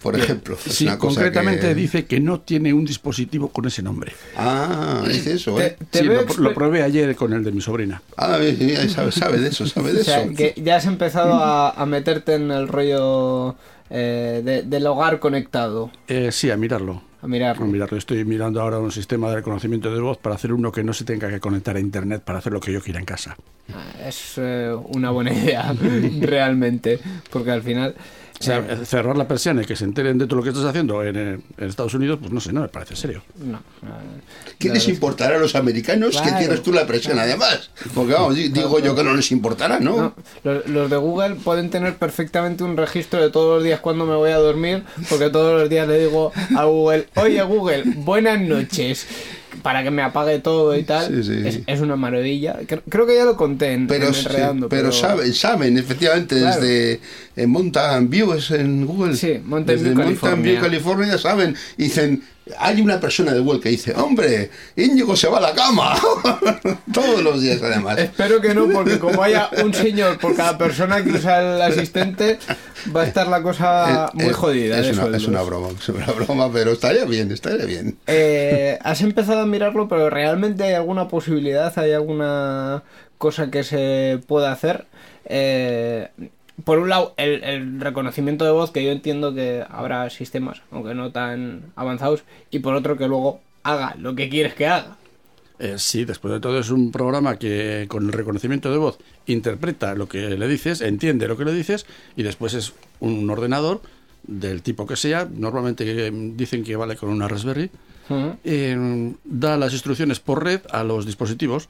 Por 0.02 0.16
ejemplo, 0.18 0.58
es 0.66 0.74
Sí, 0.74 0.86
una 0.86 0.98
cosa 0.98 1.16
concretamente 1.22 1.68
que- 1.70 1.76
dice 1.76 2.06
que 2.06 2.20
no 2.20 2.40
tiene 2.42 2.74
un 2.74 2.86
dispositivo 2.86 3.50
con 3.50 3.66
ese 3.66 3.82
nombre. 3.82 4.14
Ah, 4.36 5.04
dice 5.08 5.34
eso, 5.34 5.60
¿eh? 5.60 5.76
Te- 5.80 5.86
te 5.86 6.00
Sí, 6.00 6.06
lo, 6.40 6.54
probé 6.54 6.84
ayer 6.84 7.16
con 7.16 7.34
el 7.34 7.44
de 7.44 7.52
mi 7.52 7.62
sobrina. 7.62 8.02
Ah, 8.16 8.38
sabe, 8.90 9.12
sabe 9.12 9.40
de 9.40 9.50
eso, 9.50 9.66
sabe 9.66 9.94
de 9.94 10.02
O 10.02 10.04
sea, 10.04 10.22
eso. 10.24 10.34
que 10.36 10.54
ya 10.58 10.76
has 10.78 10.86
empezado 10.86 11.34
a, 11.34 11.72
a 11.72 11.86
meterte 11.86 12.36
en 12.36 12.52
el 12.52 12.68
rollo 12.68 13.56
eh, 13.90 14.42
de- 14.44 14.64
del 14.64 14.86
hogar 14.88 15.20
conectado, 15.20 15.90
Eh, 16.08 16.30
sí, 16.32 16.52
a 16.52 16.58
mirarlo. 16.58 17.02
a 17.22 17.28
mirarlo. 17.28 17.64
A 17.64 17.68
mirarlo. 17.68 17.98
Estoy 17.98 18.24
mirando 18.26 18.62
ahora 18.62 18.80
un 18.80 18.92
sistema 18.92 19.30
de 19.30 19.38
reconocimiento 19.38 19.94
de 19.94 20.00
voz 20.00 20.18
para 20.18 20.36
hacer 20.36 20.54
uno 20.54 20.72
que 20.72 20.84
no 20.84 20.94
se 20.94 21.06
tenga 21.06 21.30
que 21.30 21.40
conectar 21.40 21.76
a 21.76 21.80
internet 21.80 22.22
para 22.24 22.40
hacer 22.40 22.54
lo 22.54 22.60
que 22.60 22.72
yo 22.72 22.82
quiera 22.82 23.00
en 23.00 23.06
casa. 23.06 23.36
Ah, 23.74 24.08
Es 24.08 24.34
eh, 24.38 24.76
una 24.90 25.10
buena 25.12 25.34
idea, 25.34 25.74
realmente, 26.22 27.00
porque 27.32 27.52
al 27.52 27.64
final... 27.64 27.96
O 28.40 28.44
sea, 28.44 28.60
eh, 28.60 28.86
cerrar 28.86 29.18
la 29.18 29.28
persiana 29.28 29.64
y 29.64 29.66
que 29.66 29.76
se 29.76 29.84
enteren 29.84 30.18
de 30.20 30.28
todo 30.28 30.38
lo 30.38 30.44
que 30.44 30.50
estás 30.50 30.64
haciendo 30.66 31.04
en, 31.04 31.16
eh, 31.16 31.40
en 31.58 31.68
Estados 31.70 31.94
Unidos, 31.96 32.20
pues 32.22 32.32
no 32.32 32.40
sé, 32.40 32.54
no 32.54 32.62
me 32.62 32.68
parece 32.68 32.96
serio. 32.96 33.24
no, 33.36 33.60
¿Qué 34.60 34.70
les 34.70 34.88
importará 34.88 35.38
a 35.38 35.40
los 35.40 35.56
americanos 35.56 36.16
que 36.18 36.22
Claro. 36.24 36.38
tienes 36.38 36.62
tú 36.64 36.72
la 36.72 36.86
presión 36.86 37.18
además? 37.20 37.72
Porque 37.96 38.14
vamos, 38.14 38.36
di- 38.36 38.50
digo 38.50 38.80
yo 38.80 38.96
que 38.96 39.04
no 39.04 39.14
les 39.16 39.32
importará, 39.32 39.80
¿no? 39.80 39.98
No, 39.98 40.14
los, 40.44 40.68
los 40.68 40.90
de 40.90 40.98
Google 40.98 41.36
pueden 41.36 41.70
tener 41.72 41.96
perfectamente 41.98 42.64
un 42.64 42.78
registro 42.78 43.22
de 43.22 43.30
todos 43.32 43.56
los 43.56 43.64
días 43.64 43.80
cuando 43.80 44.06
me 44.06 44.16
voy 44.16 44.32
a 44.32 44.38
dormir, 44.38 44.84
porque 45.10 45.30
todos 45.30 45.60
los 45.62 45.70
días 45.70 45.88
le 45.88 46.00
digo 46.06 46.32
a 46.56 46.64
Google, 46.66 47.08
oye 47.16 47.42
Google, 47.44 47.84
buenas 47.98 48.40
noches, 48.42 49.08
para 49.62 49.84
que 49.84 49.92
me 49.92 50.02
apague 50.02 50.40
todo 50.40 50.76
y 50.78 50.84
tal. 50.84 51.08
Sí, 51.08 51.24
sí. 51.24 51.42
Es, 51.48 51.60
es 51.66 51.80
una 51.82 51.96
maravilla. 51.96 52.60
Cre- 52.62 52.82
Creo 52.90 53.06
que 53.06 53.16
ya 53.16 53.26
lo 53.26 53.36
conté 53.36 53.74
en, 53.74 53.88
Pero, 53.88 54.08
en 54.08 54.14
sí, 54.14 54.28
pero, 54.70 54.92
saben, 54.92 55.34
saben, 55.34 55.78
efectivamente, 55.78 56.38
Claro. 56.38 56.62
desde 56.62 57.00
en 57.36 57.50
Mountain 57.50 58.10
View, 58.10 58.34
es 58.34 58.52
en 58.52 58.86
Google. 58.86 59.16
Sí, 59.16 59.40
Mountain 59.44 59.78
desde 59.78 59.94
View, 59.94 60.04
Mountain 60.06 60.42
View, 60.44 60.56
California. 60.56 60.62
California, 60.62 61.18
saben. 61.18 61.56
y 61.78 61.84
Dicen, 61.84 62.24
hay 62.58 62.82
una 62.82 63.00
persona 63.00 63.34
de 63.34 63.40
Google 63.40 63.60
que 63.60 63.70
dice, 63.70 63.94
hombre, 63.96 64.50
Íñigo 64.76 65.16
se 65.16 65.28
va 65.28 65.38
a 65.38 65.42
la 65.42 65.54
cama. 65.54 65.96
Todos 66.94 67.22
los 67.24 67.42
días, 67.42 67.62
además. 67.62 67.98
Espero 67.98 68.42
que 68.42 68.54
no, 68.54 68.68
porque 68.70 69.00
como 69.00 69.24
haya 69.24 69.50
un 69.64 69.74
señor 69.74 70.20
por 70.20 70.36
cada 70.36 70.58
persona 70.58 71.04
que 71.04 71.12
usa 71.12 71.42
el 71.42 71.62
asistente, 71.62 72.40
va 72.96 73.02
a 73.02 73.08
estar 73.08 73.28
la 73.28 73.42
cosa 73.42 73.58
Eh, 73.68 74.10
muy 74.14 74.26
eh, 74.26 74.34
jodida. 74.34 74.80
Es 74.80 74.96
de 74.96 75.04
una, 75.04 75.18
es 75.18 75.28
una 75.28 75.42
broma, 75.42 75.70
es 75.78 75.90
una 75.90 76.06
broma, 76.08 76.52
pero 76.52 76.72
estaría 76.72 77.06
bien, 77.06 77.32
estaría 77.32 77.66
bien. 77.66 77.98
Eh, 78.08 78.78
has 78.84 79.02
empezado 79.02 79.42
a 79.42 79.46
mirarlo, 79.46 79.88
pero 79.88 80.10
realmente 80.10 80.64
hay 80.64 80.74
alguna 80.74 81.08
posibilidad, 81.08 81.78
hay 81.78 81.94
alguna 81.94 82.84
cosa 83.18 83.50
que 83.50 83.64
se 83.64 84.20
pueda 84.28 84.52
hacer. 84.52 84.86
Eh, 85.26 86.10
por 86.64 86.80
un 86.80 86.90
lado, 86.90 87.14
el, 87.18 87.44
el 87.44 87.80
reconocimiento 87.80 88.46
de 88.46 88.52
voz, 88.52 88.72
que 88.72 88.84
yo 88.84 88.92
entiendo 88.92 89.34
que 89.34 89.64
habrá 89.70 90.10
sistemas, 90.10 90.62
aunque 90.72 90.94
no 90.94 91.12
tan 91.12 91.72
avanzados, 91.76 92.24
y 92.52 92.60
por 92.60 92.74
otro, 92.74 92.98
que 92.98 93.08
luego 93.08 93.42
haga 93.64 93.96
lo 93.98 94.16
que 94.16 94.30
quieres 94.30 94.54
que 94.54 94.68
haga. 94.68 94.98
Eh, 95.60 95.76
sí, 95.78 96.06
después 96.06 96.34
de 96.34 96.40
todo 96.40 96.60
es 96.60 96.70
un 96.70 96.92
programa 96.92 97.38
que 97.38 97.86
con 97.90 98.06
el 98.06 98.14
reconocimiento 98.14 98.72
de 98.72 98.78
voz 98.78 99.00
interpreta 99.26 99.96
lo 99.96 100.08
que 100.08 100.38
le 100.38 100.48
dices, 100.48 100.82
entiende 100.82 101.28
lo 101.28 101.36
que 101.36 101.46
le 101.46 101.54
dices 101.54 101.88
y 102.16 102.22
después 102.22 102.54
es 102.54 102.74
un 103.00 103.28
ordenador 103.30 103.82
del 104.24 104.62
tipo 104.62 104.86
que 104.86 104.96
sea, 104.96 105.28
normalmente 105.32 106.08
eh, 106.08 106.12
dicen 106.36 106.64
que 106.64 106.76
vale 106.76 106.96
con 106.96 107.10
una 107.10 107.28
Raspberry, 107.28 107.72
eh, 108.44 109.14
da 109.24 109.58
las 109.58 109.74
instrucciones 109.74 110.20
por 110.20 110.44
red 110.44 110.62
a 110.72 110.84
los 110.84 111.06
dispositivos. 111.06 111.68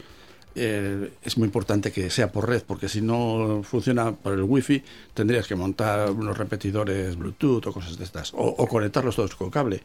Eh, 0.60 1.12
es 1.24 1.38
muy 1.38 1.46
importante 1.46 1.92
que 1.92 2.10
sea 2.10 2.32
por 2.32 2.50
red, 2.50 2.64
porque 2.66 2.90
si 2.90 3.00
no 3.02 3.62
funciona 3.64 4.12
por 4.12 4.34
el 4.34 4.42
wifi, 4.42 4.84
tendrías 5.14 5.48
que 5.48 5.56
montar 5.56 6.10
unos 6.12 6.38
repetidores 6.38 7.16
Bluetooth 7.16 7.68
o 7.68 7.72
cosas 7.74 7.98
de 7.98 8.04
estas, 8.04 8.34
o, 8.34 8.38
o 8.44 8.68
conectarlos 8.68 9.16
todos 9.16 9.36
con 9.36 9.50
cable. 9.52 9.82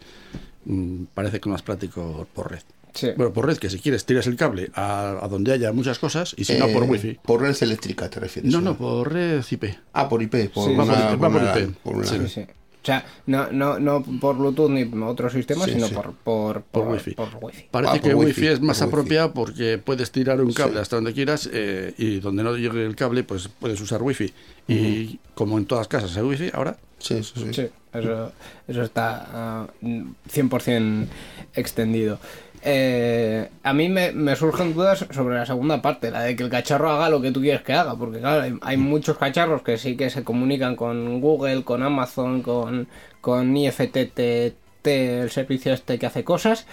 Mm, 0.65 1.05
parece 1.13 1.41
que 1.41 1.49
es 1.49 1.53
más 1.53 1.63
práctico 1.63 2.27
por 2.35 2.51
red. 2.53 2.61
Sí. 2.95 3.09
Bueno, 3.17 3.33
por 3.33 3.47
red, 3.47 3.57
que 3.59 3.71
si 3.71 3.79
quieres 3.81 4.05
tiras 4.05 4.27
el 4.27 4.37
cable 4.37 4.71
a, 4.75 5.19
a 5.23 5.29
donde 5.29 5.53
haya 5.53 5.73
muchas 5.73 5.99
cosas, 5.99 6.35
y 6.37 6.45
si 6.45 6.55
no, 6.59 6.69
por 6.69 6.85
Eh, 6.85 6.89
wifi. 6.89 7.19
Por 7.23 7.41
red 7.43 7.57
eléctrica, 7.63 8.09
¿te 8.11 8.21
refieres? 8.21 8.51
No, 8.53 8.61
no, 8.61 8.77
por 8.77 9.13
red 9.13 9.43
IP. 9.51 9.65
Ah, 9.93 10.09
por 10.09 10.23
IP, 10.23 10.49
por 10.53 10.65
Sí, 10.69 10.75
una, 10.75 10.85
va 10.85 10.95
por- 10.95 11.19
por 11.19 11.25
va 11.25 11.33
por 11.33 11.43
una- 11.43 11.59
IP. 11.61 11.75
por 11.83 11.97
una- 11.97 12.07
Sí, 12.07 12.19
Sí, 12.19 12.29
sí. 12.29 12.47
O 12.83 12.85
sea, 12.85 13.05
no, 13.27 13.51
no, 13.53 13.79
no 13.79 14.03
por 14.21 14.37
Bluetooth 14.37 14.69
ni 14.71 14.83
otro 15.05 15.31
sistema, 15.31 15.65
Sí, 15.67 15.73
sino 15.75 15.87
sí. 15.87 15.95
Por, 15.95 16.13
por, 16.15 16.63
Por 16.63 16.89
wifi. 16.89 17.13
por 17.13 17.29
wifi. 17.41 17.67
Parece 17.71 17.91
Ah, 17.93 18.01
por 18.01 18.03
que 18.11 18.15
wifi, 18.15 18.41
wifi 18.41 18.47
es 18.49 18.61
más 18.61 18.79
por 18.79 18.87
wifi. 18.89 18.95
apropiado 18.97 19.33
porque 19.35 19.79
puedes 19.79 20.11
tirar 20.11 20.41
un 20.41 20.53
cable 20.53 20.75
Sí. 20.75 20.81
hasta 20.81 20.97
donde 20.97 21.13
quieras 21.13 21.49
eh, 21.53 21.95
y 21.97 22.19
donde 22.19 22.43
no 22.43 22.57
llegue 22.57 22.85
el 22.85 22.97
cable, 22.97 23.23
pues 23.23 23.49
puedes 23.49 23.81
usar 23.81 24.03
wifi. 24.03 24.33
Y 24.67 25.21
como 25.35 25.59
en 25.59 25.67
todas 25.67 25.87
casas 25.87 26.17
hay 26.17 26.25
wifi, 26.25 26.51
ahora 26.53 26.77
Sí, 26.99 27.23
sí, 27.23 27.33
sí. 27.37 27.53
Sí, 27.53 27.69
eso, 27.95 28.33
eso 28.69 28.83
está 28.83 29.27
ah, 29.33 29.67
100% 29.83 31.07
extendido. 31.55 32.19
Eh, 32.65 33.49
a 33.65 33.73
mí 33.73 33.89
me, 33.89 34.37
surgen 34.37 34.73
dudas 34.73 35.05
sobre 35.11 35.35
la 35.35 35.47
segunda 35.47 35.83
parte, 35.83 36.13
la 36.13 36.23
de 36.23 36.37
que 36.37 36.45
el 36.45 36.51
cacharro 36.51 36.91
haga 36.91 37.11
lo 37.11 37.21
que 37.21 37.33
tú 37.33 37.41
quieres 37.41 37.63
que 37.63 37.73
haga, 37.73 37.97
porque 37.97 38.21
claro, 38.21 38.43
hay, 38.43 38.55
hay 38.63 38.77
muchos 38.77 39.19
cacharros 39.19 39.63
que 39.63 39.79
sí 39.79 39.97
que 39.97 40.11
se 40.11 40.23
comunican 40.23 40.77
con 40.77 41.21
Google, 41.21 41.65
con 41.65 41.83
Amazon, 41.83 42.43
con, 42.43 42.87
con 43.21 43.57
IFTTT, 43.57 44.87
el 44.87 45.31
servicio 45.31 45.73
este 45.73 45.99
que 45.99 46.07
hace 46.07 46.25
cosas, 46.25 46.67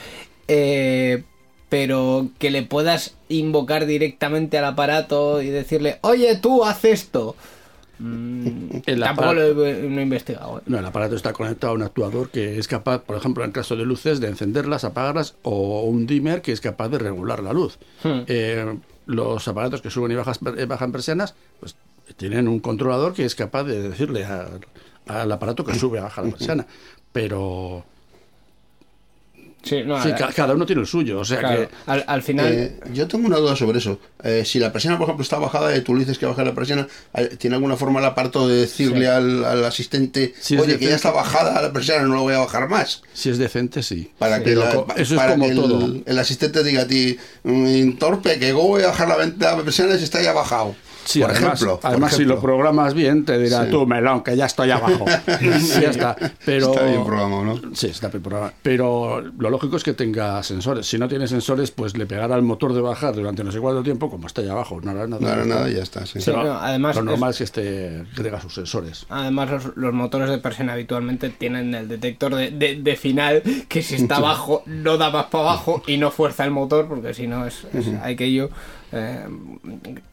eh, 0.47 1.23
pero 1.69 2.29
que 2.39 2.51
le 2.51 2.63
puedas 2.63 3.15
invocar 3.27 3.85
directamente 3.85 4.57
al 4.57 4.65
aparato 4.65 5.41
y 5.41 5.49
decirle, 5.49 5.99
oye 6.01 6.35
tú, 6.35 6.65
haz 6.65 6.85
esto. 6.85 7.35
Mm, 7.99 8.77
El 8.85 8.99
tampoco 9.01 9.29
aparato- 9.29 9.53
lo 9.55 9.65
he, 9.65 9.81
no 9.89 9.99
he 9.99 10.03
investigado. 10.03 10.59
¿eh? 10.59 10.61
No, 10.67 10.79
el 10.79 10.85
aparato 10.85 11.15
está 11.15 11.33
conectado 11.33 11.73
a 11.73 11.75
un 11.75 11.83
actuador 11.83 12.29
que 12.29 12.57
es 12.57 12.67
capaz, 12.67 12.99
por 13.03 13.17
ejemplo, 13.17 13.43
en 13.43 13.51
caso 13.51 13.75
de 13.75 13.85
luces, 13.85 14.19
de 14.19 14.27
encenderlas, 14.29 14.83
apagarlas, 14.85 15.35
o 15.43 15.83
un 15.83 16.07
dimmer 16.07 16.41
que 16.41 16.51
es 16.51 16.61
capaz 16.61 16.89
de 16.89 16.97
regular 16.99 17.43
la 17.43 17.53
luz. 17.53 17.77
Hmm. 18.03 18.21
Eh, 18.27 18.77
los 19.05 19.47
aparatos 19.47 19.81
que 19.81 19.89
suben 19.89 20.11
y 20.11 20.15
bajas, 20.15 20.39
eh, 20.57 20.65
bajan 20.65 20.91
persianas, 20.91 21.35
pues 21.59 21.75
tienen 22.17 22.47
un 22.47 22.59
controlador 22.59 23.13
que 23.13 23.25
es 23.25 23.35
capaz 23.35 23.63
de 23.65 23.89
decirle 23.89 24.23
al, 24.25 24.59
al 25.07 25.31
aparato 25.31 25.63
que 25.65 25.75
sube 25.75 25.97
y 25.99 26.01
baja 26.01 26.21
la 26.21 26.29
persiana. 26.29 26.67
Pero 27.11 27.85
Sí, 29.61 29.83
no, 29.85 30.01
sí, 30.01 30.09
a- 30.11 30.15
ca- 30.15 30.31
cada 30.33 30.53
uno 30.53 30.65
tiene 30.65 30.81
el 30.81 30.87
suyo, 30.87 31.19
o 31.19 31.25
sea 31.25 31.39
claro, 31.39 31.67
que 31.67 31.75
al, 31.85 32.03
al 32.07 32.23
final. 32.23 32.47
Eh, 32.53 32.79
yo 32.93 33.07
tengo 33.07 33.27
una 33.27 33.37
duda 33.37 33.55
sobre 33.57 33.79
eso. 33.79 33.99
Eh, 34.23 34.43
si 34.45 34.57
la 34.57 34.71
persiana, 34.71 34.97
por 34.97 35.05
ejemplo, 35.07 35.23
está 35.23 35.37
bajada 35.37 35.75
y 35.75 35.81
tú 35.81 35.93
le 35.93 35.99
dices 36.01 36.17
que 36.17 36.25
baja 36.25 36.43
la 36.45 36.55
persiana, 36.55 36.87
eh, 37.13 37.35
¿tiene 37.37 37.57
alguna 37.57 37.75
forma 37.75 37.99
el 37.99 38.05
aparato 38.05 38.47
de 38.47 38.55
decirle 38.61 39.01
Sí. 39.01 39.05
al, 39.05 39.43
al 39.43 39.65
asistente, 39.65 40.33
Si 40.39 40.57
oye, 40.57 40.77
que 40.79 40.85
ya 40.85 40.95
está 40.95 41.11
bajada 41.11 41.61
la 41.61 41.73
persiana, 41.73 42.03
no 42.07 42.15
la 42.15 42.21
voy 42.21 42.33
a 42.35 42.39
bajar 42.39 42.69
más? 42.69 43.01
si 43.13 43.29
es 43.29 43.37
decente, 43.37 43.83
sí. 43.83 44.11
Para 44.17 44.37
Sí. 44.37 44.43
que, 44.45 44.55
la- 44.55 44.85
eso 44.95 45.13
es 45.15 45.19
para 45.19 45.33
como 45.33 45.45
que 45.45 45.51
el, 45.51 45.57
todo. 45.57 45.95
el 46.05 46.19
asistente 46.19 46.63
diga 46.63 46.83
a 46.83 46.87
ti, 46.87 47.17
"Mm, 47.43 47.97
torpe, 47.97 48.39
que 48.39 48.53
go 48.53 48.63
voy 48.63 48.83
a 48.83 48.87
bajar 48.87 49.09
la, 49.09 49.17
venta- 49.17 49.57
la 49.57 49.63
persiana 49.63 49.97
si 49.97 50.05
está 50.05 50.21
ya 50.21 50.31
bajado. 50.31 50.75
Sí, 51.09 51.21
por 51.21 51.31
además, 51.31 51.53
ejemplo. 51.53 51.79
por 51.79 51.89
además 51.91 52.13
si 52.15 52.25
lo 52.25 52.39
programas 52.39 52.93
bien, 52.93 53.25
te 53.25 53.39
dirá 53.39 53.65
Sí. 53.65 53.71
tú, 53.71 53.87
melón, 53.87 54.21
que 54.23 54.37
ya 54.37 54.45
estoy 54.45 54.69
abajo. 54.71 55.05
Y 55.41 55.81
ya 55.81 55.89
está. 55.89 56.15
Pero, 56.45 56.71
Está 56.71 56.85
bien 56.85 57.03
programado, 57.03 57.43
¿no? 57.45 57.75
Sí, 57.75 57.87
está 57.87 58.09
bien 58.09 58.21
programado. 58.21 58.53
Pero 58.61 59.21
lo 59.21 59.49
lógico 59.49 59.77
es 59.77 59.83
que 59.83 59.93
tenga 59.93 60.41
sensores. 60.43 60.87
Si 60.87 60.97
no 60.97 61.07
tiene 61.07 61.27
sensores, 61.27 61.71
pues 61.71 61.97
le 61.97 62.05
pegará 62.05 62.35
al 62.35 62.43
motor 62.43 62.73
de 62.73 62.81
bajar 62.81 63.15
durante 63.15 63.43
no 63.43 63.51
sé 63.51 63.59
cuánto 63.59 63.81
tiempo, 63.81 64.09
como 64.09 64.27
está 64.27 64.41
ahí 64.41 64.49
abajo. 64.49 64.79
No 64.81 64.91
hará 64.91 65.07
nada. 65.07 65.21
No 65.21 65.27
hará 65.29 65.45
nada 65.45 65.69
y 65.69 65.75
ya 65.75 65.83
está. 65.83 66.05
sí. 66.05 66.19
Sí, 66.21 66.29
Pero 66.31 66.43
no, 66.43 66.53
además 66.59 66.95
lo 66.95 67.03
normal 67.03 67.31
es 67.31 67.37
que, 67.39 67.43
esté, 67.45 68.03
que 68.15 68.23
tenga 68.23 68.39
sus 68.39 68.53
sensores. 68.53 69.05
Además, 69.09 69.49
los, 69.49 69.77
los 69.77 69.93
motores 69.93 70.29
de 70.29 70.37
presión 70.37 70.69
habitualmente 70.69 71.29
tienen 71.29 71.73
el 71.73 71.87
detector 71.87 72.35
de, 72.35 72.51
de- 72.51 72.75
de 72.75 72.95
final 72.95 73.41
que 73.67 73.81
si 73.81 73.95
está 73.95 74.15
abajo 74.17 74.61
no 74.67 74.97
da 74.97 75.09
más 75.09 75.25
para 75.25 75.43
abajo 75.45 75.81
y 75.87 75.97
no 75.97 76.11
fuerza 76.11 76.45
el 76.45 76.51
motor 76.51 76.87
porque 76.87 77.13
si 77.13 77.25
no 77.27 77.45
es, 77.47 77.65
es- 77.73 77.87
hay 78.03 78.15
que 78.15 78.31
yo 78.31 78.49
eh, 78.91 79.25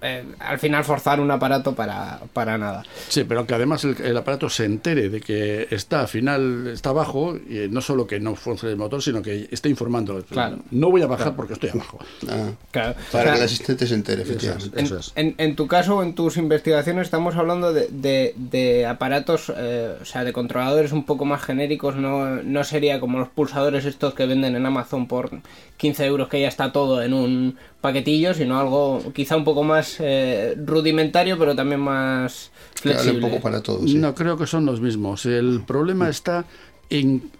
eh, 0.02 0.24
al 0.38 0.58
final 0.58 0.84
forzar 0.84 1.20
un 1.20 1.30
aparato 1.30 1.74
para, 1.74 2.20
para 2.32 2.58
nada. 2.58 2.82
Sí, 3.08 3.24
pero 3.24 3.46
que 3.46 3.54
además 3.54 3.84
el, 3.84 3.96
el 4.02 4.16
aparato 4.16 4.48
se 4.48 4.64
entere 4.64 5.08
de 5.08 5.20
que 5.20 5.68
está 5.70 6.00
al 6.00 6.08
final, 6.08 6.68
está 6.68 6.90
abajo, 6.90 7.36
y 7.36 7.68
no 7.68 7.80
solo 7.80 8.06
que 8.06 8.20
no 8.20 8.34
funcione 8.36 8.72
el 8.72 8.78
motor, 8.78 9.02
sino 9.02 9.22
que 9.22 9.48
esté 9.50 9.68
informando. 9.68 10.22
Claro. 10.30 10.58
No 10.70 10.90
voy 10.90 11.02
a 11.02 11.06
bajar 11.06 11.34
porque 11.36 11.54
estoy 11.54 11.70
abajo. 11.70 11.98
Ah, 12.28 12.50
Claro. 12.70 12.94
para 13.12 13.22
O 13.22 13.24
sea, 13.24 13.32
que 13.32 13.38
el 13.38 13.44
asistente 13.44 13.86
se 13.86 13.94
entere, 13.94 14.22
efectivamente. 14.22 14.78
En, 14.78 14.86
Eso 14.86 14.98
es. 14.98 15.12
en- 15.16 15.34
en 15.38 15.56
tu 15.56 15.66
caso, 15.66 16.02
en 16.02 16.14
tus 16.14 16.36
investigaciones, 16.36 17.04
estamos 17.06 17.36
hablando 17.36 17.72
de, 17.72 17.88
de- 17.90 18.34
de 18.36 18.86
aparatos, 18.86 19.52
eh, 19.56 19.96
o 20.00 20.04
sea, 20.04 20.24
de 20.24 20.32
controladores 20.32 20.92
un 20.92 21.04
poco 21.04 21.24
más 21.24 21.42
genéricos, 21.42 21.96
no, 21.96 22.36
no 22.42 22.64
sería 22.64 23.00
como 23.00 23.18
los 23.18 23.28
pulsadores 23.28 23.84
estos 23.84 24.14
que 24.14 24.26
venden 24.26 24.56
en 24.56 24.66
Amazon 24.66 25.06
por 25.06 25.30
15 25.76 26.04
euros 26.06 26.28
que 26.28 26.40
ya 26.40 26.48
está 26.48 26.72
todo 26.72 27.02
en 27.02 27.12
un 27.14 27.56
paquetillo, 27.86 28.34
sino 28.34 28.58
algo 28.58 29.12
quizá 29.14 29.36
un 29.36 29.44
poco 29.44 29.62
más 29.62 29.96
eh, 30.00 30.56
rudimentario, 30.58 31.38
pero 31.38 31.54
también 31.54 31.80
más 31.80 32.50
flexible. 32.74 33.24
un 33.24 33.30
poco 33.30 33.40
para 33.40 33.62
todos. 33.62 33.88
sí. 33.88 33.96
No, 33.96 34.14
creo 34.14 34.36
que 34.36 34.46
son 34.46 34.66
los 34.66 34.80
mismos. 34.80 35.24
El 35.24 35.62
problema 35.64 36.08
está 36.08 36.44
en 36.90 37.30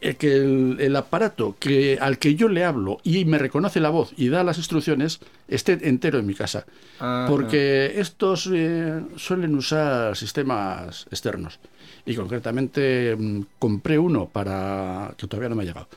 eh, 0.00 0.16
que 0.16 0.36
el, 0.36 0.76
el 0.80 0.96
aparato 0.96 1.54
que, 1.58 1.96
al 2.00 2.18
que 2.18 2.34
yo 2.34 2.48
le 2.48 2.64
hablo 2.64 2.98
y 3.04 3.24
me 3.24 3.38
reconoce 3.38 3.78
la 3.78 3.90
voz 3.90 4.12
y 4.16 4.28
da 4.28 4.42
las 4.42 4.58
instrucciones 4.58 5.20
esté 5.46 5.78
entero 5.88 6.18
en 6.18 6.26
mi 6.26 6.34
casa. 6.34 6.66
Ah, 6.98 7.26
Porque 7.28 8.00
estos 8.00 8.50
eh, 8.52 9.00
suelen 9.16 9.54
usar 9.54 10.16
sistemas 10.16 11.06
externos. 11.10 11.60
Y 12.04 12.16
concretamente 12.16 13.16
mm, 13.16 13.42
compré 13.58 13.98
uno 13.98 14.26
para 14.26 15.14
que 15.16 15.26
todavía 15.28 15.48
no 15.48 15.54
me 15.54 15.62
ha 15.62 15.66
llegado 15.66 15.88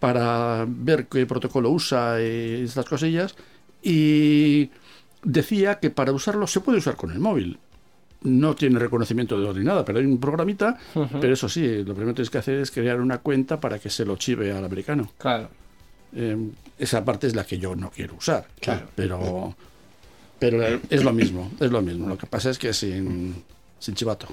para 0.00 0.64
ver 0.68 1.06
qué 1.06 1.26
protocolo 1.26 1.70
usa 1.70 2.20
y 2.22 2.62
estas 2.64 2.86
cosillas 2.86 3.34
y 3.82 4.70
decía 5.22 5.78
que 5.80 5.90
para 5.90 6.12
usarlo 6.12 6.46
se 6.46 6.60
puede 6.60 6.78
usar 6.78 6.96
con 6.96 7.10
el 7.10 7.18
móvil 7.18 7.58
no 8.22 8.54
tiene 8.56 8.78
reconocimiento 8.80 9.38
de 9.38 9.46
voz 9.46 9.56
ni 9.56 9.64
nada, 9.64 9.84
pero 9.84 10.00
hay 10.00 10.04
un 10.04 10.18
programita, 10.18 10.76
pero 11.20 11.32
eso 11.34 11.48
sí, 11.48 11.84
lo 11.84 11.94
primero 11.94 12.08
que 12.08 12.14
tienes 12.16 12.30
que 12.30 12.38
hacer 12.38 12.58
es 12.58 12.70
crear 12.72 13.00
una 13.00 13.18
cuenta 13.18 13.60
para 13.60 13.78
que 13.78 13.90
se 13.90 14.04
lo 14.04 14.16
chive 14.16 14.50
al 14.50 14.64
americano. 14.64 15.12
Claro. 15.18 15.48
Eh, 16.16 16.36
esa 16.80 17.04
parte 17.04 17.28
es 17.28 17.36
la 17.36 17.44
que 17.44 17.58
yo 17.58 17.76
no 17.76 17.90
quiero 17.90 18.16
usar, 18.16 18.46
Claro. 18.60 18.88
pero 18.96 19.54
pero 20.40 20.64
es 20.90 21.04
lo 21.04 21.12
mismo, 21.12 21.50
es 21.60 21.70
lo 21.70 21.80
mismo. 21.80 22.08
Lo 22.08 22.18
que 22.18 22.26
pasa 22.26 22.50
es 22.50 22.58
que 22.58 22.72
sin, 22.72 23.36
sin 23.78 23.94
chivato. 23.94 24.26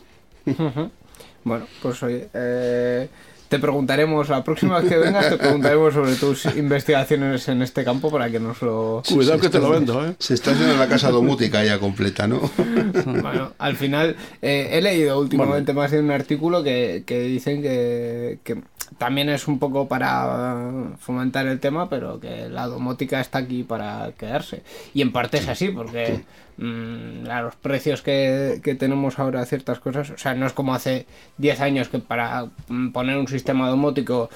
Bueno, 1.43 1.67
pues 1.81 2.01
oye, 2.03 2.27
eh, 2.33 3.07
te 3.55 3.59
preguntaremos, 3.61 4.27
la 4.27 4.43
próxima 4.43 4.79
vez 4.79 4.89
que 4.89 4.97
vengas, 4.97 5.29
te 5.29 5.37
preguntaremos 5.37 5.93
sobre 5.93 6.15
tus 6.15 6.45
investigaciones 6.57 7.47
en 7.47 7.61
este 7.61 7.85
campo 7.85 8.11
para 8.11 8.29
que 8.29 8.37
nos 8.39 8.61
lo... 8.61 9.01
Cuidado 9.07 9.37
Se 9.37 9.41
que 9.43 9.49
te 9.49 9.57
está- 9.57 9.67
lo 9.67 9.73
vendo, 9.73 10.05
¿eh? 10.05 10.15
Se 10.19 10.33
está 10.33 10.51
haciendo 10.51 10.75
la 10.77 10.87
casa 10.87 11.09
domótica 11.09 11.63
ya 11.63 11.79
completa, 11.79 12.27
¿no? 12.27 12.41
Bueno, 13.05 13.53
al 13.57 13.75
final 13.77 14.15
eh, 14.41 14.69
he 14.73 14.81
leído 14.81 15.19
últimamente 15.19 15.73
más 15.73 15.91
de 15.91 15.99
un 15.99 16.11
artículo 16.11 16.63
que, 16.63 17.03
que 17.05 17.21
dicen 17.21 17.61
que, 17.61 18.39
que 18.43 18.61
también 18.97 19.29
es 19.29 19.47
un 19.47 19.57
poco 19.59 19.87
para 19.87 20.71
fomentar 20.99 21.47
el 21.47 21.59
tema, 21.59 21.89
pero 21.89 22.19
que 22.19 22.49
la 22.49 22.67
domótica 22.67 23.19
está 23.21 23.39
aquí 23.39 23.63
para 23.63 24.11
quedarse. 24.17 24.63
Y 24.93 25.01
en 25.01 25.11
parte 25.11 25.37
es 25.37 25.47
así, 25.47 25.69
porque 25.69 26.23
mm, 26.57 27.27
a 27.29 27.41
los 27.41 27.55
precios 27.55 28.01
que, 28.01 28.59
que 28.63 28.75
tenemos 28.75 29.17
ahora 29.19 29.45
ciertas 29.45 29.79
cosas, 29.79 30.11
o 30.11 30.17
sea, 30.17 30.33
no 30.35 30.45
es 30.45 30.53
como 30.53 30.73
hace 30.75 31.05
10 31.37 31.61
años 31.61 31.89
que 31.89 31.99
para 31.99 32.47
mm, 32.69 32.89
poner 32.91 33.17
un 33.17 33.27
sistema 33.27 33.44
domótico 33.53 34.29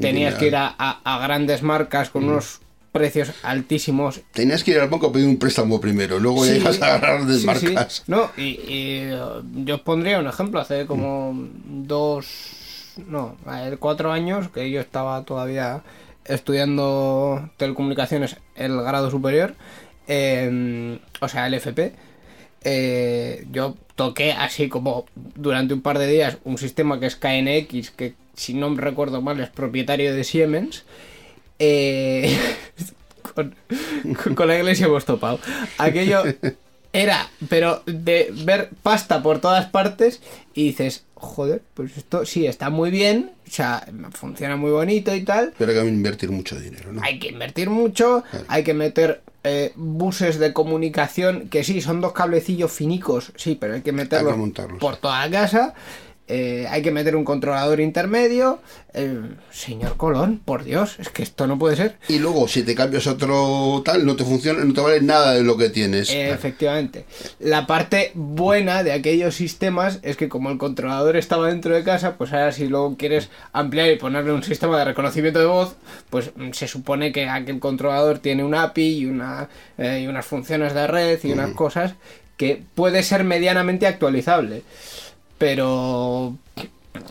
tenías 0.00 0.34
que 0.34 0.46
ir 0.48 0.56
a, 0.56 0.74
a- 0.78 1.00
a 1.04 1.18
grandes 1.26 1.62
marcas 1.62 2.10
con 2.10 2.24
unos 2.24 2.60
precios 2.92 3.32
altísimos 3.42 4.20
Tenías 4.32 4.62
que 4.62 4.70
ir 4.70 4.78
al 4.78 4.88
banco 4.88 5.08
a 5.08 5.12
pedir 5.12 5.26
un 5.26 5.36
préstamo 5.36 5.80
primero, 5.80 6.20
luego 6.20 6.46
ya 6.46 6.52
Sí, 6.54 6.60
ibas 6.60 6.80
a 6.80 6.86
agarrar 6.94 7.24
de 7.26 7.38
sí, 7.38 7.46
marcas. 7.46 7.92
sí. 7.94 8.02
No, 8.06 8.30
y, 8.36 8.42
y, 8.42 8.60
eh, 9.10 9.18
yo 9.64 9.74
os 9.76 9.80
pondría 9.80 10.20
un 10.20 10.28
ejemplo. 10.28 10.60
Hace 10.60 10.86
como 10.86 11.32
dos, 11.66 12.26
no, 13.08 13.36
cuatro 13.80 14.12
años 14.12 14.48
que 14.50 14.70
yo 14.70 14.80
estaba 14.80 15.24
todavía 15.24 15.82
estudiando 16.24 17.50
telecomunicaciones 17.56 18.36
el 18.54 18.80
grado 18.82 19.10
superior, 19.10 19.54
eh, 20.06 20.98
o 21.20 21.28
sea, 21.28 21.46
el 21.48 21.54
FP. 21.54 21.94
eh, 22.62 23.44
yo 23.50 23.74
toqué 23.96 24.32
así 24.32 24.68
como 24.68 25.04
durante 25.34 25.74
un 25.74 25.82
par 25.82 25.98
de 25.98 26.06
días 26.06 26.38
un 26.44 26.58
sistema 26.58 26.98
que 27.00 27.06
es 27.06 27.16
KNX, 27.16 27.90
que 27.90 28.14
si 28.36 28.54
no 28.54 28.70
me 28.70 28.80
recuerdo 28.80 29.22
mal 29.22 29.40
es 29.40 29.50
propietario 29.50 30.14
de 30.14 30.24
Siemens. 30.24 30.84
Eh, 31.58 32.36
con, 33.34 34.48
la 34.48 34.58
iglesia 34.58 34.86
hemos 34.86 35.04
topado. 35.04 35.38
Aquello 35.78 36.22
era, 36.92 37.28
pero 37.48 37.82
de 37.86 38.32
ver 38.44 38.70
pasta 38.82 39.22
por 39.22 39.40
todas 39.40 39.66
partes 39.66 40.20
y 40.54 40.68
dices, 40.68 41.04
joder, 41.14 41.62
pues 41.74 41.96
esto 41.96 42.24
sí 42.24 42.46
está 42.46 42.70
muy 42.70 42.90
bien, 42.90 43.32
o 43.46 43.50
sea, 43.50 43.86
funciona 44.12 44.56
muy 44.56 44.70
bonito 44.70 45.14
y 45.14 45.22
tal. 45.22 45.52
Pero 45.58 45.72
hay 45.72 45.78
que 45.78 45.88
invertir 45.88 46.30
mucho 46.30 46.58
dinero, 46.58 46.92
¿no? 46.92 47.02
Hay 47.02 47.18
que 47.18 47.28
invertir 47.28 47.68
mucho, 47.68 48.22
hay 48.46 48.62
que 48.62 48.74
meter 48.74 49.22
eh, 49.42 49.72
buses 49.74 50.38
de 50.38 50.52
comunicación, 50.52 51.48
que 51.48 51.64
sí, 51.64 51.80
son 51.80 52.00
dos 52.00 52.12
cablecillos 52.12 52.70
finicos, 52.70 53.32
sí, 53.36 53.56
pero 53.58 53.74
hay 53.74 53.82
que 53.82 53.92
meterlos 53.92 54.28
Hay 54.28 54.34
que 54.34 54.40
montarlos. 54.40 54.78
por 54.78 54.96
toda 54.96 55.26
la 55.26 55.30
casa. 55.30 55.74
Eh, 56.26 56.66
hay 56.70 56.80
que 56.82 56.90
meter 56.90 57.16
un 57.16 57.24
controlador 57.24 57.80
intermedio. 57.80 58.60
eh, 58.94 59.20
señor 59.50 59.96
Colón, 59.96 60.40
por 60.44 60.64
Dios, 60.64 60.96
es 60.98 61.08
que 61.10 61.22
esto 61.22 61.46
no 61.46 61.58
puede 61.58 61.76
ser. 61.76 61.96
Y 62.08 62.18
luego, 62.18 62.48
si 62.48 62.62
te 62.62 62.74
cambias 62.74 63.06
a 63.06 63.12
otro 63.12 63.82
tal, 63.84 64.06
no 64.06 64.16
te 64.16 64.24
funciona, 64.24 64.64
no 64.64 64.72
te 64.72 64.80
vale 64.80 65.00
nada 65.02 65.34
de 65.34 65.42
lo 65.42 65.56
que 65.56 65.68
tienes. 65.70 66.10
Eh, 66.10 66.30
Efectivamente. 66.30 67.04
La 67.40 67.66
parte 67.66 68.12
buena 68.14 68.82
de 68.82 68.92
aquellos 68.92 69.34
sistemas 69.34 69.98
es 70.02 70.16
que 70.16 70.28
como 70.28 70.50
el 70.50 70.58
controlador 70.58 71.16
estaba 71.16 71.48
dentro 71.48 71.74
de 71.74 71.84
casa, 71.84 72.16
pues 72.16 72.32
ahora 72.32 72.52
si 72.52 72.68
luego 72.68 72.96
quieres 72.96 73.28
ampliar 73.52 73.90
y 73.90 73.96
ponerle 73.96 74.32
un 74.32 74.42
sistema 74.42 74.78
de 74.78 74.84
reconocimiento 74.86 75.40
de 75.40 75.46
voz, 75.46 75.76
pues 76.10 76.30
mm, 76.36 76.52
se 76.52 76.68
supone 76.68 77.12
que 77.12 77.28
aquel 77.28 77.58
controlador 77.60 78.18
tiene 78.20 78.44
un 78.44 78.54
API 78.54 78.98
y, 79.00 79.06
una, 79.06 79.48
eh, 79.76 80.00
y 80.02 80.06
unas 80.06 80.24
funciones 80.24 80.72
de 80.72 80.86
red 80.86 81.18
y 81.22 81.32
unas 81.32 81.50
cosas 81.50 81.94
que 82.36 82.62
puede 82.74 83.02
ser 83.02 83.24
medianamente 83.24 83.86
actualizable. 83.86 84.62
Pero 85.38 86.36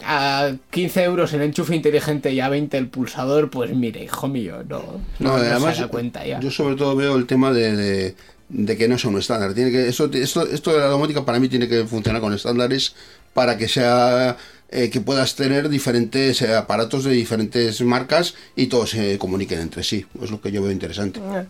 a 0.06 0.52
15 0.72 1.04
euros 1.04 1.34
el 1.34 1.42
enchufe 1.42 1.76
inteligente 1.76 2.32
y 2.32 2.40
a 2.40 2.50
20 2.50 2.78
el 2.78 2.88
pulsador, 2.88 3.50
pues 3.50 3.74
mire, 3.76 4.04
hijo 4.04 4.28
mío, 4.28 4.64
no, 4.68 4.80
no, 5.20 5.30
No, 5.30 5.34
además, 5.36 5.76
se 5.76 5.82
da 5.84 5.88
cuenta 5.90 6.26
ya. 6.26 6.40
yo 6.40 6.52
sobre 6.52 6.76
todo 6.76 6.96
veo 6.96 7.16
el 7.16 7.26
tema 7.28 7.52
de, 7.52 7.76
de, 7.76 8.16
de 8.50 8.78
que 8.78 8.88
no 8.88 8.98
son 8.98 9.14
un 9.16 9.20
estándar. 9.20 9.54
Tiene 9.54 9.72
que, 9.72 9.88
esto, 9.90 10.10
esto, 10.14 10.48
esto 10.48 10.72
de 10.74 10.80
la 10.80 10.88
domótica 10.88 11.26
para 11.26 11.40
mí 11.40 11.50
tiene 11.50 11.68
que 11.68 11.84
funcionar 11.86 12.22
con 12.22 12.34
estándares 12.34 12.96
para 13.34 13.58
que 13.58 13.68
sea 13.68 14.38
eh, 14.70 14.90
que 14.90 15.02
puedas 15.02 15.36
tener 15.36 15.68
diferentes 15.70 16.42
eh, 16.42 16.56
aparatos 16.56 17.04
de 17.04 17.12
diferentes 17.12 17.82
marcas 17.82 18.36
y 18.56 18.68
todos 18.68 18.92
se 18.92 19.18
comuniquen 19.18 19.60
entre 19.60 19.84
sí. 19.84 20.06
Es 20.22 20.32
lo 20.32 20.40
que 20.40 20.52
yo 20.52 20.62
veo 20.62 20.72
interesante. 20.72 21.20
Eh, 21.20 21.46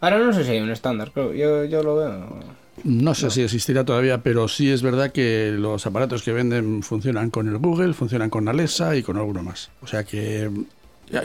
Ahora 0.00 0.18
no 0.18 0.32
sé 0.32 0.44
si 0.44 0.50
hay 0.50 0.60
un 0.60 0.70
estándar, 0.70 1.10
creo. 1.12 1.32
Yo, 1.32 1.64
yo 1.64 1.82
lo 1.82 1.96
veo. 1.96 2.65
No 2.84 3.14
sé 3.14 3.30
si 3.30 3.42
existirá 3.42 3.84
todavía, 3.84 4.22
pero 4.22 4.48
sí 4.48 4.70
es 4.70 4.82
verdad 4.82 5.10
que 5.12 5.54
los 5.58 5.86
aparatos 5.86 6.22
que 6.22 6.32
venden 6.32 6.82
funcionan 6.82 7.30
con 7.30 7.48
el 7.48 7.58
Google, 7.58 7.94
funcionan 7.94 8.30
con 8.30 8.48
Alexa 8.48 8.94
y 8.96 9.02
con 9.02 9.16
alguno 9.16 9.42
más. 9.42 9.70
O 9.80 9.86
sea 9.86 10.04
que 10.04 10.50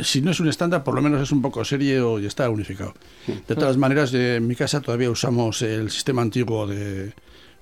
si 0.04 0.22
no 0.22 0.32
es 0.32 0.40
un 0.40 0.48
estándar, 0.48 0.84
por 0.84 0.94
lo 0.96 1.02
menos 1.02 1.22
es 1.22 1.32
un 1.32 1.42
poco 1.42 1.66
serio 1.66 2.20
y 2.20 2.26
está 2.26 2.50
unificado. 2.50 2.94
De 3.48 3.56
todas 3.56 3.78
maneras, 3.78 4.14
en 4.14 4.46
mi 4.48 4.56
casa 4.56 4.80
todavía 4.82 5.10
usamos 5.10 5.62
el 5.64 5.90
sistema 5.92 6.22
antiguo 6.22 6.68
de, 6.68 7.14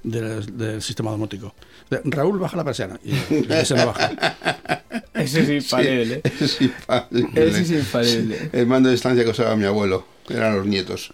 del- 0.03 0.57
del 0.57 0.81
sistema 0.81 1.11
domótico. 1.11 1.53
De- 1.89 2.01
Raúl 2.05 2.37
baja 2.39 2.57
la 2.57 2.63
persiana 2.65 2.99
y, 3.03 3.11
y 3.35 3.65
se 3.65 3.75
la 3.75 3.85
baja. 3.85 4.11
Ese 5.13 5.41
es 5.41 5.49
infalible. 5.49 6.21
Ese 6.23 6.45
es 6.45 6.61
infalible. 6.61 7.29
Ese 7.47 7.61
es 7.61 7.71
infalible. 7.71 8.49
El 8.53 8.67
mando 8.67 8.89
de 8.89 8.93
distancia 8.93 9.23
que 9.23 9.29
usaba 9.31 9.55
mi 9.55 9.65
abuelo. 9.65 10.05
Eran 10.29 10.55
los 10.57 10.65
nietos. 10.65 11.13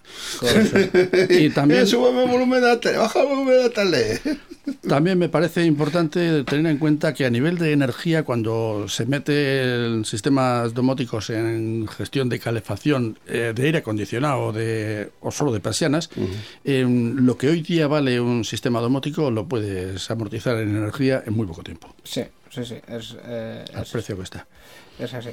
Y 1.30 1.50
también- 1.50 1.88
Súbeme 1.96 2.24
el 2.24 2.30
volumen 2.30 2.62
de 2.62 2.68
la 2.68 2.80
tele, 2.80 2.98
baja 2.98 3.22
el 3.22 3.28
volumen 3.28 3.54
de 3.58 3.64
la 3.64 3.70
tele. 3.70 4.22
También 4.88 5.20
me 5.20 5.30
parece 5.30 5.64
importante 5.64 6.44
tener 6.44 6.72
en 6.72 6.80
cuenta 6.80 7.14
que 7.14 7.24
a 7.26 7.30
nivel 7.30 7.60
de 7.60 7.72
energía, 7.72 8.24
cuando 8.24 8.88
se 8.88 9.06
mete 9.06 10.04
sistemas 10.06 10.74
domóticos 10.74 11.30
en 11.30 11.88
gestión 11.88 12.30
de 12.30 12.40
calefacción, 12.40 13.20
eh, 13.28 13.54
de 13.56 13.64
aire 13.64 13.78
acondicionado 13.80 14.52
de, 14.52 15.12
o 15.22 15.30
solo 15.32 15.52
de 15.52 15.60
persianas, 15.60 16.10
em, 16.64 17.16
lo 17.24 17.38
que 17.38 17.50
hoy 17.50 17.62
día 17.62 17.88
vale 17.88 18.20
un 18.20 18.44
sistema 18.44 18.80
domótico 18.80 19.30
lo 19.30 19.48
puedes 19.48 20.10
amortizar 20.10 20.58
en 20.58 20.76
energía 20.76 21.22
en 21.28 21.34
muy 21.34 21.46
poco 21.46 21.62
tiempo, 21.62 21.94
Sí, 22.04 22.24
sí, 22.50 22.66
sí. 22.66 22.76
Es, 22.88 23.16
eh, 23.24 23.64
al 23.72 23.84
es- 23.84 23.90
precio 23.92 24.18
que 24.18 24.24
está. 24.24 24.48
Es 24.98 25.14
así. 25.14 25.30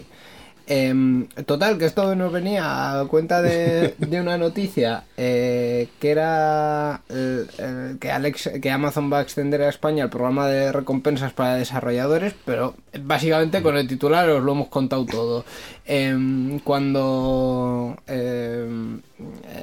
Em, 0.67 1.27
total, 1.47 1.77
que 1.77 1.87
esto 1.87 2.15
nos 2.15 2.33
venía 2.33 3.01
a 3.01 3.05
cuenta 3.07 3.43
de, 3.43 3.95
de 3.99 4.21
una 4.21 4.39
noticia 4.39 5.05
eh, 5.17 5.89
que 6.01 6.11
era 6.11 7.01
eh, 7.09 7.45
eh, 7.59 7.97
que, 8.01 8.11
Alex, 8.11 8.51
que 8.63 8.71
Amazon 8.71 9.13
va 9.13 9.19
a 9.19 9.23
extender 9.23 9.61
a 9.63 9.69
España 9.69 10.05
el 10.05 10.11
programa 10.11 10.47
de 10.47 10.71
recompensas 10.73 11.33
para 11.33 11.57
desarrolladores, 11.57 12.35
pero 12.45 12.75
básicamente 13.01 13.61
con 13.63 13.77
el 13.77 13.89
titular 13.89 14.29
os 14.31 14.43
lo 14.43 14.53
hemos 14.53 14.69
contado 14.69 15.05
todo. 15.05 15.45
Em, 15.85 16.61
cuando 16.61 17.97
em, 18.07 19.01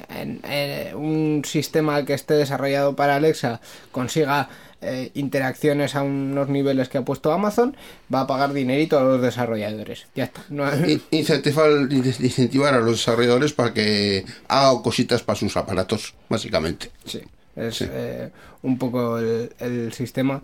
en- 0.10 0.42
en 0.44 0.96
un 0.96 1.42
sistema 1.46 2.04
que 2.04 2.14
esté 2.14 2.34
desarrollado 2.34 2.96
para 2.96 3.16
Alexa 3.16 3.62
consiga 3.92 4.50
eh, 4.82 5.12
interacciones 5.14 5.96
a 5.96 6.04
unos 6.04 6.48
niveles 6.50 6.88
que 6.90 6.98
ha 6.98 7.04
puesto 7.04 7.32
Amazon, 7.32 7.76
va 8.14 8.22
a 8.22 8.28
pagar 8.28 8.54
dinerito 8.54 8.98
a 8.98 9.04
los 9.04 9.22
desarrolladores. 9.22 10.08
Ya 10.16 10.26
está. 10.26 10.42
No- 10.50 10.66
In- 10.88 11.02
Incentivar, 11.12 11.70
incentivar 11.92 12.74
a 12.74 12.80
los 12.80 12.92
desarrolladores 12.98 13.54
para 13.54 13.74
que 13.74 14.26
hagan 14.48 14.82
cositas 14.82 15.22
para 15.24 15.38
sus 15.40 15.56
aparatos, 15.58 16.14
básicamente. 16.30 16.92
sí, 17.06 17.22
es 17.56 17.76
Sí. 17.78 17.86
eh, 17.90 18.30
un 18.62 18.78
poco 18.78 19.18
el, 19.20 19.52
el 19.60 19.92
sistema 19.94 20.42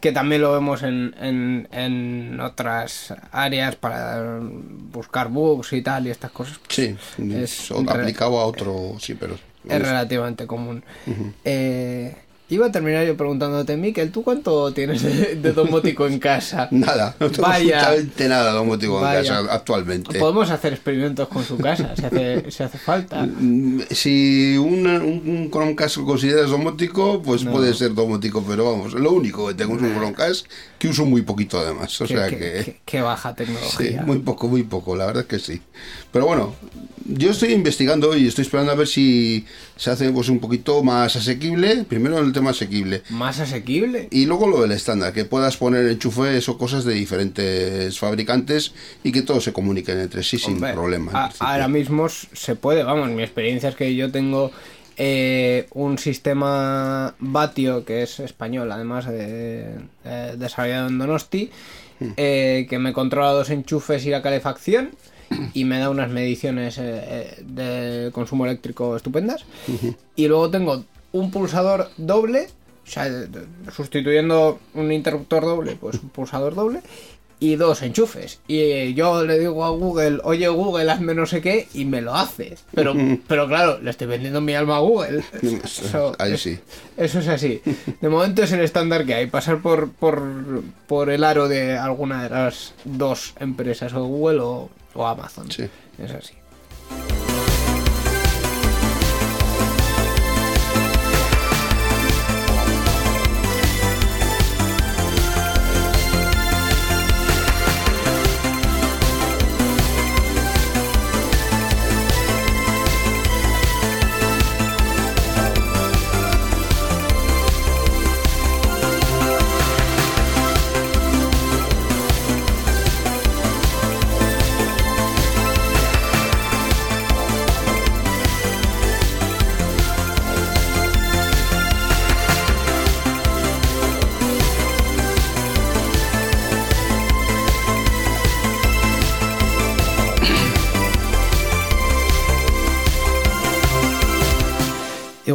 que 0.00 0.12
también 0.12 0.42
lo 0.42 0.52
vemos 0.52 0.82
en, 0.82 1.14
en, 1.20 1.66
en 1.72 2.38
otras 2.40 3.14
áreas 3.32 3.74
para 3.76 4.38
buscar 4.92 5.28
bugs 5.28 5.72
y 5.72 5.80
tal 5.80 6.06
y 6.06 6.10
estas 6.10 6.30
cosas. 6.30 6.60
Sí, 6.68 6.94
Es 7.32 7.70
aplicado 7.70 8.38
a 8.38 8.44
otro, 8.44 8.96
sí, 9.00 9.14
pero... 9.14 9.34
Es 9.66 9.80
relativamente 9.80 10.46
común. 10.46 10.84
Eh, 11.42 12.14
iba 12.50 12.66
a 12.66 12.70
terminar 12.72 13.06
yo 13.06 13.16
preguntándote, 13.16 13.76
Miquel, 13.76 14.10
¿tú 14.12 14.22
cuánto 14.22 14.72
tienes 14.72 15.02
de, 15.02 15.36
de 15.36 15.52
domótico 15.52 16.06
en 16.06 16.18
casa? 16.18 16.68
Nada, 16.70 17.16
no 17.18 17.30
tengo 17.30 17.48
Vaya. 17.48 17.78
absolutamente 17.80 18.28
nada 18.28 18.52
domótico 18.52 19.00
Vaya. 19.00 19.20
en 19.20 19.24
casa 19.26 19.52
actualmente. 19.54 20.18
Podemos 20.18 20.50
hacer 20.50 20.74
experimentos 20.74 21.26
con 21.28 21.42
su 21.42 21.56
casa, 21.56 21.94
si 21.96 22.04
hace, 22.04 22.50
si 22.50 22.62
hace 22.62 22.78
falta. 22.78 23.26
Mm, 23.34 23.80
Si 23.90 24.56
una- 24.58 24.98
un, 24.98 25.22
un 25.26 25.50
Chromecast 25.50 25.96
lo 25.96 26.04
consideras 26.04 26.50
domótico, 26.50 27.22
pues 27.22 27.44
No. 27.44 27.52
puede 27.52 27.72
ser 27.74 27.94
domótico, 27.94 28.44
pero 28.46 28.70
vamos, 28.70 28.92
lo 28.94 29.10
único 29.12 29.48
que 29.48 29.54
tengo 29.54 29.74
es 29.76 29.82
un 29.82 29.94
Chromecast 29.94 30.46
que 30.78 30.88
uso 30.88 31.04
muy 31.06 31.22
poquito 31.22 31.58
además, 31.58 31.98
o 32.00 32.06
Qué- 32.06 32.14
sea 32.14 32.28
qué- 32.28 32.36
que... 32.38 32.80
qué- 32.84 33.00
baja 33.00 33.30
Sí, 33.30 33.36
tecnología. 33.36 34.02
muy 34.02 34.18
poco, 34.18 34.48
muy 34.48 34.62
poco, 34.64 34.94
la 34.96 35.06
verdad 35.06 35.22
es 35.22 35.28
que 35.28 35.38
sí. 35.38 35.62
Pero 36.12 36.26
bueno, 36.26 36.54
yo 37.06 37.30
estoy 37.30 37.52
investigando 37.52 38.16
y 38.16 38.28
estoy 38.28 38.42
esperando 38.42 38.72
a 38.72 38.74
ver 38.76 38.86
si 38.86 39.44
se 39.76 39.90
hace 39.90 40.10
pues 40.12 40.28
un 40.28 40.38
poquito 40.38 40.82
más 40.82 41.16
asequible, 41.16 41.84
primero 41.88 42.18
el 42.18 42.32
tema 42.32 42.50
asequible. 42.50 43.02
Más 43.10 43.40
asequible. 43.40 44.08
Y 44.10 44.26
luego 44.26 44.46
lo 44.46 44.62
del 44.62 44.72
estándar, 44.72 45.12
que 45.12 45.24
puedas 45.24 45.56
poner 45.56 45.86
enchufes 45.88 46.48
o 46.48 46.56
cosas 46.58 46.84
de 46.84 46.94
diferentes 46.94 47.98
fabricantes 47.98 48.72
y 49.02 49.10
que 49.12 49.22
todos 49.22 49.42
se 49.44 49.52
comuniquen 49.52 49.98
entre 50.00 50.22
sí 50.22 50.38
sin 50.38 50.60
problema. 50.60 51.10
a- 51.12 51.32
ahora 51.40 51.68
mismo 51.68 52.08
se 52.08 52.54
puede, 52.56 52.82
vamos, 52.84 53.10
mi 53.10 53.22
experiencia 53.22 53.68
es 53.70 53.74
que 53.76 53.94
yo 53.94 54.10
tengo 54.12 54.50
eh, 54.96 55.66
un 55.72 55.98
sistema 55.98 57.16
Batio 57.18 57.84
que 57.84 58.02
es 58.04 58.20
español, 58.20 58.70
además 58.70 59.06
de, 59.08 59.74
eh, 60.04 60.34
desarrollado 60.38 60.88
en 60.88 60.98
Donosti, 60.98 61.50
Hmm. 62.00 62.08
eh, 62.16 62.66
que 62.68 62.78
me 62.80 62.92
controla 62.92 63.30
dos 63.30 63.50
enchufes 63.50 64.04
y 64.04 64.10
la 64.10 64.20
calefacción 64.20 64.90
y 65.52 65.64
me 65.64 65.78
da 65.78 65.90
unas 65.90 66.10
mediciones 66.10 66.78
eh, 66.78 66.82
eh, 66.84 67.42
de 67.46 68.10
consumo 68.12 68.46
eléctrico 68.46 68.96
estupendas. 68.96 69.44
Y 70.16 70.28
luego 70.28 70.50
tengo 70.50 70.84
un 71.12 71.30
pulsador 71.30 71.90
doble, 71.96 72.48
o 72.86 72.90
sea, 72.90 73.08
sustituyendo 73.74 74.58
un 74.74 74.92
interruptor 74.92 75.42
doble, 75.44 75.76
pues 75.76 75.96
un 76.02 76.08
pulsador 76.10 76.54
doble. 76.54 76.80
Y 77.40 77.56
dos 77.56 77.82
enchufes. 77.82 78.38
Y 78.46 78.94
yo 78.94 79.24
le 79.24 79.38
digo 79.38 79.64
a 79.64 79.70
Google, 79.70 80.20
oye 80.22 80.48
Google, 80.48 80.90
hazme 80.90 81.14
no 81.14 81.26
sé 81.26 81.42
qué, 81.42 81.68
y 81.74 81.84
me 81.84 82.00
lo 82.00 82.14
hace. 82.14 82.56
Pero, 82.72 82.94
pero 83.26 83.46
claro, 83.48 83.80
le 83.82 83.90
estoy 83.90 84.06
vendiendo 84.06 84.40
mi 84.40 84.54
alma 84.54 84.76
a 84.76 84.80
Google. 84.80 85.22
Eso, 85.64 86.14
Ahí 86.18 86.34
es- 86.34 86.40
sí. 86.42 86.58
Eso 86.96 87.18
es 87.18 87.28
así. 87.28 87.60
De 88.00 88.08
momento 88.08 88.42
es 88.44 88.52
el 88.52 88.60
estándar 88.60 89.04
que 89.04 89.14
hay. 89.14 89.26
Pasar 89.26 89.60
por, 89.60 89.90
por, 89.90 90.22
por 90.86 91.10
el 91.10 91.22
aro 91.24 91.48
de 91.48 91.76
alguna 91.76 92.22
de 92.22 92.30
las 92.30 92.72
dos 92.84 93.34
empresas, 93.40 93.92
o 93.92 94.04
Google 94.06 94.38
o, 94.40 94.70
o 94.94 95.06
Amazon. 95.06 95.50
Sí. 95.50 95.68
Es 95.98 96.10
así. 96.12 96.34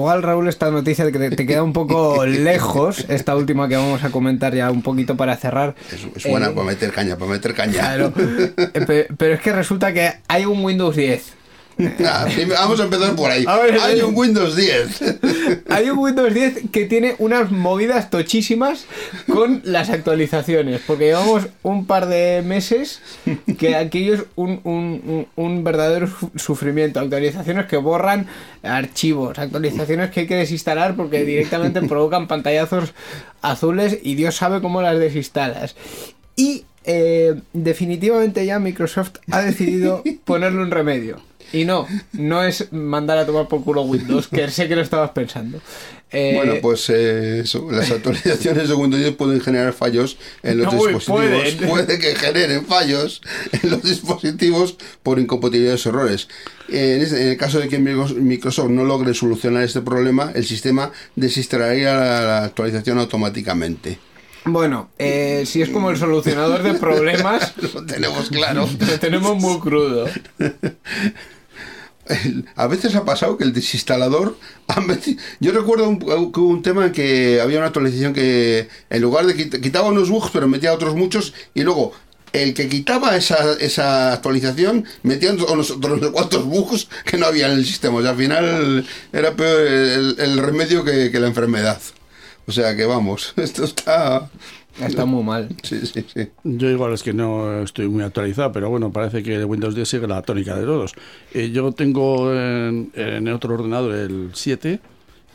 Igual, 0.10 0.24
Raúl, 0.24 0.48
esta 0.48 0.72
noticia 0.72 1.12
que 1.12 1.20
te, 1.20 1.30
te 1.36 1.46
queda 1.46 1.62
un 1.62 1.72
poco 1.72 2.26
lejos, 2.26 3.06
esta 3.10 3.36
última 3.36 3.68
que 3.70 3.76
vamos 3.76 4.04
a 4.04 4.10
comentar 4.10 4.56
ya 4.56 4.72
un 4.72 4.82
poquito 4.82 5.16
para 5.16 5.38
cerrar. 5.38 5.76
Es, 5.92 6.00
es 6.16 6.32
buena 6.32 6.48
Eh, 6.48 6.52
para 6.52 6.66
meter 6.66 6.92
caña, 6.92 7.16
para 7.16 7.30
meter 7.32 7.54
caña. 7.54 7.74
Claro. 7.74 8.12
Eh, 8.74 8.86
pe- 8.88 9.08
Pero 9.18 9.36
es 9.36 9.42
que 9.42 9.52
resulta 9.54 9.94
que 9.94 10.12
hay 10.28 10.46
un 10.46 10.64
Windows 10.66 10.96
10. 10.96 11.34
Ah, 12.06 12.28
vamos 12.50 12.80
a 12.80 12.84
empezar 12.84 13.16
por 13.16 13.32
ahí. 13.32 13.46
Ver, 13.46 13.80
Hay 13.82 14.00
eh. 14.00 14.04
un 14.04 14.16
Windows 14.16 14.56
10. 14.56 15.02
Hay 15.70 15.90
un 15.90 15.98
Windows 16.00 16.34
10 16.34 16.64
que 16.72 16.86
tiene 16.86 17.16
unas 17.20 17.52
movidas 17.52 18.10
tochísimas 18.10 18.86
con 19.28 19.62
las 19.64 19.90
actualizaciones. 19.90 20.82
Porque 20.86 21.06
llevamos 21.06 21.48
un 21.64 21.86
par 21.86 22.08
de 22.08 22.42
meses 22.46 23.02
que 23.58 23.76
aquello 23.76 24.16
es 24.16 24.24
un, 24.36 24.60
un- 24.64 25.28
un- 25.36 25.64
verdadero 25.64 26.08
su- 26.08 26.32
sufrimiento. 26.36 27.00
Actualizaciones 27.00 27.66
que 27.68 27.78
borran 27.78 28.28
archivos, 28.62 29.40
actualizaciones 29.40 30.12
que 30.12 30.22
hay 30.22 30.28
que 30.28 30.36
desinstalar 30.36 30.96
porque 30.96 31.24
directamente 31.24 31.82
provocan 31.88 32.28
pantallazos 32.28 32.94
azules 33.42 33.98
y 34.04 34.16
Dios 34.16 34.36
sabe 34.36 34.60
cómo 34.62 34.82
las 34.82 35.00
desinstalas. 35.00 35.76
Y 36.36 36.66
eh, 36.84 37.36
definitivamente 37.54 38.46
ya 38.46 38.60
Microsoft 38.60 39.16
ha 39.32 39.42
decidido 39.42 40.04
ponerle 40.26 40.62
un 40.62 40.72
remedio. 40.72 41.22
Y 41.52 41.66
no, 41.66 41.88
no 42.14 42.44
es 42.44 42.72
mandar 42.72 43.18
a 43.18 43.26
tomar 43.26 43.48
por 43.48 43.64
culo 43.64 43.82
Windows, 43.82 44.28
que 44.28 44.50
sé 44.50 44.68
que 44.68 44.76
lo 44.76 44.82
estabas 44.82 45.12
pensando. 45.12 45.60
Eh, 46.12 46.34
Bueno, 46.36 46.56
pues 46.62 46.90
eh, 46.90 47.42
eso, 47.42 47.68
las 47.72 47.90
actualizaciones 47.92 48.68
de 48.70 48.74
Windows 48.76 49.02
10 49.02 49.16
pueden 49.16 49.42
generar 49.42 49.74
fallos 49.74 50.18
en 50.44 50.58
los 50.60 50.68
No, 50.68 50.72
dispositivos. 50.74 51.04
pueden. 51.20 51.58
Puede 51.70 52.00
que 52.00 52.16
generen 52.16 52.66
fallos 52.66 53.22
en 53.64 53.70
los 53.72 53.84
dispositivos 53.84 54.76
por 55.04 55.20
incompatibilidades 55.20 55.86
o 55.86 55.90
errores. 55.90 56.28
En, 56.68 57.02
este- 57.02 57.22
en 57.24 57.28
el 57.30 57.38
caso 57.38 57.60
de 57.60 57.68
que 57.68 57.80
Micros- 57.80 58.16
Microsoft 58.16 58.70
no 58.70 58.84
logre 58.86 59.14
solucionar 59.14 59.64
este 59.64 59.82
problema, 59.82 60.32
el 60.36 60.46
sistema 60.46 60.92
desinstalaría 61.16 61.94
la, 61.96 62.22
la 62.22 62.44
actualización 62.46 63.00
automáticamente. 63.00 64.00
Bueno, 64.46 64.90
eh, 64.98 65.44
si 65.46 65.62
es 65.62 65.70
como 65.70 65.92
el 65.92 65.98
solucionador 65.98 66.64
de 66.64 66.74
problemas, 66.80 67.54
Lo 67.74 67.86
tenemos 67.86 68.30
claro. 68.30 68.68
lo 68.80 69.00
tenemos 69.00 69.36
muy 69.38 69.60
crudo. 69.60 70.08
A 72.56 72.68
veces 72.68 72.96
ha 72.96 73.06
pasado 73.06 73.38
que 73.38 73.44
el 73.44 73.54
desinstalador 73.54 74.38
Yo 75.40 75.52
recuerdo 75.52 75.88
un, 75.90 76.32
que 76.32 76.40
un 76.40 76.62
tema 76.62 76.86
en 76.88 76.92
que 76.92 77.40
había 77.42 77.58
una 77.60 77.68
actualización 77.68 78.14
que 78.14 78.68
en 78.90 79.02
lugar 79.02 79.26
de 79.26 79.36
quit- 79.36 79.62
quitaba 79.62 79.90
unos 79.90 80.10
bugs 80.10 80.30
pero 80.32 80.48
metía 80.48 80.74
otros 80.74 80.96
muchos 80.96 81.34
y 81.54 81.62
luego 81.64 81.94
el 82.34 82.54
que 82.54 82.70
quitaba 82.70 83.16
esa, 83.18 83.54
esa 83.60 84.14
actualización 84.14 84.86
metía 85.04 85.32
unos, 85.34 85.72
otros 85.72 86.12
cuantos 86.12 86.46
bugs 86.46 86.88
que 87.06 87.18
no 87.18 87.26
había 87.26 87.48
en 87.48 87.54
el 87.54 87.66
sistema. 87.66 87.98
O 87.98 88.02
sea, 88.02 88.12
al 88.12 88.18
final 88.18 88.86
era 89.12 89.36
peor 89.36 89.62
el, 89.62 90.16
el 90.20 90.38
remedio 90.38 90.84
que, 90.84 91.10
que 91.12 91.20
la 91.20 91.28
enfermedad. 91.28 91.82
O 92.46 92.52
sea 92.52 92.76
que 92.76 92.86
vamos, 92.86 93.34
esto 93.38 93.64
está... 93.64 94.30
Está 94.88 95.06
muy 95.06 95.24
mal. 95.24 95.50
Sí, 95.64 95.80
sí, 95.86 96.06
sí. 96.14 96.28
Yo 96.44 96.70
igual 96.70 96.94
es 96.94 97.04
que 97.04 97.14
no 97.14 97.62
estoy 97.64 97.88
muy 97.88 98.04
actualizado, 98.04 98.52
pero 98.52 98.70
bueno, 98.70 98.92
parece 98.92 99.24
que 99.24 99.44
Windows 99.44 99.76
10 99.76 99.88
sigue 99.88 100.08
la 100.08 100.22
tónica 100.22 100.56
de 100.56 100.66
todos. 100.66 100.94
Eh, 101.34 101.52
yo 101.52 101.72
tengo 101.72 102.34
en, 102.34 102.92
en 102.96 103.28
otro 103.30 103.54
ordenador 103.56 103.94
el 103.96 104.30
7 104.34 104.80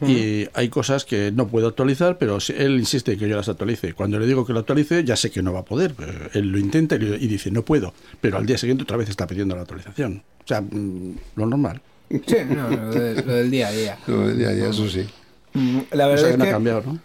y 0.06 0.46
hay 0.52 0.68
cosas 0.68 1.04
que 1.06 1.30
no 1.32 1.46
puedo 1.46 1.68
actualizar, 1.68 2.18
pero 2.18 2.36
él 2.58 2.78
insiste 2.78 3.16
que 3.16 3.26
yo 3.28 3.36
las 3.36 3.48
actualice. 3.48 3.94
Cuando 3.94 4.18
le 4.18 4.26
digo 4.26 4.44
que 4.44 4.52
lo 4.52 4.58
actualice, 4.58 5.02
ya 5.04 5.16
sé 5.16 5.30
que 5.30 5.40
no 5.42 5.52
va 5.52 5.60
a 5.60 5.64
poder. 5.64 5.94
pero 5.96 6.12
él 6.34 6.48
lo 6.48 6.58
intenta 6.58 6.96
y, 6.96 7.26
dice, 7.26 7.50
no 7.50 7.62
puedo. 7.62 7.94
Pero 8.20 8.36
al 8.36 8.44
día 8.44 8.58
siguiente 8.58 8.82
otra 8.82 8.96
vez 8.98 9.08
está 9.08 9.26
pidiendo 9.26 9.54
la 9.56 9.62
actualización. 9.62 10.22
O 10.44 10.46
sea, 10.46 10.60
mm, 10.60 11.14
lo 11.36 11.46
normal. 11.46 11.80
Sí, 12.10 12.36
no, 12.50 12.68
lo, 12.68 12.90
de- 12.90 13.22
lo 13.22 13.32
del 13.34 13.50
día 13.50 13.68
a 13.68 13.72
día. 13.72 13.98
No, 14.06 14.30
ya, 14.30 14.52
ya, 14.52 14.68
eso 14.68 14.86
sí. 14.90 15.06
Mm, 15.54 15.78
La 15.92 16.06
O 16.06 16.08
verdad 16.10 16.20
sea, 16.22 16.30
es 16.30 16.32
que 16.32 16.38
no 16.38 16.44
que... 16.44 16.50
ha 16.50 16.52
cambiado, 16.52 16.82
¿no? 16.84 16.98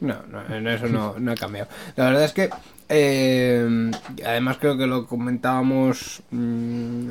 No, 0.00 0.22
no, 0.30 0.54
en 0.54 0.66
eso 0.66 0.86
no, 0.88 1.18
no 1.18 1.32
ha 1.32 1.36
cambiado. 1.36 1.68
La 1.96 2.06
verdad 2.06 2.24
es 2.24 2.32
que, 2.32 2.50
eh, 2.88 3.90
además 4.24 4.56
creo 4.58 4.78
que 4.78 4.86
lo 4.86 5.06
comentábamos 5.06 6.22
mm, 6.30 7.10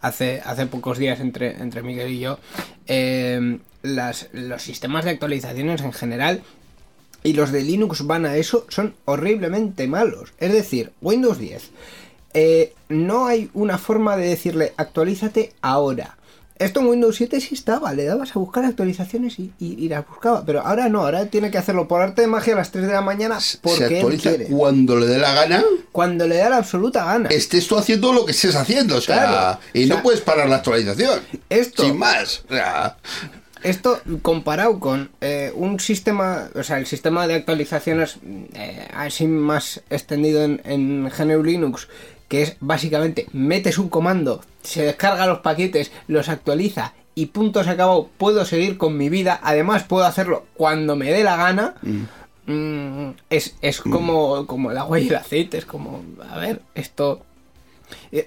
hace, 0.00 0.40
hace 0.44 0.66
pocos 0.66 0.98
días 0.98 1.20
entre, 1.20 1.56
entre 1.60 1.82
Miguel 1.82 2.10
y 2.10 2.20
yo, 2.20 2.38
eh, 2.86 3.58
las, 3.82 4.28
los 4.32 4.62
sistemas 4.62 5.04
de 5.04 5.10
actualizaciones 5.10 5.80
en 5.82 5.92
general 5.92 6.42
y 7.22 7.32
los 7.34 7.52
de 7.52 7.62
Linux 7.62 8.06
van 8.06 8.26
a 8.26 8.36
eso 8.36 8.66
son 8.68 8.94
horriblemente 9.04 9.86
malos. 9.86 10.32
Es 10.38 10.52
decir, 10.52 10.92
Windows 11.00 11.38
10, 11.38 11.70
eh, 12.34 12.74
no 12.88 13.26
hay 13.26 13.50
una 13.54 13.78
forma 13.78 14.16
de 14.16 14.28
decirle 14.28 14.72
actualízate 14.76 15.52
ahora. 15.60 16.16
Esto 16.60 16.80
en 16.80 16.86
Windows 16.86 17.16
7 17.16 17.40
sí 17.40 17.54
estaba, 17.54 17.92
le 17.94 18.04
dabas 18.04 18.36
a 18.36 18.38
buscar 18.38 18.64
actualizaciones 18.64 19.38
y, 19.40 19.50
y- 19.58 19.74
y 19.84 19.88
las 19.88 20.06
buscaba, 20.06 20.44
pero 20.44 20.60
ahora 20.60 20.88
no, 20.88 21.00
ahora 21.00 21.26
tiene 21.26 21.50
que 21.50 21.58
hacerlo 21.58 21.88
por 21.88 22.02
arte 22.02 22.20
de 22.22 22.28
magia 22.28 22.52
a 22.52 22.58
las 22.58 22.70
3 22.70 22.86
de 22.86 22.92
la 22.92 23.00
mañana 23.00 23.38
porque 23.62 23.78
Se 23.78 23.86
él 23.86 23.94
actualiza 23.96 24.28
quiere. 24.30 24.44
cuando 24.46 24.96
le 24.96 25.06
dé 25.06 25.18
la 25.18 25.32
gana, 25.32 25.64
Cuando 25.90 26.28
le 26.28 26.36
da 26.36 26.50
la 26.50 26.58
absoluta 26.58 27.04
gana. 27.04 27.28
estés 27.30 27.66
tú 27.66 27.76
haciendo 27.78 28.12
lo 28.12 28.24
que 28.26 28.32
estés 28.32 28.54
haciendo. 28.54 28.96
O 28.96 29.00
sea, 29.00 29.16
Claro. 29.26 29.58
y 29.72 29.90
O 29.90 29.96
no 29.96 30.02
puedes 30.02 30.20
parar 30.20 30.48
la 30.48 30.56
actualización. 30.56 31.18
esto- 31.48 31.82
Sin 31.82 31.98
más. 31.98 32.44
O 32.48 32.54
sea, 32.54 32.96
Esto 33.62 34.00
comparado 34.22 34.80
con 34.80 35.10
eh, 35.20 35.52
un 35.54 35.80
sistema, 35.80 36.48
o 36.54 36.62
sea, 36.62 36.78
el 36.78 36.86
sistema 36.86 37.26
de 37.26 37.34
actualizaciones 37.34 38.16
eh, 38.54 38.88
así 38.94 39.26
más 39.26 39.82
extendido 39.90 40.42
en, 40.44 40.62
en 40.64 41.10
GNU 41.10 41.42
Linux, 41.42 41.86
que 42.30 42.42
es 42.42 42.56
básicamente 42.60 43.26
metes 43.32 43.76
un 43.76 43.88
comando, 43.88 44.40
se 44.62 44.84
descarga 44.84 45.26
los 45.26 45.40
paquetes, 45.40 45.90
los 46.06 46.28
actualiza 46.28 46.94
y 47.16 47.26
punto 47.26 47.64
se 47.64 47.70
acabó, 47.70 48.08
puedo 48.16 48.44
seguir 48.44 48.78
con 48.78 48.96
mi 48.96 49.08
vida, 49.08 49.40
además 49.42 49.82
puedo 49.82 50.04
hacerlo 50.04 50.46
cuando 50.54 50.94
me 50.94 51.10
dé 51.10 51.24
la 51.24 51.36
gana. 51.36 51.74
Mm, 52.46 53.10
es, 53.30 53.56
es 53.62 53.80
como, 53.80 54.46
como 54.46 54.70
el 54.70 54.78
agua 54.78 55.00
y 55.00 55.08
el 55.08 55.16
aceite, 55.16 55.58
es 55.58 55.64
como, 55.64 56.04
a 56.30 56.38
ver, 56.38 56.62
esto 56.76 57.26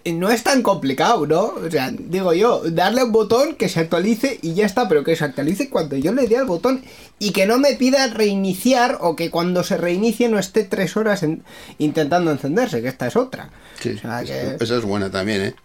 No 0.05 0.30
es 0.32 0.43
tan 0.43 0.61
complicado, 0.61 1.26
¿no? 1.28 1.53
O 1.66 1.70
sea, 1.70 1.91
digo 1.91 2.34
yo, 2.34 2.61
darle 2.70 3.03
un 3.03 3.11
botón 3.11 3.55
que 3.55 3.70
se 3.70 3.80
actualice 3.82 4.39
y 4.41 4.53
ya 4.53 4.66
está, 4.66 4.88
pero 4.88 5.03
que 5.03 5.16
se 5.16 5.26
actualice 5.26 5.70
cuando 5.70 5.95
yo 5.97 6.14
le 6.14 6.28
dé 6.28 6.38
al 6.38 6.45
botón 6.45 6.84
y 7.20 7.32
que 7.32 7.45
no 7.45 7.57
me 7.57 7.74
pida 7.76 8.07
reiniciar 8.07 8.97
o 9.01 9.16
que 9.16 9.30
cuando 9.30 9.64
se 9.64 9.78
reinicie 9.78 10.30
no 10.30 10.39
esté 10.39 10.64
tres 10.64 10.95
horas 10.97 11.24
en- 11.24 11.43
intentando 11.80 12.32
encenderse, 12.32 12.82
que 12.82 12.88
esta 12.88 13.07
es 13.07 13.16
otra. 13.16 13.49
sí, 13.80 13.91
o 13.91 13.97
sea, 13.99 14.24
que, 14.24 14.57
esa 14.64 14.78
es 14.78 14.84
buena 14.84 15.09
también, 15.11 15.41
¿eh? 15.41 15.55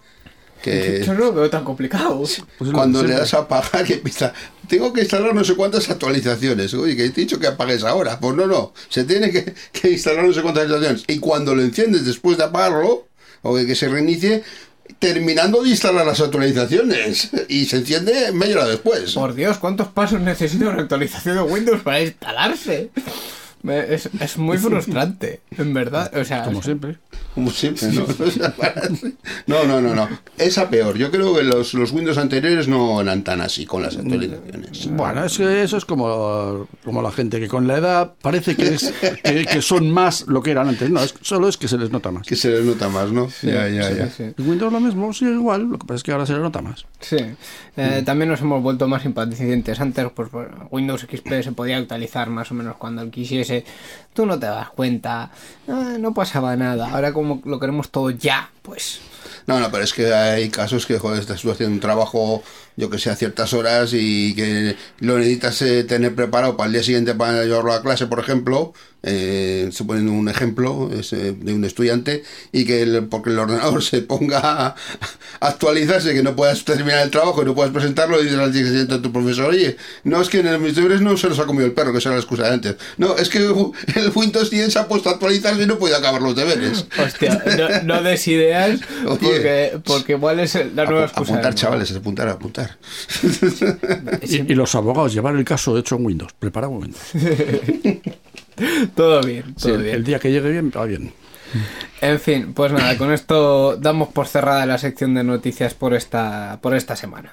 que 0.62 1.02
yo 1.06 1.14
no 1.14 1.20
lo 1.26 1.32
veo 1.32 1.50
tan 1.50 1.64
complicado. 1.64 2.18
Pues 2.58 2.70
cuando 2.72 3.02
le 3.02 3.14
das 3.14 3.32
a 3.34 3.38
apagar 3.38 3.88
y 3.88 3.94
empieza, 3.94 4.32
tengo 4.68 4.92
que 4.92 5.02
instalar 5.02 5.34
no 5.34 5.44
sé 5.44 5.54
cuántas 5.54 5.88
actualizaciones. 5.88 6.74
Oye, 6.74 6.96
que 6.96 7.04
he 7.04 7.10
dicho 7.10 7.38
que 7.38 7.46
apagues 7.46 7.84
ahora. 7.84 8.18
Pues 8.18 8.34
no, 8.34 8.46
no, 8.46 8.72
se 8.88 9.04
tiene 9.04 9.30
que, 9.30 9.54
que 9.72 9.90
instalar 9.92 10.24
no 10.24 10.32
sé 10.32 10.42
cuántas 10.42 10.64
actualizaciones. 10.64 11.04
Y 11.06 11.18
cuando 11.20 11.54
lo 11.54 11.62
enciendes 11.62 12.04
después 12.04 12.38
de 12.38 12.44
apagarlo, 12.44 13.07
o 13.42 13.54
que 13.54 13.74
se 13.74 13.88
reinicie, 13.88 14.42
terminando 14.98 15.62
de 15.62 15.70
instalar 15.70 16.06
las 16.06 16.20
actualizaciones. 16.20 17.30
Y 17.48 17.64
se 17.66 17.78
enciende 17.78 18.32
media 18.32 18.56
hora 18.56 18.66
después. 18.68 19.12
Por 19.12 19.34
Dios, 19.34 19.58
¿cuántos 19.58 19.88
pasos 19.88 20.20
necesita 20.20 20.68
una 20.68 20.82
actualización 20.82 21.36
de 21.36 21.42
Windows 21.42 21.82
para 21.82 22.02
instalarse? 22.02 22.90
Es, 23.64 24.08
es 24.20 24.38
muy 24.38 24.56
frustrante, 24.58 25.40
en 25.56 25.74
verdad. 25.74 26.10
O 26.16 26.24
sea, 26.24 26.44
Como 26.44 26.62
siempre. 26.62 26.96
Como 27.34 27.50
siempre, 27.50 27.88
¿no? 27.92 28.04
O 28.04 28.30
sea, 28.30 28.54
parece- 28.54 29.14
no, 29.46 29.64
no, 29.64 29.80
no, 29.80 29.94
no. 29.94 30.08
Esa 30.36 30.70
peor. 30.70 30.96
Yo 30.96 31.10
creo 31.10 31.34
que 31.36 31.42
los, 31.42 31.74
los 31.74 31.92
Windows 31.92 32.18
anteriores 32.18 32.68
no 32.68 33.00
eran 33.00 33.24
tan 33.24 33.40
así 33.40 33.66
con 33.66 33.82
las 33.82 33.96
actualizaciones. 33.96 34.86
Bueno, 34.90 35.24
es 35.24 35.36
que 35.36 35.62
eso 35.62 35.76
es 35.76 35.84
como, 35.84 36.68
como 36.84 37.02
la 37.02 37.10
gente 37.10 37.40
que 37.40 37.48
con 37.48 37.66
la 37.66 37.76
edad 37.78 38.12
parece 38.22 38.54
que, 38.56 38.74
es, 38.74 38.92
que, 39.22 39.44
que 39.44 39.62
son 39.62 39.90
más 39.90 40.26
lo 40.28 40.42
que 40.42 40.52
eran 40.52 40.68
antes. 40.68 40.88
No, 40.90 41.00
es, 41.02 41.14
solo 41.20 41.48
es 41.48 41.56
que 41.56 41.68
se 41.68 41.78
les 41.78 41.90
nota 41.90 42.10
más. 42.10 42.26
Que 42.26 42.36
se 42.36 42.50
les 42.50 42.64
nota 42.64 42.88
más, 42.88 43.10
¿no? 43.12 43.28
ya, 43.42 43.68
ya, 43.68 43.88
sí, 43.90 43.96
ya. 43.98 44.10
sí. 44.10 44.22
En 44.36 44.48
Windows 44.48 44.72
lo 44.72 44.80
mismo, 44.80 45.12
sí, 45.12 45.24
igual. 45.26 45.64
Lo 45.64 45.78
que 45.78 45.86
pasa 45.86 45.96
es 45.96 46.02
que 46.02 46.12
ahora 46.12 46.26
se 46.26 46.32
les 46.34 46.42
nota 46.42 46.62
más. 46.62 46.86
Sí, 47.00 47.16
Eh, 47.76 48.02
también 48.04 48.28
nos 48.28 48.40
hemos 48.40 48.62
vuelto 48.62 48.88
más 48.88 49.04
impacientes. 49.04 49.78
Antes, 49.80 50.06
pues 50.14 50.30
bueno, 50.30 50.68
Windows 50.70 51.02
XP 51.02 51.42
se 51.42 51.52
podía 51.52 51.76
actualizar 51.76 52.28
más 52.30 52.50
o 52.50 52.54
menos 52.54 52.76
cuando 52.76 53.02
él 53.02 53.10
quisiese. 53.10 53.47
Tú 54.14 54.26
no 54.26 54.38
te 54.38 54.46
das 54.46 54.70
cuenta, 54.70 55.30
ah, 55.68 55.96
no 55.98 56.12
pasaba 56.12 56.56
nada. 56.56 56.90
Ahora, 56.90 57.12
como 57.12 57.40
lo 57.44 57.60
queremos 57.60 57.90
todo 57.90 58.10
ya, 58.10 58.50
pues. 58.62 59.00
No, 59.46 59.60
no, 59.60 59.70
pero 59.70 59.82
es 59.82 59.94
que 59.94 60.12
hay 60.12 60.50
casos 60.50 60.84
que, 60.84 60.98
joder, 60.98 61.20
estás 61.20 61.44
haciendo 61.44 61.74
un 61.74 61.80
trabajo, 61.80 62.42
yo 62.76 62.90
que 62.90 62.98
sé, 62.98 63.10
a 63.10 63.16
ciertas 63.16 63.54
horas 63.54 63.92
y 63.94 64.34
que 64.34 64.76
lo 65.00 65.18
necesitas 65.18 65.62
eh, 65.62 65.84
tener 65.84 66.14
preparado 66.14 66.56
para 66.56 66.66
el 66.66 66.74
día 66.74 66.82
siguiente 66.82 67.14
para 67.14 67.44
llevarlo 67.44 67.72
a 67.72 67.80
clase, 67.80 68.06
por 68.06 68.20
ejemplo. 68.20 68.74
Eh, 69.04 69.68
se 69.70 69.84
pone 69.84 70.00
un 70.10 70.28
ejemplo 70.28 70.90
es, 70.92 71.12
eh, 71.12 71.32
de 71.32 71.52
un 71.54 71.64
estudiante 71.64 72.24
y 72.50 72.64
que 72.64 72.82
el- 72.82 73.06
porque 73.06 73.30
el 73.30 73.38
ordenador 73.38 73.80
se 73.84 74.02
ponga 74.02 74.40
a 74.40 74.74
actualizarse, 75.40 76.12
que 76.14 76.22
no 76.24 76.34
puedas 76.34 76.64
terminar 76.64 77.04
el 77.04 77.10
trabajo 77.10 77.42
y 77.42 77.44
no 77.44 77.54
puedas 77.54 77.72
presentarlo, 77.72 78.20
y 78.20 78.24
dices 78.24 78.38
al 78.40 78.52
día 78.52 78.64
siguiente 78.66 78.94
a 78.94 79.00
tu 79.02 79.12
profesor, 79.12 79.46
oye, 79.50 79.76
no, 80.02 80.20
es 80.20 80.28
que 80.28 80.40
en 80.40 80.60
mis 80.62 80.74
deberes 80.74 81.00
no 81.00 81.16
se 81.16 81.28
los 81.28 81.38
ha 81.38 81.46
comido 81.46 81.64
el 81.66 81.72
perro, 81.72 81.92
que 81.92 81.98
esa 81.98 82.08
era 82.08 82.16
la 82.16 82.22
excusa 82.22 82.44
de 82.48 82.54
antes. 82.54 82.76
No, 82.96 83.16
es 83.16 83.28
que 83.28 83.38
el 83.38 83.52
Windows 84.14 84.50
10 84.50 84.72
se 84.72 84.78
ha 84.80 84.88
puesto 84.88 85.08
a 85.10 85.12
actualizarse 85.12 85.62
y 85.62 85.66
no 85.66 85.78
puede 85.78 85.94
acabar 85.94 86.20
los 86.20 86.34
deberes. 86.34 86.84
Hostia, 86.98 87.40
no, 87.56 87.82
no 87.84 88.02
des 88.02 88.26
ideas 88.26 88.80
Oye. 89.06 89.18
porque, 89.20 89.78
porque 89.84 90.12
igual 90.14 90.40
es 90.40 90.54
la 90.74 90.84
nueva 90.86 91.04
excusa. 91.04 91.32
apuntar, 91.34 91.52
¿no? 91.52 91.56
chavales, 91.56 91.92
apuntar, 91.92 92.28
apuntar. 92.28 92.78
Y, 94.22 94.36
y 94.52 94.54
los 94.56 94.74
abogados 94.74 95.14
llevar 95.14 95.36
el 95.36 95.44
caso 95.44 95.78
hecho 95.78 95.94
en 95.94 96.04
Windows, 96.06 96.32
preparado 96.36 96.72
en 96.72 96.78
Windows. 96.82 97.02
Todo 98.94 99.20
bien, 99.22 99.54
todo 99.54 99.78
bien. 99.78 99.94
el 99.94 100.04
día 100.04 100.18
que 100.18 100.30
llegue 100.30 100.50
bien, 100.50 100.72
va 100.76 100.84
bien. 100.84 101.12
En 102.00 102.20
fin, 102.20 102.52
pues 102.52 102.72
nada, 102.72 102.96
con 102.98 103.12
esto 103.12 103.76
damos 103.76 104.08
por 104.08 104.26
cerrada 104.26 104.66
la 104.66 104.78
sección 104.78 105.14
de 105.14 105.24
noticias 105.24 105.74
por 105.74 105.94
esta, 105.94 106.58
por 106.60 106.74
esta 106.74 106.94
semana. 106.94 107.32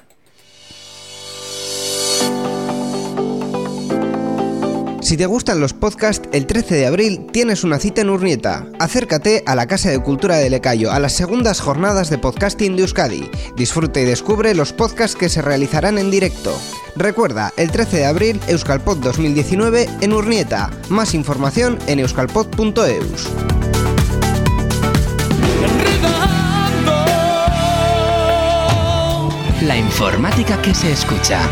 Si 5.06 5.18
te 5.18 5.28
gustan 5.28 5.60
los 5.60 5.74
podcasts, 5.74 6.28
el 6.32 6.48
13 6.48 6.74
de 6.78 6.88
abril 6.88 7.28
tienes 7.32 7.64
una 7.64 7.78
cita 7.78 8.02
en 8.02 8.10
Urnieta. 8.10 8.66
Acércate 8.80 9.44
a 9.46 9.54
la 9.54 9.68
Casa 9.68 9.92
de 9.92 10.02
Cultura 10.02 10.38
de 10.38 10.50
Lecayo 10.50 10.92
a 10.92 11.00
las 11.00 11.14
segundas 11.14 11.62
jornadas 11.62 12.10
de 12.10 12.18
podcasting 12.18 12.76
de 12.76 12.82
Euskadi. 12.82 13.30
Disfruta 13.56 14.00
y 14.00 14.06
descubre 14.06 14.56
los 14.56 14.74
podcasts 14.74 15.16
que 15.16 15.30
se 15.30 15.44
realizarán 15.44 16.00
en 16.00 16.10
directo. 16.10 16.60
Recuerda, 16.96 17.54
el 17.56 17.70
13 17.70 17.98
de 17.98 18.06
abril, 18.08 18.42
Euskalpod 18.48 18.98
2019 18.98 19.88
en 20.02 20.12
Urnieta. 20.12 20.72
Más 20.90 21.14
información 21.14 21.78
en 21.86 22.00
euskalpod.eus. 22.00 23.30
La 29.62 29.78
informática 29.78 30.60
que 30.64 30.74
se 30.74 30.92
escucha. 30.92 31.48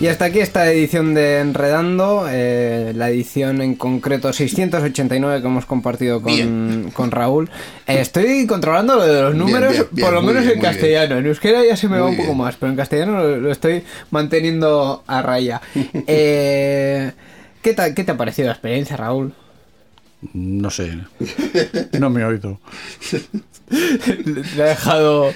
Y 0.00 0.06
hasta 0.06 0.24
aquí 0.24 0.38
esta 0.40 0.70
edición 0.72 1.12
de 1.12 1.40
Enredando, 1.40 2.24
eh, 2.30 2.92
la 2.96 3.10
edición 3.10 3.60
en 3.60 3.74
concreto 3.74 4.32
689 4.32 5.42
que 5.42 5.46
hemos 5.46 5.66
compartido 5.66 6.22
con, 6.22 6.90
con 6.94 7.10
Raúl. 7.10 7.50
Eh, 7.86 8.00
estoy 8.00 8.46
controlando 8.46 8.96
lo 8.96 9.06
de 9.06 9.20
los 9.22 9.34
números, 9.34 9.72
bien, 9.72 9.86
bien, 9.90 10.06
por 10.06 10.14
lo 10.14 10.22
menos 10.22 10.44
bien, 10.44 10.54
en 10.56 10.62
castellano. 10.62 11.18
En 11.18 11.26
euskera 11.26 11.62
ya 11.66 11.76
se 11.76 11.86
me 11.88 11.98
va 11.98 12.06
un 12.06 12.16
poco 12.16 12.32
más, 12.34 12.56
pero 12.56 12.70
en 12.70 12.76
castellano 12.76 13.22
lo, 13.22 13.36
lo 13.36 13.52
estoy 13.52 13.82
manteniendo 14.10 15.04
a 15.06 15.20
raya. 15.22 15.60
Eh, 16.06 17.12
¿Qué 17.60 17.74
te, 17.74 17.94
¿Qué 17.94 18.02
te 18.04 18.12
ha 18.12 18.16
parecido 18.16 18.46
la 18.46 18.52
experiencia, 18.52 18.96
Raúl? 18.96 19.34
No 20.32 20.70
sé. 20.70 20.98
No 21.98 22.08
me 22.08 22.22
he 22.22 22.24
oído. 22.24 22.58
Le 24.56 24.62
ha 24.62 24.66
dejado... 24.66 25.30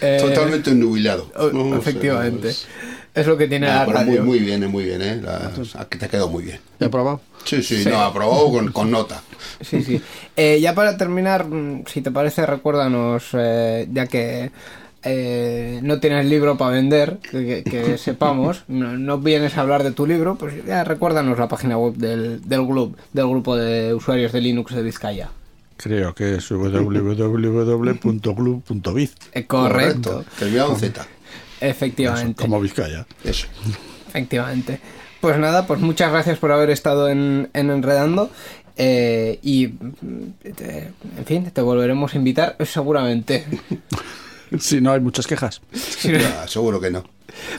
eh, 0.00 0.18
Totalmente 0.20 0.74
nubilado. 0.74 1.30
o- 1.36 1.50
No, 1.50 1.64
o 1.66 1.68
sea, 1.70 1.78
efectivamente. 1.78 2.52
Es 3.16 3.26
lo 3.26 3.36
que 3.36 3.48
tiene 3.48 3.66
Ah, 3.66 3.80
la 3.80 3.86
pero 3.86 3.98
muy, 4.00 4.06
radio. 4.10 4.22
muy 4.24 4.38
bien, 4.38 4.62
eh, 4.62 4.68
muy 4.68 4.84
bien, 4.84 5.02
¿eh? 5.02 5.20
La- 5.22 5.50
te 5.88 6.04
ha 6.04 6.08
quedado 6.08 6.28
muy 6.28 6.44
bien. 6.44 6.60
¿He 6.78 6.88
probado? 6.88 7.20
Sí, 7.44 7.62
sí, 7.62 7.82
no, 7.88 7.98
aprobado 8.00 8.50
con, 8.50 8.70
con 8.72 8.90
nota. 8.90 9.22
Sí, 9.60 9.82
sí. 9.82 10.00
Eh, 10.36 10.60
ya 10.60 10.74
para 10.74 10.96
terminar, 10.98 11.46
mm, 11.48 11.84
si 11.86 12.02
te 12.02 12.10
parece, 12.10 12.44
recuérdanos, 12.46 13.28
eh, 13.32 13.88
ya 13.92 14.06
que 14.06 14.50
eh, 15.08 15.78
no 15.82 16.00
tienes 16.00 16.26
libro 16.26 16.56
para 16.58 16.72
vender, 16.72 17.18
que, 17.30 17.62
que- 17.62 17.70
que 17.70 17.96
sepamos, 18.06 18.64
no, 18.68 18.96
no 18.98 19.18
vienes 19.18 19.56
a 19.56 19.60
hablar 19.62 19.82
de 19.84 19.92
tu 19.92 20.04
libro, 20.06 20.34
pues 20.36 20.54
ya 20.66 20.82
recuérdanos 20.84 21.38
la 21.38 21.48
página 21.48 21.78
web 21.78 21.94
del, 21.94 22.42
del, 22.46 22.66
club, 22.66 22.96
del 23.12 23.28
grupo 23.28 23.56
de 23.56 23.94
usuarios 23.94 24.32
de 24.32 24.40
Linux 24.42 24.74
de 24.74 24.82
Vizcaya. 24.82 25.30
Creo 25.78 26.14
que 26.14 26.34
es 26.36 26.48
www.club.biz. 26.50 29.14
Correcto, 29.46 30.24
Terminado 30.38 30.72
en 30.72 30.76
Z. 30.80 31.06
efectivamente. 31.60 32.42
Como 32.42 32.60
Vizcaya. 32.60 33.06
Eso. 33.24 33.46
Efectivamente. 34.08 34.80
Pues 35.20 35.38
nada, 35.38 35.66
pues 35.66 35.80
muchas 35.80 36.10
gracias 36.12 36.38
por 36.38 36.52
haber 36.52 36.70
estado 36.70 37.08
en, 37.08 37.48
en 37.54 37.70
Enredando. 37.70 38.30
eh, 38.76 39.38
y, 39.42 39.68
te- 39.68 40.90
en 41.18 41.24
fin, 41.24 41.50
te 41.50 41.60
volveremos 41.62 42.12
a 42.14 42.16
invitar 42.16 42.56
seguramente. 42.64 43.44
Si 44.60 44.80
no 44.80 44.92
hay 44.92 45.00
muchas 45.00 45.26
quejas. 45.26 45.60
Ya, 46.04 46.46
seguro 46.46 46.80
que 46.80 46.88
no. 46.88 47.02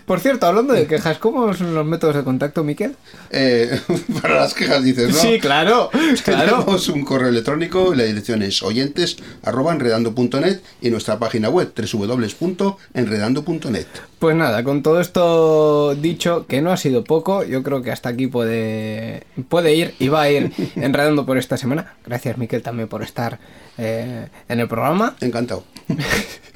Por 0.06 0.20
cierto, 0.20 0.48
hablando 0.48 0.74
de 0.74 0.88
quejas, 0.88 1.18
¿cómo 1.18 1.54
son 1.54 1.76
los 1.76 1.86
métodos 1.86 2.16
de 2.16 2.24
contacto, 2.24 2.64
Miquel? 2.64 2.96
Eh, 3.30 3.80
para 4.22 4.36
las 4.36 4.54
quejas 4.54 4.84
dices, 4.84 5.10
¿no? 5.10 5.20
Sí, 5.20 5.40
claro, 5.40 5.90
claro. 6.24 6.64
Tenemos 6.64 6.88
un 6.90 7.04
correo 7.04 7.30
electrónico, 7.30 7.94
la 7.94 8.04
dirección 8.04 8.42
es 8.42 8.64
oyentes 8.64 9.18
arroba 9.44 9.74
enredando.net 9.74 10.62
y 10.82 10.90
nuestra 10.90 11.20
página 11.20 11.50
web 11.50 11.74
www.enredando.net. 11.76 13.88
Pues 14.20 14.36
nada, 14.36 14.64
con 14.64 14.82
todo 14.82 15.00
esto 15.00 15.96
dicho, 15.96 16.48
que 16.48 16.62
no 16.62 16.72
ha 16.72 16.78
sido 16.78 17.04
poco, 17.04 17.44
yo 17.44 17.64
creo 17.64 17.82
que 17.82 17.92
hasta 17.92 18.10
aquí 18.10 18.28
puede, 18.28 19.24
puede 19.50 19.76
ir 19.76 19.94
y 20.00 20.08
va 20.08 20.24
a 20.24 20.32
ir 20.32 20.52
enredando 20.76 21.26
por 21.26 21.38
esta 21.38 21.58
semana. 21.58 21.96
Gracias, 22.06 22.38
Miquel, 22.38 22.62
también 22.62 22.88
por 22.88 23.04
estar 23.04 23.40
eh, 23.78 24.28
en 24.50 24.60
el 24.60 24.68
programa. 24.68 25.16
Encantado. 25.22 25.64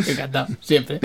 Encantado, 0.08 0.48
siempre. 0.60 1.00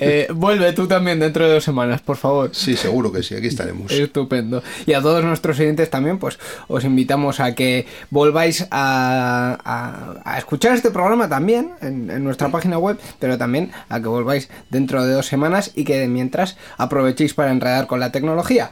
Eh, 0.00 0.28
vuelve 0.34 0.72
tú 0.72 0.86
también 0.86 1.18
dentro 1.20 1.46
de 1.46 1.54
dos 1.54 1.64
semanas, 1.64 2.00
por 2.00 2.16
favor. 2.16 2.50
Sí, 2.54 2.76
seguro 2.76 3.12
que 3.12 3.22
sí, 3.22 3.34
aquí 3.34 3.48
estaremos. 3.48 3.90
Estupendo. 3.92 4.62
Y 4.86 4.92
a 4.94 5.02
todos 5.02 5.22
nuestros 5.24 5.58
oyentes 5.58 5.90
también, 5.90 6.18
pues 6.18 6.38
os 6.68 6.84
invitamos 6.84 7.40
a 7.40 7.54
que 7.54 7.86
volváis 8.10 8.66
a, 8.70 9.58
a- 9.64 10.14
a 10.24 10.38
escuchar 10.38 10.74
este 10.74 10.90
programa 10.90 11.28
también 11.28 11.72
en, 11.82 12.10
en 12.10 12.24
nuestra 12.24 12.48
página 12.50 12.78
web, 12.78 12.98
pero 13.18 13.36
también 13.36 13.72
a 13.88 14.00
que 14.00 14.08
volváis 14.08 14.48
dentro 14.70 15.04
de 15.04 15.12
dos 15.12 15.26
semanas 15.26 15.72
y 15.74 15.84
que 15.84 16.06
mientras 16.08 16.56
aprovechéis 16.78 17.34
para 17.34 17.50
enredar 17.50 17.86
con 17.86 18.00
la 18.00 18.12
tecnología. 18.12 18.70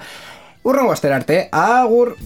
Agur. 1.53 2.16